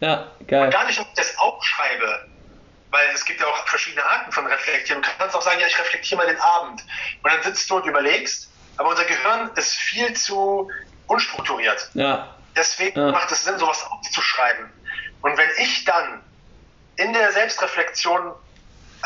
ja, 0.00 0.32
geil. 0.48 0.64
Und 0.64 0.70
gar 0.72 0.86
nicht, 0.86 0.98
ob 0.98 1.06
ich 1.06 1.14
das 1.14 1.38
aufschreibe, 1.38 2.26
weil 2.90 3.06
es 3.14 3.24
gibt 3.24 3.40
ja 3.40 3.46
auch 3.46 3.68
verschiedene 3.68 4.04
Arten 4.04 4.32
von 4.32 4.46
Reflektieren. 4.46 5.02
Du 5.02 5.08
kannst 5.18 5.36
auch 5.36 5.42
sagen, 5.42 5.60
ja, 5.60 5.66
ich 5.66 5.78
reflektiere 5.78 6.16
mal 6.16 6.26
den 6.26 6.40
Abend. 6.40 6.82
Und 7.22 7.32
dann 7.32 7.42
sitzt 7.42 7.70
du 7.70 7.76
und 7.76 7.86
überlegst, 7.86 8.50
aber 8.76 8.88
unser 8.88 9.04
Gehirn 9.04 9.50
ist 9.54 9.74
viel 9.74 10.12
zu 10.14 10.68
unstrukturiert. 11.06 11.90
Ja. 11.94 12.34
Deswegen 12.56 12.98
ja. 12.98 13.12
macht 13.12 13.30
es 13.30 13.44
Sinn, 13.44 13.58
sowas 13.58 13.84
aufzuschreiben. 13.88 14.70
Und 15.22 15.36
wenn 15.36 15.50
ich 15.58 15.84
dann 15.84 16.22
in 16.96 17.12
der 17.12 17.30
Selbstreflexion 17.32 18.32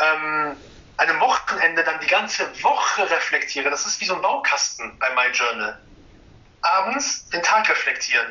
ähm, 0.01 0.55
an 0.97 1.09
einem 1.09 1.19
Wochenende 1.19 1.83
dann 1.83 1.99
die 1.99 2.07
ganze 2.07 2.47
Woche 2.63 3.09
reflektiere, 3.09 3.69
das 3.69 3.85
ist 3.85 3.99
wie 4.01 4.05
so 4.05 4.15
ein 4.15 4.21
Baukasten 4.21 4.97
bei 4.99 5.09
My 5.13 5.31
Journal. 5.33 5.79
Abends 6.61 7.29
den 7.29 7.43
Tag 7.43 7.69
reflektieren. 7.69 8.27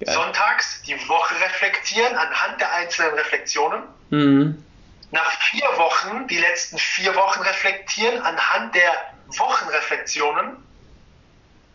Geil. 0.00 0.14
Sonntags 0.14 0.82
die 0.82 1.08
Woche 1.08 1.34
reflektieren 1.40 2.16
anhand 2.16 2.60
der 2.60 2.72
einzelnen 2.72 3.14
Reflexionen. 3.14 3.82
Mhm 4.10 4.64
nach 5.10 5.30
vier 5.32 5.66
Wochen 5.76 6.26
die 6.28 6.38
letzten 6.38 6.78
vier 6.78 7.14
Wochen 7.14 7.40
reflektieren 7.42 8.22
anhand 8.22 8.74
der 8.74 8.92
Wochenreflexionen 9.26 10.56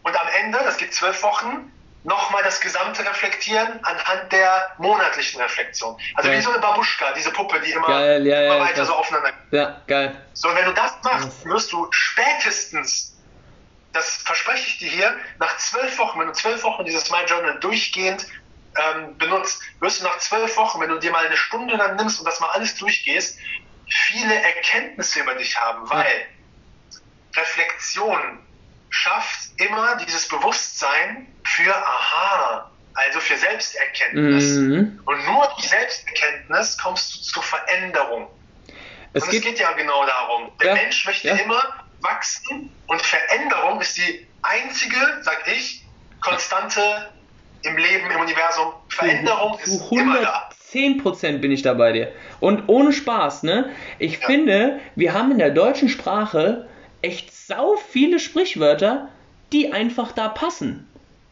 und 0.04 0.22
am 0.22 0.28
Ende, 0.40 0.60
das 0.64 0.78
gibt 0.78 0.94
zwölf 0.94 1.22
Wochen, 1.24 1.72
nochmal 2.06 2.44
das 2.44 2.62
gesamte 2.62 3.04
Reflektieren 3.04 3.84
anhand 3.84 4.32
der 4.32 4.74
monatlichen 4.78 5.42
Reflexion. 5.42 5.98
Also 6.14 6.30
geil. 6.30 6.38
wie 6.38 6.44
so 6.44 6.52
eine 6.52 6.60
Babuschka, 6.60 7.14
diese 7.14 7.32
Puppe, 7.32 7.60
die 7.62 7.72
immer, 7.72 7.88
geil, 7.88 8.26
ja, 8.28 8.42
immer 8.44 8.58
ja, 8.58 8.62
weiter 8.62 8.86
so 8.86 8.94
aufeinander 8.94 9.34
Ja, 9.52 9.84
geil. 9.88 10.30
So, 10.34 10.54
wenn 10.54 10.66
du 10.66 10.74
das 10.74 10.94
machst, 11.04 11.46
wirst 11.46 11.72
du 11.72 11.88
spätestens, 11.90 13.20
das 13.92 14.18
verspreche 14.18 14.68
ich 14.68 14.78
dir 14.78 14.90
hier, 14.90 15.20
nach 15.40 15.58
zwölf 15.58 15.98
Wochen, 15.98 16.20
wenn 16.20 16.28
du 16.28 16.34
zwölf 16.34 16.62
Wochen 16.64 16.86
dieses 16.86 17.10
My 17.10 17.24
Journal 17.26 17.60
durchgehend 17.60 18.28
ähm, 18.78 19.18
benutzt, 19.18 19.60
wirst 19.80 20.02
du 20.02 20.04
nach 20.04 20.20
zwölf 20.20 20.56
Wochen, 20.58 20.80
wenn 20.82 20.90
du 20.90 21.00
dir 21.00 21.12
mal 21.12 21.26
eine 21.26 21.38
Stunde 21.38 21.76
dann 21.76 21.96
nimmst 21.96 22.20
und 22.20 22.26
das 22.26 22.40
mal 22.40 22.50
alles 22.50 22.76
durchgehst, 22.76 23.40
viele 23.90 24.36
Erkenntnisse 24.36 25.22
über 25.22 25.34
dich 25.34 25.60
haben, 25.60 25.90
weil 25.90 26.28
Reflexion 27.36 28.48
schafft 28.90 29.40
immer 29.58 29.96
dieses 29.98 30.28
Bewusstsein 30.28 31.35
für 31.56 31.76
Aha, 31.76 32.70
also 32.94 33.20
für 33.20 33.38
Selbsterkenntnis. 33.38 34.56
Mhm. 34.56 35.00
Und 35.06 35.26
nur 35.26 35.48
durch 35.56 35.70
Selbsterkenntnis 35.70 36.78
kommst 36.78 37.16
du 37.16 37.22
zur 37.22 37.44
Veränderung. 37.44 38.28
Es 39.14 39.24
und 39.24 39.32
geht, 39.32 39.44
es 39.44 39.50
geht 39.50 39.60
ja 39.60 39.72
genau 39.74 40.06
darum. 40.06 40.52
Der 40.62 40.70
ja, 40.70 40.74
Mensch 40.76 41.06
möchte 41.06 41.30
ja. 41.30 41.36
immer 41.36 41.62
wachsen 42.02 42.70
und 42.88 43.02
Veränderung 43.02 43.82
ist 43.82 43.98
die 43.98 44.28
einzige, 44.42 44.98
sag 45.22 45.48
ich, 45.48 45.84
Konstante 46.22 47.12
im 47.64 47.78
Leben, 47.78 48.12
im 48.12 48.20
Universum. 48.20 48.74
Veränderung 48.90 49.58
zu, 49.64 49.76
ist 49.76 49.84
110 49.84 50.00
immer 50.00 50.22
da. 50.22 50.50
10% 50.72 51.38
bin 51.40 51.52
ich 51.52 51.62
da 51.62 51.74
bei 51.74 51.94
dir. 51.94 52.12
Und 52.40 52.68
ohne 52.68 52.92
Spaß, 52.92 53.44
ne? 53.44 53.72
Ich 53.98 54.20
ja. 54.20 54.26
finde, 54.26 54.80
wir 54.96 55.14
haben 55.14 55.32
in 55.32 55.40
der 55.40 55.52
deutschen 55.52 55.88
Sprache 55.88 56.68
echt 57.02 57.34
sau 57.34 57.78
viele 57.78 58.20
Sprichwörter, 58.20 59.10
die 59.54 59.72
einfach 59.72 60.12
da 60.12 60.28
passen. 60.28 60.88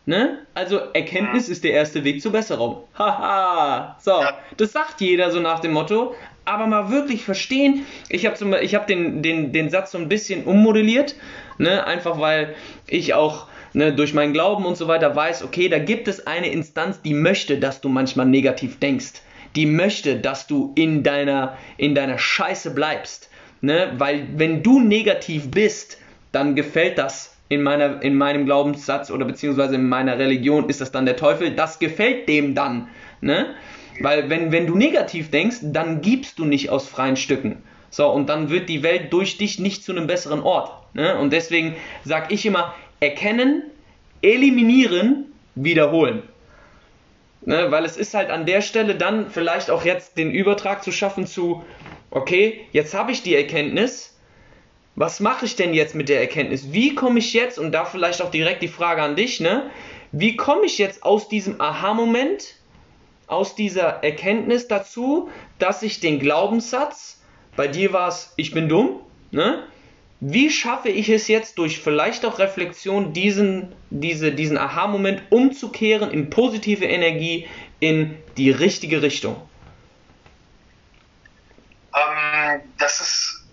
Ne? 0.06 0.40
Also 0.54 0.80
Erkenntnis 0.94 1.48
ist 1.48 1.64
der 1.64 1.72
erste 1.72 2.04
Weg 2.04 2.22
zur 2.22 2.34
Besserung. 2.34 2.84
Haha. 2.98 3.98
so, 4.02 4.12
ja. 4.12 4.38
das 4.58 4.74
sagt 4.74 5.00
jeder 5.00 5.32
so 5.32 5.40
nach 5.40 5.60
dem 5.60 5.72
Motto. 5.72 6.16
Aber 6.46 6.68
mal 6.68 6.92
wirklich 6.92 7.24
verstehen, 7.24 7.86
ich 8.10 8.26
habe 8.26 8.38
hab 8.38 8.88
den, 8.88 9.22
den, 9.22 9.54
den 9.54 9.70
Satz 9.70 9.92
so 9.92 9.98
ein 9.98 10.10
bisschen 10.10 10.44
ummodelliert, 10.44 11.16
ne? 11.58 11.88
einfach 11.88 12.20
weil 12.20 12.56
ich 12.86 13.14
auch 13.14 13.48
ne, 13.72 13.94
durch 13.94 14.14
meinen 14.14 14.34
Glauben 14.34 14.66
und 14.66 14.76
so 14.76 14.90
weiter 14.90 15.16
weiß, 15.16 15.44
okay, 15.44 15.70
da 15.70 15.80
gibt 15.80 16.10
es 16.10 16.28
eine 16.28 16.50
Instanz, 16.50 17.02
die 17.02 17.14
möchte, 17.14 17.60
dass 17.60 17.80
du 17.80 17.88
manchmal 17.88 18.26
negativ 18.26 18.80
denkst. 18.80 19.22
Die 19.56 19.66
möchte, 19.66 20.18
dass 20.18 20.48
du 20.48 20.74
in 20.76 21.04
deiner, 21.04 21.58
in 21.78 21.96
deiner 21.96 22.18
Scheiße 22.18 22.72
bleibst. 22.72 23.30
Ne? 23.62 23.94
Weil 23.98 24.28
wenn 24.36 24.64
du 24.64 24.82
negativ 24.82 25.50
bist, 25.50 25.98
dann 26.34 26.56
gefällt 26.56 26.98
das 26.98 27.33
in, 27.50 27.62
meiner, 27.62 28.02
in 28.02 28.16
meinem 28.16 28.46
Glaubenssatz 28.46 29.12
oder 29.12 29.26
beziehungsweise 29.26 29.76
in 29.76 29.88
meiner 29.88 30.18
Religion 30.18 30.70
ist 30.70 30.82
das 30.82 30.92
dann 30.92 31.06
der 31.06 31.18
Teufel, 31.18 31.52
das 31.52 31.80
gefällt 31.80 32.28
dem 32.28 32.56
dann. 32.56 32.88
Ne? 33.22 33.54
Weil 34.00 34.30
wenn, 34.30 34.52
wenn 34.52 34.68
du 34.68 34.76
negativ 34.76 35.30
denkst, 35.30 35.58
dann 35.62 36.02
gibst 36.02 36.40
du 36.40 36.46
nicht 36.46 36.70
aus 36.70 36.88
freien 36.88 37.16
Stücken. 37.16 37.62
So, 37.90 38.10
und 38.10 38.28
dann 38.28 38.50
wird 38.50 38.70
die 38.70 38.82
Welt 38.82 39.14
durch 39.14 39.38
dich 39.38 39.60
nicht 39.60 39.84
zu 39.84 39.92
einem 39.92 40.08
besseren 40.08 40.42
Ort. 40.42 40.72
Ne? 40.96 41.18
Und 41.20 41.32
deswegen 41.32 41.76
sage 42.04 42.34
ich 42.34 42.46
immer, 42.46 42.74
erkennen, 43.00 43.64
eliminieren, 44.22 45.26
wiederholen. 45.56 46.24
Ne? 47.46 47.70
Weil 47.70 47.86
es 47.86 47.98
ist 47.98 48.14
halt 48.14 48.32
an 48.32 48.46
der 48.46 48.62
Stelle 48.62 48.96
dann 48.96 49.30
vielleicht 49.30 49.70
auch 49.70 49.86
jetzt 49.86 50.18
den 50.18 50.32
Übertrag 50.32 50.84
zu 50.84 50.92
schaffen 50.92 51.28
zu, 51.28 51.64
okay, 52.10 52.62
jetzt 52.72 52.94
habe 52.94 53.12
ich 53.12 53.22
die 53.22 53.36
Erkenntnis, 53.36 54.13
was 54.96 55.20
mache 55.20 55.46
ich 55.46 55.56
denn 55.56 55.74
jetzt 55.74 55.96
mit 55.96 56.10
der 56.10 56.20
Erkenntnis? 56.20 56.72
Wie 56.72 56.94
komme 56.94 57.20
ich 57.20 57.34
jetzt, 57.34 57.58
und 57.58 57.72
da 57.72 57.86
vielleicht 57.86 58.22
auch 58.22 58.32
direkt 58.32 58.62
die 58.62 58.68
Frage 58.68 59.02
an 59.02 59.16
dich, 59.16 59.40
ne? 59.40 59.72
Wie 60.12 60.36
komme 60.36 60.66
ich 60.66 60.78
jetzt 60.78 61.04
aus 61.04 61.28
diesem 61.28 61.60
Aha-Moment, 61.60 62.56
aus 63.26 63.56
dieser 63.56 64.04
Erkenntnis 64.04 64.68
dazu, 64.68 65.30
dass 65.58 65.82
ich 65.82 66.00
den 66.00 66.20
Glaubenssatz, 66.20 67.22
bei 67.56 67.68
dir 67.68 67.94
war 67.94 68.10
es, 68.10 68.34
ich 68.36 68.52
bin 68.52 68.70
dumm, 68.70 69.00
ne? 69.32 69.64
Wie 70.20 70.50
schaffe 70.50 70.88
ich 70.88 71.10
es 71.10 71.28
jetzt 71.28 71.58
durch 71.58 71.80
vielleicht 71.80 72.24
auch 72.24 72.40
Reflexion, 72.40 73.12
diesen, 73.12 73.74
diese, 73.90 74.32
diesen 74.32 74.58
Aha-Moment 74.58 75.24
umzukehren 75.32 76.12
in 76.12 76.30
positive 76.30 76.86
Energie, 76.86 77.48
in 77.82 78.18
die 78.38 78.52
richtige 78.52 79.02
Richtung? 79.02 79.36
Ähm, 81.94 82.62
das 82.78 83.02
ist 83.02 83.44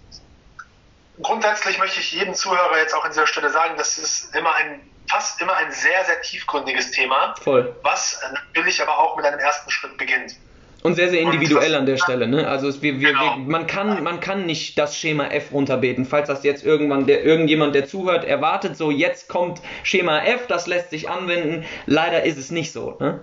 grundsätzlich 1.41 1.79
möchte 1.79 2.01
ich 2.01 2.13
jedem 2.13 2.35
Zuhörer 2.35 2.79
jetzt 2.79 2.95
auch 2.95 3.05
an 3.05 3.11
dieser 3.11 3.27
Stelle 3.27 3.51
sagen, 3.51 3.75
das 3.79 3.97
ist 3.97 4.35
immer 4.37 4.55
ein 4.57 4.81
fast 5.09 5.41
immer 5.41 5.57
ein 5.57 5.73
sehr, 5.73 6.05
sehr 6.05 6.21
tiefgründiges 6.23 6.93
Thema, 6.93 7.35
Voll. 7.43 7.75
was 7.83 8.21
natürlich 8.33 8.81
aber 8.81 8.97
auch 8.97 9.17
mit 9.17 9.25
einem 9.25 9.41
ersten 9.41 9.69
Schritt 9.69 9.97
beginnt. 9.99 10.37
Und 10.83 10.95
sehr, 10.95 11.11
sehr 11.11 11.21
individuell 11.21 11.75
an 11.75 11.85
der 11.85 11.97
Stelle. 11.97 12.29
Ne? 12.29 12.47
Also 12.47 12.69
es, 12.69 12.81
wir, 12.81 13.01
wir, 13.01 13.09
genau. 13.09 13.37
wir, 13.37 13.45
man, 13.45 13.67
kann, 13.67 14.03
man 14.05 14.21
kann 14.21 14.47
nicht 14.47 14.79
das 14.79 14.97
Schema 14.97 15.27
F 15.27 15.53
runterbeten. 15.53 16.07
Falls 16.07 16.29
das 16.29 16.45
jetzt 16.45 16.65
irgendwann 16.65 17.07
der, 17.07 17.25
irgendjemand, 17.25 17.75
der 17.75 17.87
zuhört, 17.87 18.25
erwartet, 18.25 18.77
so 18.77 18.91
jetzt 18.91 19.29
kommt 19.29 19.61
Schema 19.83 20.21
F, 20.21 20.47
das 20.47 20.67
lässt 20.69 20.91
sich 20.91 21.11
anwenden. 21.11 21.67
Leider 21.87 22.23
ist 22.23 22.39
es 22.39 22.51
nicht 22.51 22.73
so. 22.73 22.97
Ne? 23.01 23.21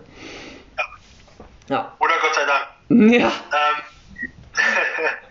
Ja. 0.77 0.86
ja. 1.69 1.95
Oder 1.99 2.13
Gott 2.21 2.36
sei 2.36 2.45
Dank. 2.45 3.13
Ja. 3.13 3.27
Ähm, 3.27 3.84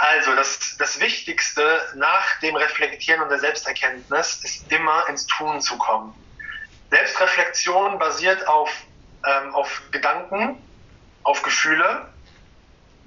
Also 0.00 0.34
das, 0.34 0.76
das 0.78 0.98
Wichtigste 0.98 1.82
nach 1.94 2.40
dem 2.40 2.56
Reflektieren 2.56 3.20
und 3.20 3.28
der 3.28 3.38
Selbsterkenntnis 3.38 4.40
ist 4.42 4.72
immer 4.72 5.06
ins 5.10 5.26
Tun 5.26 5.60
zu 5.60 5.76
kommen. 5.76 6.14
Selbstreflexion 6.90 7.98
basiert 7.98 8.48
auf, 8.48 8.70
ähm, 9.26 9.54
auf 9.54 9.82
Gedanken, 9.90 10.56
auf 11.22 11.42
Gefühle 11.42 12.08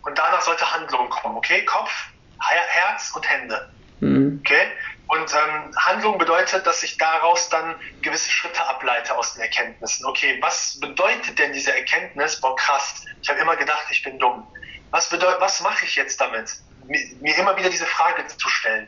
und 0.03 0.19
danach 0.19 0.41
sollte 0.43 0.71
Handlung 0.71 1.09
kommen. 1.09 1.35
Okay, 1.35 1.65
Kopf, 1.65 1.91
Herz 2.39 3.11
und 3.15 3.27
Hände. 3.27 3.73
Mhm. 3.99 4.43
Okay. 4.45 4.71
Und 5.07 5.33
ähm, 5.33 5.75
Handlung 5.75 6.19
bedeutet, 6.19 6.67
dass 6.67 6.83
ich 6.83 6.97
daraus 6.97 7.49
dann 7.49 7.75
gewisse 8.03 8.29
Schritte 8.29 8.63
ableite 8.67 9.17
aus 9.17 9.33
den 9.33 9.41
Erkenntnissen. 9.41 10.05
Okay, 10.05 10.37
was 10.41 10.79
bedeutet 10.79 11.39
denn 11.39 11.53
diese 11.53 11.75
Erkenntnis? 11.75 12.39
Boah, 12.39 12.55
krass. 12.55 13.03
Ich 13.23 13.29
habe 13.29 13.39
immer 13.39 13.55
gedacht, 13.55 13.87
ich 13.89 14.03
bin 14.03 14.19
dumm. 14.19 14.47
Was 14.91 15.09
bedeutet, 15.09 15.41
was 15.41 15.59
mache 15.61 15.85
ich 15.85 15.95
jetzt 15.95 16.21
damit? 16.21 16.51
Mir 16.85 17.37
immer 17.37 17.57
wieder 17.57 17.69
diese 17.69 17.85
Frage 17.85 18.25
zu 18.27 18.49
stellen. 18.49 18.87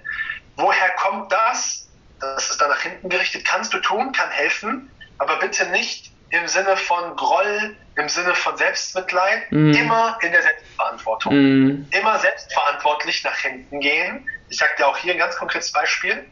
Woher 0.56 0.90
kommt 0.92 1.32
das? 1.32 1.88
Das 2.20 2.50
ist 2.50 2.62
dann 2.62 2.70
nach 2.70 2.82
hinten 2.82 3.10
gerichtet. 3.10 3.46
Kannst 3.46 3.74
du 3.74 3.80
tun, 3.80 4.12
kann 4.12 4.30
helfen, 4.30 4.90
aber 5.18 5.38
bitte 5.40 5.66
nicht 5.68 6.12
im 6.30 6.48
Sinne 6.48 6.76
von 6.78 7.16
Groll, 7.16 7.76
im 7.98 8.10
Sinne 8.10 8.34
von 8.36 8.58
Selbstmitleid, 8.58 9.52
mm. 9.52 9.74
immer 9.74 10.18
in 10.22 10.32
der 10.32 10.42
Selbstverantwortung. 10.42 11.34
Mm. 11.34 11.88
Immer 11.92 12.20
selbstverantwortlich 12.20 13.24
nach 13.24 13.38
hinten 13.38 13.80
gehen. 13.80 14.30
Ich 14.50 14.58
sage 14.58 14.72
dir 14.78 14.88
auch 14.88 14.98
hier 14.98 15.14
ein 15.14 15.20
ganz 15.20 15.36
konkretes 15.36 15.72
Beispiel. 15.72 16.26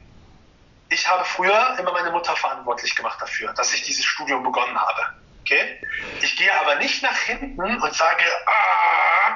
Ich 0.89 1.07
habe 1.07 1.23
früher 1.25 1.77
immer 1.79 1.91
meine 1.91 2.11
Mutter 2.11 2.35
verantwortlich 2.35 2.95
gemacht 2.95 3.21
dafür, 3.21 3.53
dass 3.53 3.73
ich 3.73 3.83
dieses 3.83 4.05
Studium 4.05 4.43
begonnen 4.43 4.77
habe. 4.77 5.01
Okay? 5.41 5.79
Ich 6.21 6.35
gehe 6.37 6.53
aber 6.61 6.75
nicht 6.75 7.01
nach 7.03 7.17
hinten 7.17 7.61
und 7.61 7.93
sage, 7.93 8.23
ah, 8.45 9.35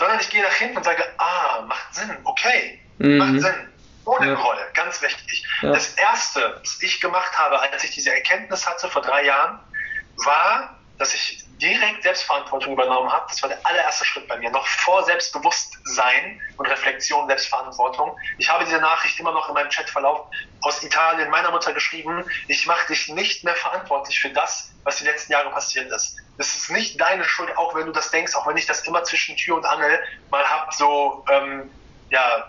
sondern 0.00 0.18
ich 0.18 0.30
gehe 0.30 0.42
nach 0.42 0.54
hinten 0.54 0.78
und 0.78 0.84
sage, 0.84 1.04
ah, 1.18 1.60
macht 1.68 1.94
Sinn, 1.94 2.10
okay, 2.24 2.80
mhm. 2.98 3.18
macht 3.18 3.40
Sinn. 3.40 3.68
Ohne 4.06 4.28
ja. 4.28 4.34
Groll, 4.34 4.56
ganz 4.72 5.02
wichtig. 5.02 5.46
Ja. 5.60 5.72
Das 5.72 5.92
erste, 5.94 6.58
was 6.58 6.82
ich 6.82 7.02
gemacht 7.02 7.38
habe, 7.38 7.60
als 7.60 7.84
ich 7.84 7.90
diese 7.90 8.12
Erkenntnis 8.12 8.66
hatte 8.66 8.88
vor 8.88 9.02
drei 9.02 9.26
Jahren, 9.26 9.60
war, 10.24 10.78
dass 10.98 11.12
ich 11.12 11.44
direkt 11.60 12.02
Selbstverantwortung 12.02 12.72
übernommen 12.72 13.12
habe. 13.12 13.26
Das 13.28 13.42
war 13.42 13.48
der 13.48 13.64
allererste 13.64 14.04
Schritt 14.04 14.26
bei 14.28 14.38
mir, 14.38 14.50
noch 14.50 14.66
vor 14.66 15.04
Selbstbewusstsein 15.04 16.40
und 16.56 16.66
Reflexion, 16.66 17.28
Selbstverantwortung. 17.28 18.16
Ich 18.38 18.48
habe 18.48 18.64
diese 18.64 18.78
Nachricht 18.78 19.18
immer 19.20 19.32
noch 19.32 19.48
in 19.48 19.54
meinem 19.54 19.70
Chatverlauf 19.70 20.26
aus 20.62 20.82
Italien 20.82 21.30
meiner 21.30 21.50
Mutter 21.50 21.72
geschrieben. 21.72 22.24
Ich 22.48 22.66
mache 22.66 22.86
dich 22.88 23.08
nicht 23.08 23.44
mehr 23.44 23.54
verantwortlich 23.54 24.18
für 24.20 24.30
das, 24.30 24.70
was 24.84 24.96
die 24.98 25.04
letzten 25.04 25.32
Jahre 25.32 25.50
passiert 25.50 25.90
ist. 25.92 26.16
Es 26.38 26.56
ist 26.56 26.70
nicht 26.70 27.00
deine 27.00 27.24
Schuld, 27.24 27.56
auch 27.56 27.74
wenn 27.74 27.86
du 27.86 27.92
das 27.92 28.10
denkst, 28.10 28.34
auch 28.34 28.46
wenn 28.46 28.56
ich 28.56 28.66
das 28.66 28.86
immer 28.86 29.04
zwischen 29.04 29.36
Tür 29.36 29.56
und 29.56 29.66
Angel 29.66 30.02
mal 30.30 30.48
hab 30.48 30.72
so, 30.72 31.24
ähm, 31.30 31.74
ja, 32.08 32.46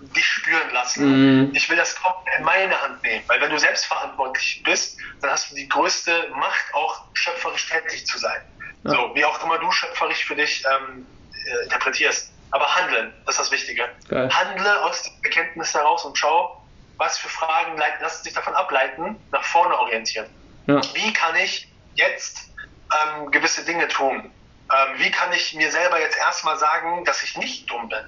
dich 0.00 0.26
spüren 0.26 0.70
lassen. 0.70 1.46
Mhm. 1.46 1.54
Ich 1.54 1.68
will 1.70 1.76
das 1.76 1.94
komplett 1.94 2.38
in 2.38 2.44
meine 2.44 2.80
Hand 2.80 3.02
nehmen, 3.04 3.24
weil 3.28 3.40
wenn 3.40 3.50
du 3.50 3.58
selbstverantwortlich 3.58 4.62
bist, 4.64 4.98
dann 5.20 5.30
hast 5.30 5.50
du 5.50 5.54
die 5.54 5.68
größte 5.68 6.30
Macht, 6.34 6.74
auch 6.74 7.00
schöpferisch 7.14 7.68
tätig 7.68 8.06
zu 8.06 8.18
sein. 8.18 8.40
Ja. 8.84 8.90
So, 8.90 9.14
wie 9.14 9.24
auch 9.24 9.42
immer 9.42 9.58
du 9.58 9.70
schöpferisch 9.70 10.24
für 10.24 10.36
dich 10.36 10.64
ähm, 10.64 11.06
äh, 11.32 11.64
interpretierst. 11.64 12.30
Aber 12.50 12.72
handeln, 12.72 13.12
das 13.26 13.34
ist 13.34 13.40
das 13.40 13.50
Wichtige. 13.50 13.88
Geil. 14.08 14.30
Handle 14.32 14.82
aus 14.84 15.02
der 15.02 15.12
Erkenntnis 15.24 15.74
heraus 15.74 16.04
und 16.04 16.16
schau, 16.16 16.62
was 16.98 17.18
für 17.18 17.28
Fragen 17.28 17.76
lassen 18.00 18.22
sich 18.22 18.32
davon 18.32 18.54
ableiten, 18.54 19.16
nach 19.32 19.42
vorne 19.42 19.76
orientieren. 19.76 20.26
Ja. 20.66 20.80
Wie 20.94 21.12
kann 21.12 21.34
ich 21.36 21.68
jetzt 21.94 22.50
ähm, 22.92 23.30
gewisse 23.30 23.64
Dinge 23.64 23.88
tun? 23.88 24.30
Ähm, 24.72 24.98
wie 24.98 25.10
kann 25.10 25.32
ich 25.32 25.54
mir 25.54 25.70
selber 25.70 26.00
jetzt 26.00 26.16
erstmal 26.16 26.56
sagen, 26.58 27.04
dass 27.04 27.22
ich 27.22 27.36
nicht 27.36 27.68
dumm 27.68 27.88
bin? 27.88 28.04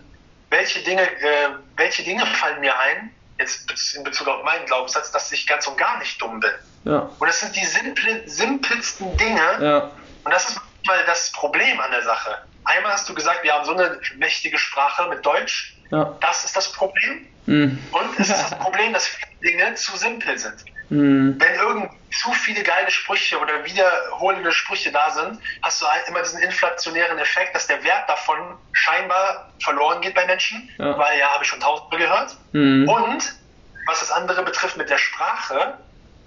Welche 0.51 0.81
Dinge, 0.81 1.03
äh, 1.03 1.49
welche 1.77 2.05
Dinge 2.05 2.24
fallen 2.27 2.61
mir 2.61 2.79
ein, 2.79 3.11
jetzt 3.39 3.68
in 3.97 4.05
Bezug 4.05 4.29
auf 4.29 4.45
meinen 4.45 4.64
Glaubenssatz, 4.66 5.11
dass 5.11 5.31
ich 5.33 5.47
ganz 5.47 5.66
und 5.66 5.77
gar 5.77 5.99
nicht 5.99 6.22
dumm 6.22 6.41
bin? 6.41 6.53
Ja. 6.85 7.11
Und 7.18 7.27
das 7.27 7.41
sind 7.41 7.57
die 7.57 7.66
simple, 7.66 8.29
simpelsten 8.29 9.16
Dinge. 9.16 9.59
Ja. 9.61 9.91
Und 10.24 10.31
das 10.31 10.51
ist 10.51 10.61
mal 10.87 11.05
das 11.07 11.30
Problem 11.32 11.80
an 11.80 11.91
der 11.91 12.03
Sache. 12.03 12.39
Einmal 12.64 12.93
hast 12.93 13.09
du 13.09 13.14
gesagt, 13.14 13.45
wir 13.45 13.53
haben 13.53 13.64
so 13.64 13.72
eine 13.72 14.01
mächtige 14.16 14.59
Sprache 14.59 15.09
mit 15.09 15.24
Deutsch. 15.24 15.76
Ja. 15.91 16.16
Das 16.20 16.45
ist 16.45 16.57
das 16.57 16.72
Problem. 16.72 17.26
Mhm. 17.47 17.78
Und 17.93 18.18
es 18.18 18.30
ist 18.30 18.43
das 18.43 18.59
Problem, 18.59 18.93
dass 18.93 19.07
viele 19.07 19.53
Dinge 19.53 19.74
zu 19.74 19.97
simpel 19.97 20.39
sind. 20.39 20.64
Mhm. 20.89 21.37
Wenn 21.39 21.55
irgendwie 21.55 21.89
zu 22.12 22.32
viele 22.32 22.62
geile 22.62 22.91
Sprüche 22.91 23.39
oder 23.39 23.64
wiederholende 23.64 24.53
Sprüche 24.53 24.93
da 24.93 25.11
sind, 25.11 25.41
hast 25.62 25.82
du 25.82 25.87
halt 25.87 26.09
immer 26.09 26.22
diesen 26.22 26.41
inflationären 26.41 27.18
Effekt, 27.18 27.55
dass 27.55 27.66
der 27.66 27.82
Wert 27.84 28.09
davon 28.09 28.39
scheinbar 28.72 29.53
verloren 29.61 30.01
geht 30.01 30.14
bei 30.14 30.26
Menschen, 30.26 30.68
ja. 30.78 30.97
weil 30.97 31.18
ja, 31.18 31.28
habe 31.32 31.45
ich 31.45 31.51
schon 31.51 31.61
tausendmal 31.61 32.01
gehört. 32.01 32.37
Mhm. 32.53 32.89
Und 32.89 33.34
was 33.87 34.01
das 34.01 34.11
andere 34.11 34.43
betrifft 34.43 34.76
mit 34.76 34.91
der 34.91 34.99
Sprache, 34.99 35.78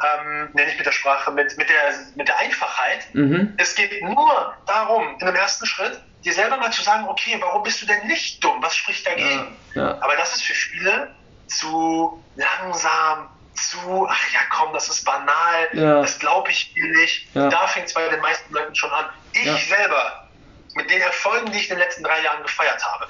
ähm, 0.01 0.49
nee, 0.53 0.65
nicht 0.65 0.77
mit 0.77 0.85
der 0.85 0.91
Sprache, 0.91 1.31
mit, 1.31 1.57
mit, 1.57 1.69
der, 1.69 1.93
mit 2.15 2.27
der 2.27 2.37
Einfachheit. 2.37 3.13
Mhm. 3.13 3.53
Es 3.57 3.75
geht 3.75 4.01
nur 4.01 4.53
darum, 4.65 5.17
in 5.19 5.25
dem 5.25 5.35
ersten 5.35 5.65
Schritt, 5.65 5.99
dir 6.23 6.33
selber 6.33 6.57
mal 6.57 6.71
zu 6.71 6.81
sagen, 6.81 7.07
okay, 7.07 7.37
warum 7.39 7.63
bist 7.63 7.81
du 7.81 7.85
denn 7.85 8.07
nicht 8.07 8.43
dumm? 8.43 8.61
Was 8.61 8.75
spricht 8.75 9.05
dagegen? 9.05 9.55
Ja, 9.75 9.81
ja. 9.81 10.01
Aber 10.01 10.15
das 10.15 10.35
ist 10.35 10.43
für 10.43 10.53
viele 10.53 11.13
zu 11.47 12.23
langsam, 12.35 13.29
zu, 13.53 14.07
ach 14.09 14.33
ja, 14.33 14.39
komm, 14.49 14.73
das 14.73 14.89
ist 14.89 15.03
banal, 15.03 15.69
ja. 15.73 16.01
das 16.01 16.17
glaube 16.19 16.49
ich 16.51 16.73
nicht. 16.75 17.27
Da 17.33 17.67
fängt 17.67 17.87
es 17.87 17.93
bei 17.93 18.07
den 18.07 18.21
meisten 18.21 18.53
Leuten 18.53 18.75
schon 18.75 18.91
an. 18.91 19.05
Ich 19.33 19.67
selber, 19.67 20.29
mit 20.75 20.89
den 20.89 21.01
Erfolgen, 21.01 21.51
die 21.51 21.57
ich 21.59 21.69
in 21.69 21.75
den 21.75 21.79
letzten 21.79 22.03
drei 22.03 22.21
Jahren 22.21 22.41
gefeiert 22.43 22.83
habe, 22.85 23.07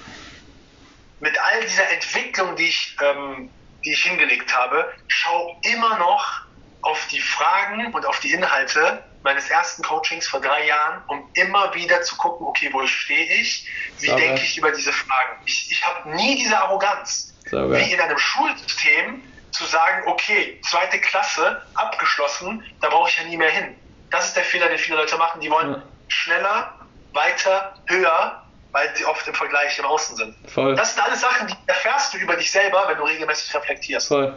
mit 1.20 1.38
all 1.40 1.62
dieser 1.62 1.90
Entwicklung, 1.92 2.56
die 2.56 2.68
ich, 2.68 2.98
ähm, 3.02 3.50
die 3.86 3.92
ich 3.92 4.04
hingelegt 4.04 4.56
habe, 4.56 4.92
schau 5.08 5.60
immer 5.64 5.98
noch 6.00 6.49
auf 6.82 7.08
die 7.08 7.20
Fragen 7.20 7.94
und 7.94 8.06
auf 8.06 8.20
die 8.20 8.32
Inhalte 8.32 9.04
meines 9.24 9.50
ersten 9.50 9.84
Coachings 9.84 10.28
vor 10.28 10.40
drei 10.40 10.66
Jahren, 10.66 11.04
um 11.08 11.30
immer 11.34 11.74
wieder 11.74 12.02
zu 12.02 12.16
gucken, 12.16 12.48
okay, 12.48 12.70
wo 12.72 12.86
stehe 12.88 13.42
ich, 13.42 13.68
wie 14.00 14.08
denke 14.08 14.42
ich 14.42 14.58
über 14.58 14.72
diese 14.72 14.94
Fragen. 14.94 15.42
Ich, 15.46 15.72
ich 15.72 15.86
habe 15.86 16.10
nie 16.16 16.38
diese 16.38 16.58
Arroganz, 16.58 17.34
Sauber. 17.50 17.78
wie 17.78 17.92
in 17.92 18.00
einem 18.00 18.18
Schulsystem 18.18 19.22
zu 19.52 19.66
sagen, 19.66 20.08
okay, 20.08 20.62
zweite 20.70 21.02
Klasse, 21.02 21.62
abgeschlossen, 21.74 22.64
da 22.82 22.90
brauche 22.90 23.10
ich 23.10 23.18
ja 23.18 23.24
nie 23.26 23.38
mehr 23.38 23.52
hin. 23.52 23.76
Das 24.10 24.28
ist 24.28 24.36
der 24.36 24.44
Fehler, 24.44 24.70
den 24.70 24.78
viele 24.78 24.98
Leute 24.98 25.18
machen. 25.18 25.42
Die 25.42 25.52
wollen 25.52 25.74
ja. 25.74 25.84
schneller, 26.08 26.80
weiter, 27.14 27.76
höher, 27.88 28.44
weil 28.72 28.96
sie 28.96 29.06
oft 29.06 29.28
im 29.28 29.34
Vergleich 29.34 29.78
im 29.80 29.86
Außen 29.86 30.16
sind. 30.16 30.36
Voll. 30.50 30.76
Das 30.76 30.94
sind 30.94 31.04
alles 31.04 31.22
Sachen, 31.22 31.48
die 31.48 31.56
erfährst 31.68 32.14
du 32.14 32.18
über 32.18 32.36
dich 32.36 32.52
selber, 32.52 32.86
wenn 32.88 32.98
du 32.98 33.04
regelmäßig 33.04 33.54
reflektierst. 33.56 34.08
Voll. 34.08 34.34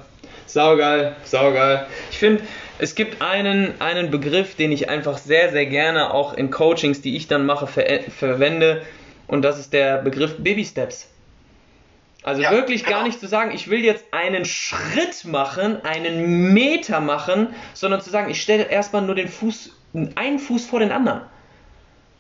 Saugeil, 0.47 1.16
saugeil. 1.24 1.86
Ich 2.11 2.18
finde, 2.18 2.43
es 2.78 2.95
gibt 2.95 3.22
einen, 3.22 3.80
einen 3.80 4.11
Begriff, 4.11 4.57
den 4.57 4.72
ich 4.72 4.88
einfach 4.88 5.18
sehr, 5.18 5.51
sehr 5.51 5.66
gerne 5.66 6.12
auch 6.12 6.34
in 6.34 6.51
Coachings, 6.51 7.01
die 7.01 7.16
ich 7.16 7.28
dann 7.28 7.47
mache, 7.47 7.66
ver 7.66 8.01
verwende. 8.16 8.82
Und 9.26 9.43
das 9.43 9.59
ist 9.59 9.72
der 9.72 9.99
Begriff 9.99 10.36
Baby 10.38 10.64
Steps. 10.64 11.09
Also 12.22 12.43
ja, 12.43 12.53
wirklich 12.53 12.84
genau. 12.84 12.99
gar 12.99 13.07
nicht 13.07 13.18
zu 13.18 13.26
sagen, 13.26 13.51
ich 13.53 13.68
will 13.68 13.84
jetzt 13.84 14.05
einen 14.12 14.45
Schritt 14.45 15.24
machen, 15.24 15.84
einen 15.84 16.53
Meter 16.53 17.01
machen, 17.01 17.49
sondern 17.74 18.01
zu 18.01 18.11
sagen, 18.11 18.30
ich 18.30 18.40
stelle 18.40 18.64
erstmal 18.64 19.03
nur 19.03 19.14
den 19.14 19.28
Fuß, 19.28 19.70
einen 20.14 20.38
Fuß 20.38 20.66
vor 20.66 20.78
den 20.80 20.93
anderen. 20.93 21.22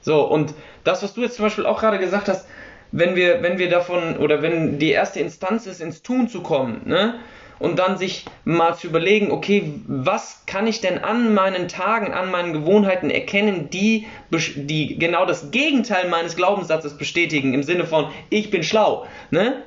So, 0.00 0.22
und 0.22 0.54
das, 0.82 1.02
was 1.04 1.14
du 1.14 1.22
jetzt 1.22 1.36
zum 1.36 1.44
Beispiel 1.44 1.66
auch 1.66 1.80
gerade 1.80 1.98
gesagt 1.98 2.28
hast, 2.28 2.48
wenn 2.90 3.14
wir, 3.14 3.42
wenn 3.42 3.58
wir 3.58 3.70
davon, 3.70 4.16
oder 4.18 4.42
wenn 4.42 4.78
die 4.78 4.90
erste 4.90 5.20
Instanz 5.20 5.66
ist, 5.66 5.80
ins 5.80 6.02
Tun 6.02 6.28
zu 6.28 6.42
kommen, 6.42 6.82
ne? 6.84 7.20
Und 7.62 7.78
dann 7.78 7.96
sich 7.96 8.24
mal 8.44 8.74
zu 8.74 8.88
überlegen, 8.88 9.30
okay, 9.30 9.72
was 9.86 10.42
kann 10.46 10.66
ich 10.66 10.80
denn 10.80 10.98
an 10.98 11.32
meinen 11.32 11.68
Tagen, 11.68 12.12
an 12.12 12.28
meinen 12.28 12.52
Gewohnheiten 12.52 13.08
erkennen, 13.08 13.70
die, 13.70 14.08
die 14.56 14.98
genau 14.98 15.26
das 15.26 15.52
Gegenteil 15.52 16.08
meines 16.08 16.34
Glaubenssatzes 16.34 16.98
bestätigen, 16.98 17.54
im 17.54 17.62
Sinne 17.62 17.86
von, 17.86 18.10
ich 18.30 18.50
bin 18.50 18.64
schlau, 18.64 19.06
ne? 19.30 19.62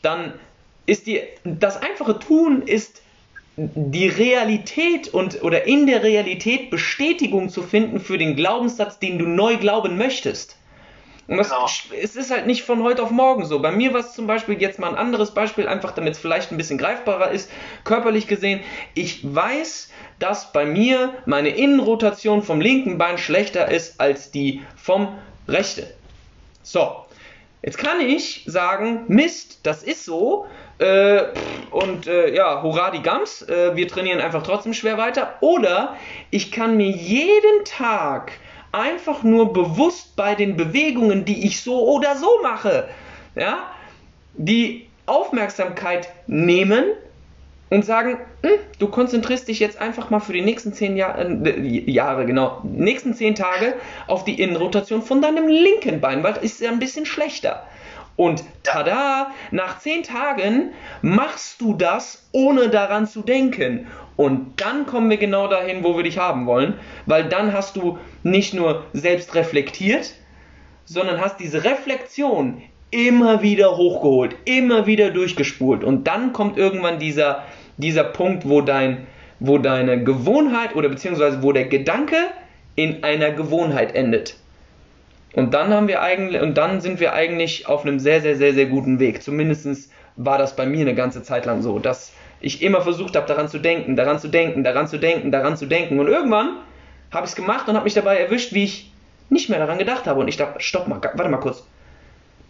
Dann 0.00 0.32
ist 0.86 1.06
die, 1.06 1.20
das 1.44 1.76
einfache 1.76 2.18
Tun 2.18 2.62
ist 2.62 3.02
die 3.56 4.08
Realität 4.08 5.08
und 5.08 5.42
oder 5.42 5.66
in 5.66 5.86
der 5.86 6.02
Realität 6.02 6.70
Bestätigung 6.70 7.50
zu 7.50 7.62
finden 7.62 8.00
für 8.00 8.16
den 8.16 8.36
Glaubenssatz, 8.36 9.00
den 9.00 9.18
du 9.18 9.26
neu 9.26 9.58
glauben 9.58 9.98
möchtest. 9.98 10.56
Und 11.26 11.38
das, 11.38 11.48
genau. 11.48 11.66
es 12.02 12.16
ist 12.16 12.30
halt 12.30 12.46
nicht 12.46 12.64
von 12.64 12.82
heute 12.82 13.02
auf 13.02 13.10
morgen 13.10 13.46
so. 13.46 13.60
Bei 13.60 13.72
mir 13.72 13.94
war 13.94 14.00
es 14.00 14.12
zum 14.12 14.26
Beispiel 14.26 14.60
jetzt 14.60 14.78
mal 14.78 14.88
ein 14.88 14.96
anderes 14.96 15.32
Beispiel, 15.32 15.66
einfach 15.66 15.92
damit 15.92 16.14
es 16.14 16.18
vielleicht 16.18 16.52
ein 16.52 16.58
bisschen 16.58 16.76
greifbarer 16.76 17.30
ist, 17.30 17.50
körperlich 17.84 18.26
gesehen. 18.26 18.60
Ich 18.94 19.20
weiß, 19.34 19.90
dass 20.18 20.52
bei 20.52 20.66
mir 20.66 21.14
meine 21.24 21.48
Innenrotation 21.48 22.42
vom 22.42 22.60
linken 22.60 22.98
Bein 22.98 23.16
schlechter 23.16 23.70
ist 23.70 24.00
als 24.00 24.30
die 24.30 24.62
vom 24.76 25.16
rechten. 25.48 25.86
So, 26.62 27.04
jetzt 27.62 27.78
kann 27.78 28.00
ich 28.00 28.44
sagen, 28.46 29.04
Mist, 29.08 29.60
das 29.62 29.82
ist 29.82 30.04
so. 30.04 30.46
Äh, 30.78 31.22
und 31.70 32.06
äh, 32.06 32.34
ja, 32.34 32.62
hurra 32.62 32.90
die 32.90 33.00
Gams, 33.00 33.42
äh, 33.42 33.76
wir 33.76 33.88
trainieren 33.88 34.20
einfach 34.20 34.42
trotzdem 34.42 34.74
schwer 34.74 34.98
weiter. 34.98 35.36
Oder 35.40 35.96
ich 36.30 36.52
kann 36.52 36.76
mir 36.76 36.90
jeden 36.90 37.64
Tag 37.64 38.32
einfach 38.74 39.22
nur 39.22 39.52
bewusst 39.52 40.16
bei 40.16 40.34
den 40.34 40.56
Bewegungen, 40.56 41.24
die 41.24 41.46
ich 41.46 41.62
so 41.62 41.88
oder 41.88 42.16
so 42.16 42.28
mache, 42.42 42.88
ja, 43.34 43.70
die 44.34 44.86
Aufmerksamkeit 45.06 46.08
nehmen 46.26 46.84
und 47.70 47.84
sagen, 47.84 48.18
hm, 48.42 48.58
du 48.78 48.88
konzentrierst 48.88 49.48
dich 49.48 49.60
jetzt 49.60 49.80
einfach 49.80 50.10
mal 50.10 50.20
für 50.20 50.32
die 50.32 50.42
nächsten 50.42 50.72
zehn 50.72 50.96
Jahr, 50.96 51.18
äh, 51.18 51.90
Jahre, 51.90 52.26
genau, 52.26 52.60
nächsten 52.64 53.14
zehn 53.14 53.34
Tage 53.34 53.74
auf 54.06 54.24
die 54.24 54.40
Innenrotation 54.40 55.02
von 55.02 55.22
deinem 55.22 55.48
linken 55.48 56.00
Bein, 56.00 56.22
weil 56.22 56.34
das 56.34 56.42
ist 56.42 56.60
ja 56.60 56.70
ein 56.70 56.78
bisschen 56.78 57.06
schlechter. 57.06 57.66
Und 58.16 58.44
tada, 58.62 59.32
nach 59.50 59.80
zehn 59.80 60.02
Tagen 60.02 60.70
machst 61.02 61.60
du 61.60 61.74
das, 61.74 62.28
ohne 62.32 62.68
daran 62.68 63.06
zu 63.06 63.22
denken. 63.22 63.88
Und 64.16 64.60
dann 64.60 64.86
kommen 64.86 65.10
wir 65.10 65.16
genau 65.16 65.48
dahin, 65.48 65.82
wo 65.82 65.96
wir 65.96 66.04
dich 66.04 66.18
haben 66.18 66.46
wollen, 66.46 66.74
weil 67.06 67.28
dann 67.28 67.52
hast 67.52 67.74
du 67.76 67.98
nicht 68.22 68.54
nur 68.54 68.84
selbst 68.92 69.34
reflektiert, 69.34 70.14
sondern 70.84 71.20
hast 71.20 71.40
diese 71.40 71.64
Reflexion 71.64 72.62
immer 72.90 73.42
wieder 73.42 73.76
hochgeholt, 73.76 74.36
immer 74.44 74.86
wieder 74.86 75.10
durchgespult. 75.10 75.82
Und 75.82 76.06
dann 76.06 76.32
kommt 76.32 76.56
irgendwann 76.56 77.00
dieser, 77.00 77.42
dieser 77.76 78.04
Punkt, 78.04 78.48
wo, 78.48 78.60
dein, 78.60 79.08
wo 79.40 79.58
deine 79.58 80.04
Gewohnheit 80.04 80.76
oder 80.76 80.88
beziehungsweise 80.88 81.42
wo 81.42 81.50
der 81.50 81.64
Gedanke 81.64 82.16
in 82.76 83.02
einer 83.02 83.32
Gewohnheit 83.32 83.96
endet. 83.96 84.36
Und 85.34 85.52
dann 85.52 85.72
haben 85.72 85.88
wir 85.88 86.00
eigentlich, 86.00 86.40
und 86.40 86.54
dann 86.54 86.80
sind 86.80 87.00
wir 87.00 87.12
eigentlich 87.12 87.66
auf 87.66 87.82
einem 87.82 87.98
sehr, 87.98 88.20
sehr, 88.20 88.36
sehr, 88.36 88.54
sehr 88.54 88.66
guten 88.66 89.00
Weg. 89.00 89.22
Zumindest 89.22 89.90
war 90.16 90.38
das 90.38 90.54
bei 90.54 90.64
mir 90.64 90.82
eine 90.82 90.94
ganze 90.94 91.22
Zeit 91.22 91.44
lang 91.44 91.62
so, 91.62 91.78
dass 91.78 92.12
ich 92.40 92.62
immer 92.62 92.82
versucht 92.82 93.16
habe, 93.16 93.26
daran 93.26 93.48
zu 93.48 93.58
denken, 93.58 93.96
daran 93.96 94.20
zu 94.20 94.28
denken, 94.28 94.62
daran 94.62 94.86
zu 94.86 94.98
denken, 94.98 95.32
daran 95.32 95.56
zu 95.56 95.66
denken. 95.66 95.98
Und 95.98 96.06
irgendwann 96.06 96.58
habe 97.10 97.24
ich 97.24 97.30
es 97.30 97.36
gemacht 97.36 97.68
und 97.68 97.74
habe 97.74 97.84
mich 97.84 97.94
dabei 97.94 98.18
erwischt, 98.18 98.52
wie 98.52 98.64
ich 98.64 98.92
nicht 99.28 99.48
mehr 99.48 99.58
daran 99.58 99.78
gedacht 99.78 100.06
habe. 100.06 100.20
Und 100.20 100.28
ich 100.28 100.36
dachte, 100.36 100.60
stopp 100.60 100.86
mal, 100.86 101.00
warte 101.02 101.28
mal 101.28 101.38
kurz. 101.38 101.64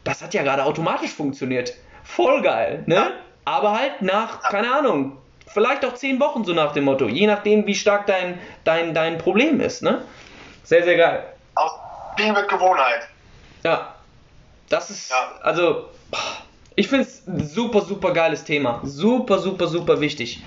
Das 0.03 0.23
hat 0.23 0.35
ja 0.35 0.43
gerade 0.43 0.65
automatisch 0.65 1.13
funktioniert. 1.13 1.75
Voll 2.03 2.43
geil, 2.43 2.83
ne? 2.87 3.13
Aber 3.47 3.79
halt 3.79 4.03
nach, 4.03 4.43
keine 4.43 4.75
Ahnung, 4.75 5.17
vielleicht 5.47 5.85
auch 5.85 5.95
zehn 5.95 6.21
Wochen 6.21 6.45
so 6.45 6.53
nach 6.53 6.73
dem 6.73 6.85
Motto, 6.85 7.09
je 7.09 7.27
nachdem, 7.27 7.67
wie 7.67 7.75
stark 7.75 8.07
dein, 8.07 8.39
dein, 8.65 8.93
dein 8.93 9.17
Problem 9.17 9.61
ist, 9.61 9.83
ne? 9.83 10.03
Sehr, 10.65 10.83
sehr 10.83 10.97
geil. 10.97 11.25
Ding 12.19 12.33
mit 12.33 12.49
Gewohnheit. 12.49 13.09
Ja. 13.63 13.95
Das 14.69 14.91
ist, 14.91 15.11
ja. 15.11 15.33
also, 15.43 15.91
ich 16.75 16.89
finde 16.89 17.05
es 17.05 17.23
super, 17.55 17.83
super 17.83 18.13
geiles 18.13 18.45
Thema. 18.45 18.81
Super, 18.83 19.39
super, 19.39 19.67
super 19.67 20.01
wichtig. 20.01 20.43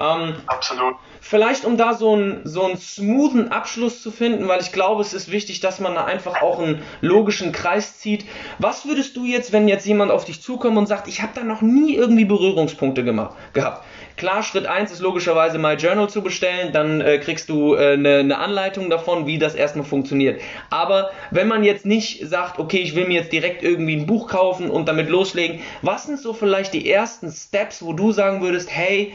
Ähm, 0.00 0.36
Absolut. 0.46 0.96
Vielleicht 1.20 1.64
um 1.64 1.76
da 1.76 1.92
so 1.94 2.14
einen, 2.14 2.40
so 2.44 2.64
einen 2.64 2.78
smoothen 2.78 3.50
Abschluss 3.50 4.00
zu 4.02 4.10
finden, 4.10 4.48
weil 4.48 4.60
ich 4.60 4.72
glaube, 4.72 5.02
es 5.02 5.12
ist 5.12 5.30
wichtig, 5.30 5.60
dass 5.60 5.80
man 5.80 5.94
da 5.94 6.04
einfach 6.04 6.40
auch 6.40 6.60
einen 6.60 6.82
logischen 7.00 7.52
Kreis 7.52 7.98
zieht. 7.98 8.24
Was 8.58 8.86
würdest 8.86 9.16
du 9.16 9.24
jetzt, 9.24 9.52
wenn 9.52 9.68
jetzt 9.68 9.84
jemand 9.86 10.12
auf 10.12 10.24
dich 10.24 10.40
zukommt 10.40 10.78
und 10.78 10.86
sagt, 10.86 11.08
ich 11.08 11.20
habe 11.20 11.32
da 11.34 11.42
noch 11.42 11.60
nie 11.60 11.94
irgendwie 11.94 12.24
Berührungspunkte 12.24 13.04
gemacht, 13.04 13.34
gehabt? 13.52 13.84
Klar, 14.18 14.42
Schritt 14.42 14.66
1 14.66 14.90
ist 14.90 14.98
logischerweise 14.98 15.58
My 15.58 15.74
Journal 15.74 16.10
zu 16.10 16.22
bestellen, 16.22 16.72
dann 16.72 17.00
äh, 17.00 17.18
kriegst 17.18 17.48
du 17.48 17.76
eine 17.76 17.92
äh, 17.92 17.96
ne, 17.96 18.24
ne 18.24 18.38
Anleitung 18.38 18.90
davon, 18.90 19.28
wie 19.28 19.38
das 19.38 19.54
erstmal 19.54 19.84
funktioniert. 19.84 20.40
Aber 20.70 21.12
wenn 21.30 21.46
man 21.46 21.62
jetzt 21.62 21.86
nicht 21.86 22.26
sagt, 22.28 22.58
okay, 22.58 22.78
ich 22.78 22.96
will 22.96 23.06
mir 23.06 23.20
jetzt 23.20 23.32
direkt 23.32 23.62
irgendwie 23.62 23.94
ein 23.94 24.06
Buch 24.06 24.28
kaufen 24.28 24.70
und 24.70 24.88
damit 24.88 25.08
loslegen, 25.08 25.60
was 25.82 26.06
sind 26.06 26.18
so 26.18 26.32
vielleicht 26.32 26.74
die 26.74 26.90
ersten 26.90 27.30
Steps, 27.30 27.80
wo 27.80 27.92
du 27.92 28.10
sagen 28.10 28.42
würdest, 28.42 28.74
hey, 28.74 29.12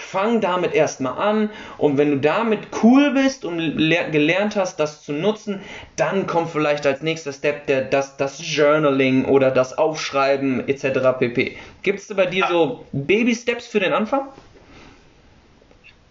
fang 0.00 0.40
damit 0.40 0.74
erstmal 0.74 1.18
an 1.18 1.50
und 1.78 1.98
wenn 1.98 2.10
du 2.10 2.16
damit 2.18 2.60
cool 2.82 3.12
bist 3.12 3.44
und 3.44 3.76
gelernt 3.76 4.56
hast, 4.56 4.80
das 4.80 5.02
zu 5.02 5.12
nutzen, 5.12 5.62
dann 5.96 6.26
kommt 6.26 6.50
vielleicht 6.50 6.86
als 6.86 7.02
nächster 7.02 7.32
Step 7.32 7.66
der, 7.66 7.82
das, 7.82 8.16
das 8.16 8.38
Journaling 8.40 9.26
oder 9.26 9.50
das 9.50 9.76
Aufschreiben 9.76 10.66
etc. 10.68 11.18
pp. 11.18 11.58
Gibt 11.82 12.00
es 12.00 12.14
bei 12.14 12.26
dir 12.26 12.46
so 12.48 12.86
Baby-Steps 12.92 13.66
für 13.66 13.80
den 13.80 13.92
Anfang? 13.92 14.28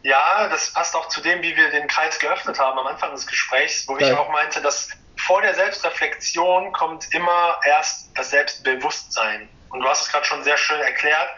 Ja, 0.03 0.47
das 0.49 0.71
passt 0.73 0.95
auch 0.95 1.09
zu 1.09 1.21
dem, 1.21 1.41
wie 1.41 1.55
wir 1.55 1.69
den 1.71 1.87
Kreis 1.87 2.19
geöffnet 2.19 2.57
haben 2.57 2.79
am 2.79 2.87
Anfang 2.87 3.11
des 3.11 3.27
Gesprächs, 3.27 3.85
wo 3.87 3.95
Geil. 3.95 4.11
ich 4.11 4.17
auch 4.17 4.31
meinte, 4.31 4.61
dass 4.61 4.89
vor 5.17 5.41
der 5.41 5.53
Selbstreflexion 5.53 6.71
kommt 6.71 7.13
immer 7.13 7.59
erst 7.65 8.09
das 8.15 8.29
Selbstbewusstsein. 8.29 9.49
Und 9.69 9.81
du 9.81 9.87
hast 9.87 10.03
es 10.03 10.11
gerade 10.11 10.25
schon 10.25 10.43
sehr 10.43 10.57
schön 10.57 10.79
erklärt 10.79 11.29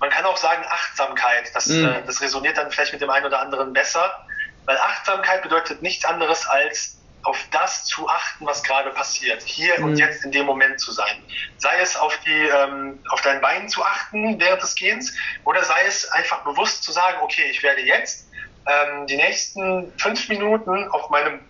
Man 0.00 0.10
kann 0.10 0.24
auch 0.24 0.36
sagen 0.36 0.64
Achtsamkeit. 0.68 1.50
Das, 1.54 1.66
mhm. 1.66 1.86
äh, 1.86 2.02
das 2.06 2.20
resoniert 2.20 2.56
dann 2.56 2.70
vielleicht 2.70 2.92
mit 2.92 3.02
dem 3.02 3.10
einen 3.10 3.26
oder 3.26 3.40
anderen 3.40 3.72
besser. 3.72 4.24
Weil 4.64 4.76
Achtsamkeit 4.78 5.42
bedeutet 5.42 5.82
nichts 5.82 6.04
anderes 6.04 6.46
als 6.46 6.98
auf 7.24 7.38
das 7.50 7.84
zu 7.84 8.08
achten, 8.08 8.46
was 8.46 8.62
gerade 8.62 8.90
passiert, 8.90 9.42
hier 9.42 9.78
mhm. 9.78 9.84
und 9.84 9.96
jetzt 9.96 10.24
in 10.24 10.32
dem 10.32 10.46
Moment 10.46 10.80
zu 10.80 10.92
sein. 10.92 11.22
Sei 11.58 11.78
es 11.80 11.96
auf 11.96 12.16
die, 12.20 12.30
ähm, 12.30 12.98
auf 13.10 13.20
dein 13.22 13.40
Bein 13.40 13.68
zu 13.68 13.84
achten 13.84 14.38
während 14.38 14.62
des 14.62 14.74
Gehens 14.74 15.14
oder 15.44 15.62
sei 15.64 15.84
es 15.86 16.10
einfach 16.12 16.44
bewusst 16.44 16.84
zu 16.84 16.92
sagen, 16.92 17.18
okay, 17.20 17.44
ich 17.50 17.62
werde 17.62 17.82
jetzt 17.82 18.28
ähm, 18.66 19.06
die 19.06 19.16
nächsten 19.16 19.92
fünf 19.98 20.28
Minuten 20.28 20.88
auf 20.88 21.10
meinem 21.10 21.40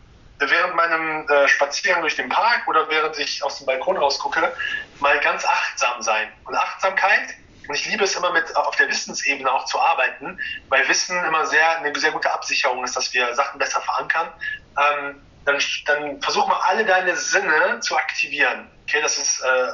während 0.41 0.77
meinem 0.77 1.29
äh, 1.29 1.49
Spaziergang 1.49 2.01
durch 2.01 2.15
den 2.15 2.29
Park 2.29 2.69
oder 2.69 2.89
während 2.89 3.19
ich 3.19 3.43
aus 3.43 3.59
dem 3.59 3.67
Balkon 3.67 3.97
rausgucke, 3.97 4.53
mal 5.01 5.19
ganz 5.19 5.45
achtsam 5.45 6.01
sein. 6.01 6.29
Und 6.45 6.55
Achtsamkeit, 6.55 7.35
und 7.69 7.75
ich 7.75 7.87
liebe 7.87 8.05
es 8.05 8.17
immer 8.17 8.33
mit 8.33 8.57
auf 8.57 8.77
der 8.77 8.89
Wissensebene 8.89 9.51
auch 9.51 9.67
zu 9.67 9.79
arbeiten, 9.79 10.41
weil 10.71 10.89
Wissen 10.89 11.23
immer 11.25 11.47
sehr 11.47 11.79
eine 11.79 11.95
sehr 11.99 12.13
gute 12.13 12.33
Absicherung 12.33 12.83
ist, 12.83 12.97
dass 12.97 13.13
wir 13.13 13.35
Sachen 13.35 13.59
besser 13.59 13.81
verankern. 13.83 14.33
Ähm, 14.79 15.23
dann, 15.45 15.59
dann 15.87 16.21
versuch 16.23 16.47
mal 16.49 16.61
alle 16.67 16.85
deine 16.85 17.15
Sinne 17.17 17.81
zu 17.81 17.97
aktivieren. 17.97 18.71
Okay, 18.83 19.01
das 19.03 19.19
ist 19.19 19.41
äh, 19.41 19.69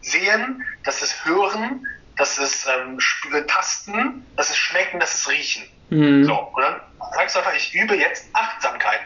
Sehen, 0.00 0.64
das 0.84 1.02
ist 1.02 1.24
Hören, 1.24 1.86
das 2.16 2.38
ist 2.38 2.66
ähm, 2.66 2.98
Tasten, 3.46 4.26
das 4.36 4.50
ist 4.50 4.58
Schmecken, 4.58 5.00
das 5.00 5.14
ist 5.14 5.28
Riechen. 5.28 5.64
Mhm. 5.90 6.24
So, 6.24 6.34
und 6.34 6.62
dann 6.62 6.80
sagst 7.14 7.34
du 7.34 7.40
einfach, 7.40 7.54
ich 7.54 7.74
übe 7.74 7.94
jetzt 7.94 8.28
Achtsamkeit. 8.32 9.00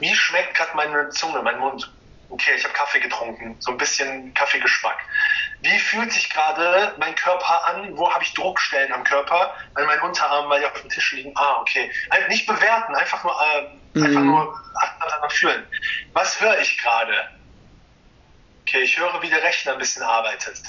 Wie 0.00 0.14
schmeckt 0.14 0.54
gerade 0.54 0.76
meine 0.76 1.08
Zunge, 1.10 1.42
mein 1.42 1.58
Mund? 1.58 1.90
Okay, 2.30 2.52
ich 2.56 2.64
habe 2.64 2.74
Kaffee 2.74 3.00
getrunken, 3.00 3.56
so 3.58 3.70
ein 3.70 3.78
bisschen 3.78 4.34
Kaffeegeschmack. 4.34 4.98
Wie 5.62 5.78
fühlt 5.78 6.12
sich 6.12 6.28
gerade 6.30 6.94
mein 6.98 7.14
Körper 7.14 7.66
an? 7.66 7.96
Wo 7.96 8.12
habe 8.12 8.22
ich 8.22 8.34
Druckstellen 8.34 8.92
am 8.92 9.02
Körper? 9.02 9.54
An 9.74 9.86
meinen 9.86 10.02
Unterarmen, 10.02 10.50
weil 10.50 10.60
die 10.60 10.66
auf 10.66 10.80
dem 10.80 10.90
Tisch 10.90 11.12
liegen. 11.12 11.32
Ah, 11.36 11.60
okay. 11.60 11.90
Also 12.10 12.28
nicht 12.28 12.46
bewerten, 12.46 12.94
einfach 12.94 13.24
nur, 13.24 13.32
äh, 13.32 13.98
mhm. 13.98 14.04
einfach 14.04 14.20
nur 14.20 14.60
achtsam 14.74 15.30
fühlen. 15.30 15.66
Was 16.12 16.40
höre 16.40 16.58
ich 16.60 16.78
gerade? 16.78 17.28
Okay, 18.62 18.82
ich 18.82 18.98
höre, 18.98 19.20
wie 19.22 19.30
der 19.30 19.42
Rechner 19.42 19.72
ein 19.72 19.78
bisschen 19.78 20.02
arbeitet. 20.02 20.60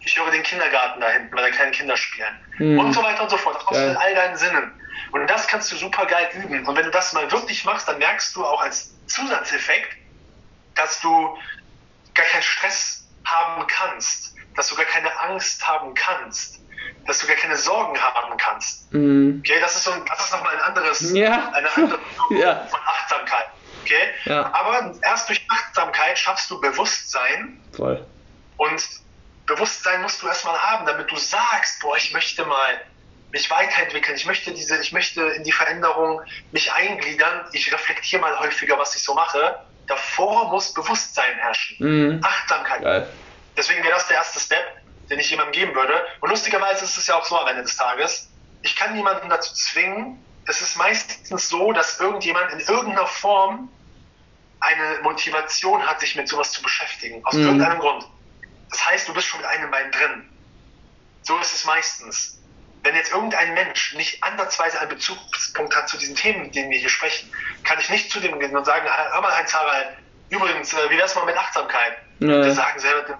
Ich 0.00 0.18
höre 0.18 0.30
den 0.30 0.42
Kindergarten 0.42 1.00
da 1.00 1.08
hinten, 1.10 1.34
weil 1.34 1.44
da 1.44 1.50
kleine 1.50 1.70
Kinder 1.70 1.96
spielen. 1.96 2.38
Mhm. 2.58 2.78
Und 2.78 2.92
so 2.92 3.02
weiter 3.02 3.22
und 3.22 3.30
so 3.30 3.38
fort. 3.38 3.64
Das 3.68 3.78
ja. 3.78 3.88
mit 3.88 3.96
all 3.96 4.14
deinen 4.14 4.36
Sinnen. 4.36 4.72
Und 5.12 5.28
das 5.28 5.46
kannst 5.46 5.70
du 5.72 5.76
super 5.76 6.06
geil 6.06 6.28
üben. 6.34 6.66
Und 6.66 6.76
wenn 6.76 6.84
du 6.84 6.90
das 6.90 7.12
mal 7.12 7.30
wirklich 7.30 7.64
machst, 7.64 7.88
dann 7.88 7.98
merkst 7.98 8.34
du 8.36 8.44
auch 8.44 8.62
als 8.62 8.92
Zusatzeffekt, 9.06 9.96
dass 10.74 11.00
du 11.00 11.36
gar 12.14 12.26
keinen 12.26 12.42
Stress 12.42 13.06
haben 13.24 13.66
kannst, 13.66 14.34
dass 14.56 14.68
du 14.68 14.76
gar 14.76 14.84
keine 14.86 15.18
Angst 15.20 15.66
haben 15.66 15.94
kannst, 15.94 16.60
dass 17.06 17.18
du 17.20 17.26
gar 17.26 17.36
keine 17.36 17.56
Sorgen 17.56 17.98
haben 18.00 18.36
kannst. 18.36 18.92
Mhm. 18.92 19.42
Okay, 19.44 19.60
das 19.60 19.76
ist 19.76 19.84
so 19.84 19.92
ein, 19.92 20.04
das 20.06 20.24
ist 20.24 20.32
nochmal 20.32 20.54
ein 20.56 20.62
anderes, 20.62 21.12
ja. 21.12 21.50
eine 21.52 21.74
andere 21.74 21.98
ja. 22.30 22.66
von 22.66 22.80
Achtsamkeit. 22.80 23.46
Okay? 23.82 24.08
Ja. 24.24 24.52
Aber 24.52 24.94
erst 25.02 25.28
durch 25.28 25.44
Achtsamkeit 25.48 26.18
schaffst 26.18 26.50
du 26.50 26.60
Bewusstsein. 26.60 27.60
Voll. 27.72 28.04
Und 28.56 28.88
Bewusstsein 29.46 30.02
musst 30.02 30.22
du 30.22 30.28
erstmal 30.28 30.58
haben, 30.60 30.86
damit 30.86 31.10
du 31.10 31.16
sagst, 31.16 31.80
boah, 31.80 31.96
ich 31.96 32.12
möchte 32.12 32.44
mal 32.44 32.80
mich 33.32 33.50
weiterentwickeln, 33.50 34.16
ich 34.16 34.26
möchte 34.26 34.52
diese, 34.52 34.80
ich 34.80 34.92
möchte 34.92 35.22
in 35.22 35.42
die 35.42 35.52
Veränderung 35.52 36.20
mich 36.52 36.72
eingliedern, 36.72 37.46
ich 37.52 37.72
reflektiere 37.72 38.20
mal 38.20 38.38
häufiger, 38.38 38.78
was 38.78 38.94
ich 38.94 39.02
so 39.02 39.14
mache. 39.14 39.58
Davor 39.86 40.50
muss 40.50 40.72
Bewusstsein 40.74 41.34
herrschen. 41.38 41.76
Mhm. 41.80 42.20
Achtsamkeit. 42.24 42.82
Geil. 42.82 43.08
Deswegen 43.56 43.82
wäre 43.82 43.94
das 43.94 44.06
der 44.08 44.16
erste 44.16 44.40
Step, 44.40 44.64
den 45.10 45.18
ich 45.18 45.30
jemandem 45.30 45.52
geben 45.52 45.74
würde. 45.74 46.04
Und 46.20 46.30
lustigerweise 46.30 46.84
ist 46.84 46.96
es 46.96 47.06
ja 47.06 47.16
auch 47.16 47.24
so 47.24 47.38
am 47.38 47.48
Ende 47.48 47.62
des 47.62 47.76
Tages. 47.76 48.28
Ich 48.62 48.76
kann 48.76 48.94
niemanden 48.94 49.28
dazu 49.28 49.52
zwingen. 49.54 50.24
Es 50.46 50.60
ist 50.60 50.76
meistens 50.76 51.48
so, 51.48 51.72
dass 51.72 52.00
irgendjemand 52.00 52.52
in 52.52 52.60
irgendeiner 52.60 53.06
Form 53.06 53.68
eine 54.60 55.00
Motivation 55.02 55.84
hat, 55.86 56.00
sich 56.00 56.16
mit 56.16 56.28
sowas 56.28 56.52
zu 56.52 56.62
beschäftigen. 56.62 57.24
Aus 57.24 57.34
mhm. 57.34 57.46
irgendeinem 57.46 57.80
Grund. 57.80 58.06
Das 58.70 58.86
heißt, 58.86 59.08
du 59.08 59.14
bist 59.14 59.26
schon 59.26 59.40
mit 59.40 59.48
einem 59.48 59.70
Bein 59.70 59.90
drin. 59.90 60.28
So 61.22 61.38
ist 61.38 61.52
es 61.52 61.64
meistens. 61.64 62.41
Wenn 62.82 62.96
jetzt 62.96 63.12
irgendein 63.12 63.54
Mensch 63.54 63.94
nicht 63.94 64.22
ansatzweise 64.24 64.80
einen 64.80 64.88
Bezugspunkt 64.88 65.76
hat 65.76 65.88
zu 65.88 65.96
diesen 65.96 66.16
Themen, 66.16 66.42
mit 66.42 66.54
denen 66.54 66.70
wir 66.70 66.78
hier 66.78 66.88
sprechen, 66.88 67.30
kann 67.64 67.78
ich 67.78 67.88
nicht 67.90 68.10
zu 68.10 68.18
dem 68.20 68.38
gehen 68.40 68.56
und 68.56 68.64
sagen, 68.64 68.86
hör 68.86 69.20
mal, 69.20 69.36
Heinz 69.36 69.54
Harald, 69.54 69.88
übrigens, 70.30 70.72
äh, 70.72 70.90
wie 70.90 70.98
wär's 70.98 71.14
mal 71.14 71.24
mit 71.24 71.36
Achtsamkeit? 71.36 71.98
Ja. 72.18 72.36
Und 72.36 72.52
sagen 72.52 72.80
selber, 72.80 73.18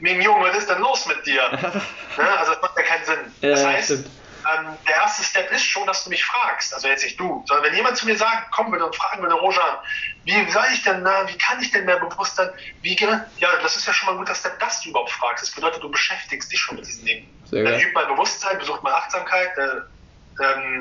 Junge, 0.00 0.48
was 0.48 0.56
ist 0.56 0.68
denn 0.70 0.80
los 0.80 1.06
mit 1.06 1.24
dir? 1.26 1.42
ne? 2.16 2.38
Also 2.38 2.52
das 2.52 2.62
macht 2.62 2.76
ja 2.76 2.82
keinen 2.82 3.04
Sinn. 3.04 3.34
Ja, 3.40 3.50
das 3.50 3.64
heißt, 3.64 3.84
stimmt 3.84 4.21
ähm, 4.44 4.76
der 4.88 4.96
erste 4.96 5.22
Step 5.22 5.50
ist 5.52 5.64
schon, 5.64 5.86
dass 5.86 6.04
du 6.04 6.10
mich 6.10 6.24
fragst. 6.24 6.74
Also 6.74 6.88
jetzt 6.88 7.04
nicht 7.04 7.18
du, 7.18 7.44
sondern 7.46 7.66
wenn 7.66 7.74
jemand 7.74 7.96
zu 7.96 8.06
mir 8.06 8.16
sagt, 8.16 8.50
komm 8.50 8.70
bitte 8.70 8.84
und 8.84 8.94
frag 8.96 9.20
bitte 9.20 9.34
Rojan, 9.34 9.76
wie 10.24 10.50
soll 10.50 10.64
ich 10.72 10.82
denn, 10.82 11.02
na, 11.02 11.28
wie 11.28 11.38
kann 11.38 11.60
ich 11.60 11.70
denn 11.70 11.84
mehr 11.84 11.98
Bewusstsein, 11.98 12.50
wie, 12.80 12.96
ja, 12.96 13.56
das 13.62 13.76
ist 13.76 13.86
ja 13.86 13.92
schon 13.92 14.06
mal 14.06 14.12
ein 14.12 14.18
guter 14.18 14.34
Step, 14.34 14.58
dass 14.58 14.80
du 14.80 14.90
überhaupt 14.90 15.10
fragst. 15.10 15.44
Das 15.44 15.54
bedeutet, 15.54 15.82
du 15.82 15.90
beschäftigst 15.90 16.50
dich 16.50 16.58
schon 16.58 16.76
mit 16.76 16.86
diesen 16.86 17.04
Dingen. 17.04 17.44
Sehr 17.44 17.64
dann 17.64 17.80
üb 17.80 17.94
mal 17.94 18.06
Bewusstsein, 18.06 18.58
besuch 18.58 18.82
mal 18.82 18.94
Achtsamkeit, 18.94 19.56
äh, 19.58 20.44
ähm, 20.44 20.78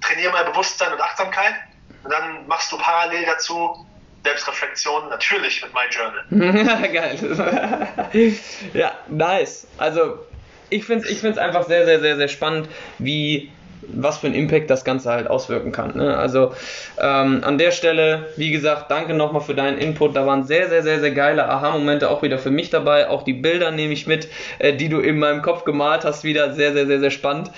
trainier 0.00 0.30
mal 0.30 0.44
Bewusstsein 0.44 0.92
und 0.92 1.00
Achtsamkeit 1.00 1.54
und 2.02 2.10
dann 2.10 2.46
machst 2.46 2.72
du 2.72 2.78
parallel 2.78 3.24
dazu 3.26 3.86
Selbstreflexion, 4.26 5.08
natürlich 5.08 5.62
mit 5.62 5.72
My 5.72 5.86
Journal. 5.88 6.24
Geil. 6.92 8.40
ja, 8.74 8.92
nice. 9.06 9.68
Also 9.78 10.25
ich 10.70 10.84
finde 10.84 11.04
es 11.04 11.10
ich 11.10 11.18
find's 11.18 11.38
einfach 11.38 11.66
sehr, 11.66 11.84
sehr, 11.84 12.00
sehr, 12.00 12.16
sehr 12.16 12.28
spannend, 12.28 12.68
wie 12.98 13.50
was 13.88 14.18
für 14.18 14.26
einen 14.26 14.34
Impact 14.36 14.70
das 14.70 14.84
Ganze 14.84 15.10
halt 15.10 15.28
auswirken 15.28 15.72
kann. 15.72 15.96
Ne? 15.96 16.16
Also 16.16 16.54
ähm, 16.98 17.42
an 17.44 17.58
der 17.58 17.70
Stelle, 17.70 18.26
wie 18.36 18.50
gesagt, 18.50 18.90
danke 18.90 19.14
nochmal 19.14 19.42
für 19.42 19.54
deinen 19.54 19.78
Input. 19.78 20.16
Da 20.16 20.26
waren 20.26 20.44
sehr, 20.44 20.68
sehr, 20.68 20.82
sehr, 20.82 21.00
sehr 21.00 21.12
geile 21.12 21.48
Aha-Momente 21.48 22.10
auch 22.10 22.22
wieder 22.22 22.38
für 22.38 22.50
mich 22.50 22.70
dabei. 22.70 23.08
Auch 23.08 23.22
die 23.22 23.32
Bilder 23.32 23.70
nehme 23.70 23.92
ich 23.92 24.06
mit, 24.06 24.28
äh, 24.58 24.74
die 24.74 24.88
du 24.88 25.00
in 25.00 25.18
meinem 25.18 25.42
Kopf 25.42 25.64
gemalt 25.64 26.04
hast, 26.04 26.24
wieder 26.24 26.52
sehr, 26.54 26.72
sehr, 26.72 26.86
sehr, 26.86 27.00
sehr 27.00 27.10
spannend. 27.10 27.50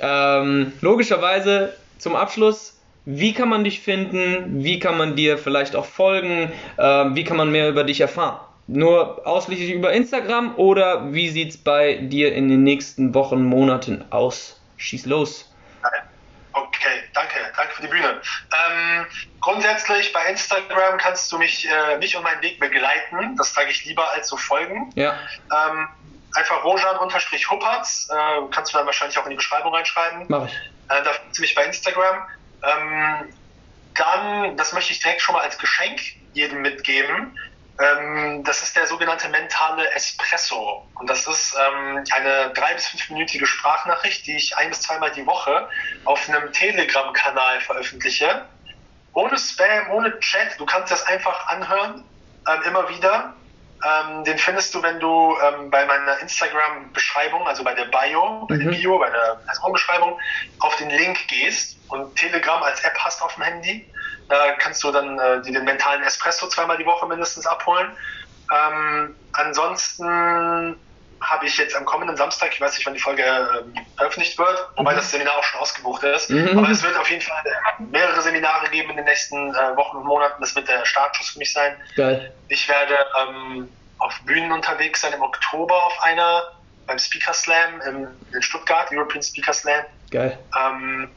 Ähm, 0.00 0.72
logischerweise 0.80 1.72
zum 1.98 2.16
Abschluss, 2.16 2.78
wie 3.04 3.32
kann 3.32 3.48
man 3.48 3.64
dich 3.64 3.80
finden? 3.80 4.62
Wie 4.62 4.78
kann 4.78 4.96
man 4.96 5.16
dir 5.16 5.38
vielleicht 5.38 5.74
auch 5.74 5.84
folgen? 5.84 6.52
Ähm, 6.78 7.16
wie 7.16 7.24
kann 7.24 7.36
man 7.36 7.50
mehr 7.50 7.68
über 7.68 7.84
dich 7.84 8.00
erfahren? 8.00 8.38
Nur 8.72 9.26
ausschließlich 9.26 9.72
über 9.72 9.92
Instagram 9.92 10.56
oder 10.56 11.12
wie 11.12 11.28
sieht 11.28 11.50
es 11.50 11.58
bei 11.58 11.94
dir 11.96 12.34
in 12.34 12.48
den 12.48 12.62
nächsten 12.62 13.14
Wochen, 13.14 13.44
Monaten 13.44 14.04
aus? 14.10 14.60
Schieß 14.76 15.06
los. 15.06 15.48
Okay, 16.54 17.02
danke, 17.14 17.38
danke 17.56 17.72
für 17.74 17.82
die 17.82 17.88
Bühne. 17.88 18.20
Ähm, 18.52 19.06
grundsätzlich 19.40 20.12
bei 20.12 20.26
Instagram 20.26 20.98
kannst 20.98 21.32
du 21.32 21.38
mich, 21.38 21.66
äh, 21.66 21.96
mich 21.98 22.16
und 22.16 22.22
meinen 22.22 22.42
Weg 22.42 22.60
begleiten. 22.60 23.36
Das 23.36 23.54
sage 23.54 23.70
ich 23.70 23.84
lieber 23.84 24.10
als 24.12 24.28
so 24.28 24.36
folgen. 24.36 24.92
Ja. 24.94 25.18
Ähm, 25.50 25.88
einfach 26.34 26.62
Rojan-Huppertz. 26.62 28.10
Äh, 28.10 28.14
kannst 28.50 28.72
du 28.72 28.78
dann 28.78 28.86
wahrscheinlich 28.86 29.18
auch 29.18 29.24
in 29.24 29.30
die 29.30 29.36
Beschreibung 29.36 29.74
reinschreiben. 29.74 30.26
Mach 30.28 30.46
ich. 30.46 30.52
Äh, 30.88 31.02
da 31.02 31.12
findest 31.12 31.38
du 31.38 31.42
mich 31.42 31.54
bei 31.54 31.64
Instagram. 31.64 32.26
Ähm, 32.62 33.34
dann, 33.94 34.56
das 34.56 34.72
möchte 34.72 34.92
ich 34.92 35.00
direkt 35.00 35.22
schon 35.22 35.34
mal 35.34 35.42
als 35.42 35.58
Geschenk 35.58 36.00
jedem 36.34 36.62
mitgeben. 36.62 37.38
Ähm, 37.80 38.44
das 38.44 38.62
ist 38.62 38.76
der 38.76 38.86
sogenannte 38.86 39.28
mentale 39.28 39.90
Espresso. 39.92 40.86
Und 40.94 41.08
das 41.08 41.26
ist 41.26 41.56
ähm, 41.58 42.04
eine 42.12 42.50
drei- 42.50 42.74
bis 42.74 42.86
fünfminütige 42.88 43.46
Sprachnachricht, 43.46 44.26
die 44.26 44.36
ich 44.36 44.56
ein- 44.56 44.68
bis 44.68 44.82
zweimal 44.82 45.10
die 45.12 45.26
Woche 45.26 45.68
auf 46.04 46.28
einem 46.28 46.52
Telegram-Kanal 46.52 47.60
veröffentliche. 47.60 48.46
Ohne 49.14 49.38
Spam, 49.38 49.90
ohne 49.90 50.18
Chat. 50.20 50.58
Du 50.58 50.66
kannst 50.66 50.92
das 50.92 51.06
einfach 51.06 51.46
anhören, 51.48 52.04
ähm, 52.48 52.62
immer 52.62 52.88
wieder. 52.88 53.34
Ähm, 53.84 54.22
den 54.24 54.38
findest 54.38 54.74
du, 54.74 54.82
wenn 54.82 55.00
du 55.00 55.36
ähm, 55.42 55.70
bei 55.70 55.84
meiner 55.84 56.18
Instagram-Beschreibung, 56.20 57.48
also 57.48 57.64
bei 57.64 57.74
der 57.74 57.86
Bio, 57.86 58.46
bei 58.48 58.54
mhm. 58.54 58.64
der 58.64 58.70
Bio, 58.78 58.98
bei 58.98 59.10
der 59.10 59.40
Personenbeschreibung, 59.46 60.20
auf 60.60 60.76
den 60.76 60.90
Link 60.90 61.26
gehst 61.26 61.78
und 61.88 62.14
Telegram 62.16 62.62
als 62.62 62.84
App 62.84 62.96
hast 63.00 63.20
auf 63.22 63.34
dem 63.34 63.42
Handy 63.42 63.92
da 64.28 64.52
kannst 64.58 64.82
du 64.84 64.92
dann 64.92 65.18
äh, 65.18 65.42
den 65.42 65.64
mentalen 65.64 66.02
Espresso 66.02 66.48
zweimal 66.48 66.76
die 66.76 66.86
Woche 66.86 67.06
mindestens 67.06 67.46
abholen. 67.46 67.96
Ähm, 68.52 69.14
ansonsten 69.32 70.76
habe 71.22 71.46
ich 71.46 71.56
jetzt 71.56 71.76
am 71.76 71.84
kommenden 71.84 72.16
Samstag, 72.16 72.52
ich 72.52 72.60
weiß 72.60 72.76
nicht, 72.76 72.86
wann 72.86 72.94
die 72.94 73.00
Folge 73.00 73.22
äh, 73.22 73.96
veröffentlicht 73.96 74.38
wird, 74.38 74.68
wobei 74.76 74.92
mhm. 74.92 74.96
das 74.96 75.10
Seminar 75.10 75.38
auch 75.38 75.44
schon 75.44 75.60
ausgebucht 75.60 76.02
ist, 76.02 76.30
mhm. 76.30 76.58
aber 76.58 76.68
es 76.70 76.82
wird 76.82 76.96
auf 76.96 77.08
jeden 77.10 77.22
Fall 77.22 77.42
mehrere 77.78 78.20
Seminare 78.22 78.68
geben 78.70 78.90
in 78.90 78.96
den 78.96 79.04
nächsten 79.04 79.54
äh, 79.54 79.76
Wochen 79.76 79.98
und 79.98 80.04
Monaten. 80.04 80.40
Das 80.40 80.54
wird 80.56 80.68
der 80.68 80.84
Startschuss 80.84 81.30
für 81.30 81.38
mich 81.38 81.52
sein. 81.52 81.76
Geil. 81.96 82.32
Ich 82.48 82.68
werde 82.68 82.98
ähm, 83.20 83.68
auf 83.98 84.20
Bühnen 84.24 84.52
unterwegs 84.52 85.00
sein 85.00 85.12
im 85.12 85.22
Oktober 85.22 85.86
auf 85.86 86.02
einer, 86.02 86.52
beim 86.86 86.98
Speaker 86.98 87.32
Slam 87.32 87.80
in, 87.82 88.08
in 88.34 88.42
Stuttgart, 88.42 88.88
European 88.90 89.22
Speaker 89.22 89.52
Slam. 89.52 89.84
Geil. 90.10 90.38
Ähm, 90.58 91.08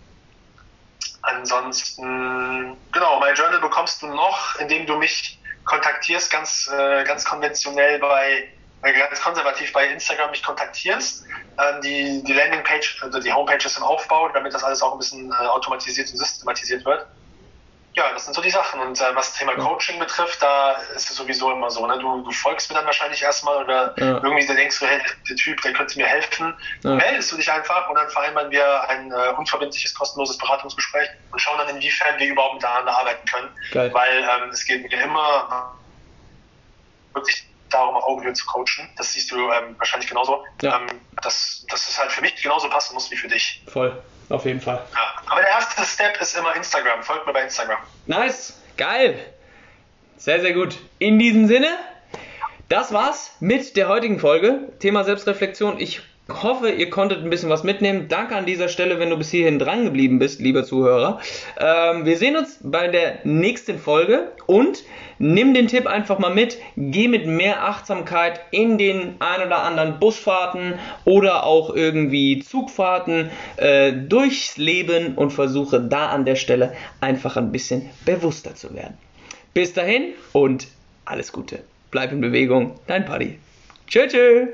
Ansonsten, 1.35 2.77
genau, 2.91 3.19
mein 3.19 3.35
Journal 3.35 3.59
bekommst 3.59 4.01
du 4.01 4.07
noch, 4.07 4.55
indem 4.55 4.85
du 4.85 4.95
mich 4.95 5.41
kontaktierst, 5.65 6.31
ganz, 6.31 6.69
äh, 6.71 7.03
ganz 7.03 7.25
konventionell 7.25 7.99
bei, 7.99 8.47
ganz 8.81 9.21
konservativ 9.21 9.73
bei 9.73 9.87
Instagram 9.87 10.31
mich 10.31 10.43
kontaktierst. 10.43 11.25
Ähm, 11.59 11.81
die, 11.81 12.23
die 12.23 12.33
Landingpage, 12.33 13.03
also 13.03 13.19
die 13.19 13.33
Homepage 13.33 13.65
ist 13.65 13.77
im 13.77 13.83
Aufbau, 13.83 14.29
damit 14.29 14.53
das 14.53 14.63
alles 14.63 14.81
auch 14.81 14.93
ein 14.93 14.99
bisschen 14.99 15.31
äh, 15.31 15.45
automatisiert 15.47 16.09
und 16.09 16.17
systematisiert 16.17 16.85
wird. 16.85 17.05
Ja, 17.95 18.11
das 18.11 18.25
sind 18.25 18.33
so 18.33 18.41
die 18.41 18.49
Sachen. 18.49 18.81
Und 18.81 18.99
äh, 18.99 19.15
was 19.15 19.29
das 19.29 19.39
Thema 19.39 19.55
Coaching 19.55 19.99
betrifft, 19.99 20.41
da 20.41 20.73
ist 20.95 21.09
es 21.09 21.15
sowieso 21.15 21.51
immer 21.51 21.71
so. 21.71 21.87
Ne? 21.87 21.97
Du, 21.97 22.21
du 22.23 22.31
folgst 22.31 22.69
mir 22.69 22.75
dann 22.75 22.85
wahrscheinlich 22.85 23.21
erstmal 23.21 23.63
oder 23.63 23.93
ja. 23.97 24.21
irgendwie 24.21 24.45
denkst 24.45 24.79
du, 24.79 24.85
hey, 24.85 25.01
der 25.29 25.35
Typ, 25.37 25.61
der 25.61 25.71
könnte 25.71 25.97
mir 25.97 26.05
helfen. 26.05 26.53
Ja. 26.83 26.95
Meldest 26.95 27.31
du 27.31 27.37
dich 27.37 27.49
einfach 27.49 27.87
und 27.87 27.95
dann 27.95 28.09
vereinbaren 28.09 28.51
wir 28.51 28.89
ein 28.89 29.11
äh, 29.11 29.29
unverbindliches, 29.37 29.93
kostenloses 29.93 30.37
Beratungsgespräch 30.37 31.09
und 31.31 31.39
schauen 31.39 31.57
dann, 31.57 31.69
inwiefern 31.69 32.19
wir 32.19 32.27
überhaupt 32.27 32.55
miteinander 32.55 32.97
arbeiten 32.97 33.25
können. 33.29 33.49
Geil. 33.71 33.93
Weil 33.93 34.23
ähm, 34.23 34.49
es 34.49 34.65
geht 34.65 34.83
mir 34.83 35.01
immer 35.01 35.73
wirklich 37.13 37.47
darum, 37.69 37.95
auf 37.95 38.03
Augenhöhe 38.03 38.33
zu 38.33 38.45
coachen. 38.45 38.89
Das 38.97 39.13
siehst 39.13 39.31
du 39.31 39.51
ähm, 39.51 39.75
wahrscheinlich 39.77 40.09
genauso. 40.09 40.43
Ja. 40.61 40.79
Ähm, 40.79 40.87
dass, 41.21 41.65
dass 41.69 41.87
es 41.87 41.97
halt 41.97 42.11
für 42.11 42.21
mich 42.21 42.35
genauso 42.41 42.69
passen 42.69 42.93
muss 42.93 43.09
wie 43.09 43.15
für 43.15 43.29
dich. 43.29 43.63
Voll, 43.67 44.03
auf 44.29 44.45
jeden 44.45 44.61
Fall. 44.61 44.81
Ja. 44.93 45.21
Aber 45.27 45.41
der 45.41 45.49
erste 45.49 45.83
Step 45.83 46.19
ist 46.21 46.37
immer 46.37 46.55
Instagram. 46.55 47.03
Folgt 47.03 47.27
mir 47.27 47.33
bei 47.33 47.43
Instagram. 47.43 47.79
Nice, 48.05 48.59
geil. 48.77 49.19
Sehr, 50.17 50.41
sehr 50.41 50.53
gut. 50.53 50.77
In 50.99 51.19
diesem 51.19 51.47
Sinne, 51.47 51.77
das 52.69 52.93
war's 52.93 53.31
mit 53.39 53.75
der 53.75 53.87
heutigen 53.87 54.19
Folge. 54.19 54.69
Thema 54.79 55.03
Selbstreflexion. 55.03 55.79
Ich 55.79 56.01
hoffe, 56.29 56.71
ihr 56.71 56.89
konntet 56.89 57.23
ein 57.23 57.29
bisschen 57.29 57.49
was 57.49 57.63
mitnehmen. 57.63 58.07
Danke 58.07 58.35
an 58.35 58.45
dieser 58.45 58.67
Stelle, 58.67 58.99
wenn 58.99 59.09
du 59.09 59.17
bis 59.17 59.29
hierhin 59.29 59.59
dran 59.59 59.83
geblieben 59.85 60.17
bist, 60.17 60.41
lieber 60.41 60.63
Zuhörer. 60.63 61.19
Ähm, 61.59 62.05
wir 62.05 62.17
sehen 62.17 62.35
uns 62.35 62.59
bei 62.63 62.87
der 62.87 63.19
nächsten 63.23 63.77
Folge 63.77 64.31
und 64.47 64.83
nimm 65.19 65.53
den 65.53 65.67
Tipp 65.67 65.85
einfach 65.85 66.17
mal 66.17 66.33
mit. 66.33 66.57
Geh 66.75 67.07
mit 67.07 67.27
mehr 67.27 67.63
Achtsamkeit 67.63 68.41
in 68.51 68.77
den 68.77 69.15
ein 69.19 69.45
oder 69.45 69.63
anderen 69.63 69.99
Busfahrten 69.99 70.79
oder 71.05 71.45
auch 71.45 71.75
irgendwie 71.75 72.39
Zugfahrten 72.39 73.29
äh, 73.57 73.93
durchs 73.93 74.57
Leben 74.57 75.15
und 75.15 75.31
versuche 75.31 75.79
da 75.79 76.07
an 76.07 76.25
der 76.25 76.35
Stelle 76.35 76.73
einfach 77.01 77.37
ein 77.37 77.51
bisschen 77.51 77.89
bewusster 78.05 78.55
zu 78.55 78.73
werden. 78.73 78.97
Bis 79.53 79.73
dahin 79.73 80.13
und 80.33 80.67
alles 81.05 81.31
Gute. 81.31 81.59
Bleib 81.91 82.11
in 82.11 82.19
Bewegung. 82.19 82.79
Dein 82.87 83.05
Paddy. 83.05 83.37
Tschö, 83.87 84.07
tschö. 84.07 84.47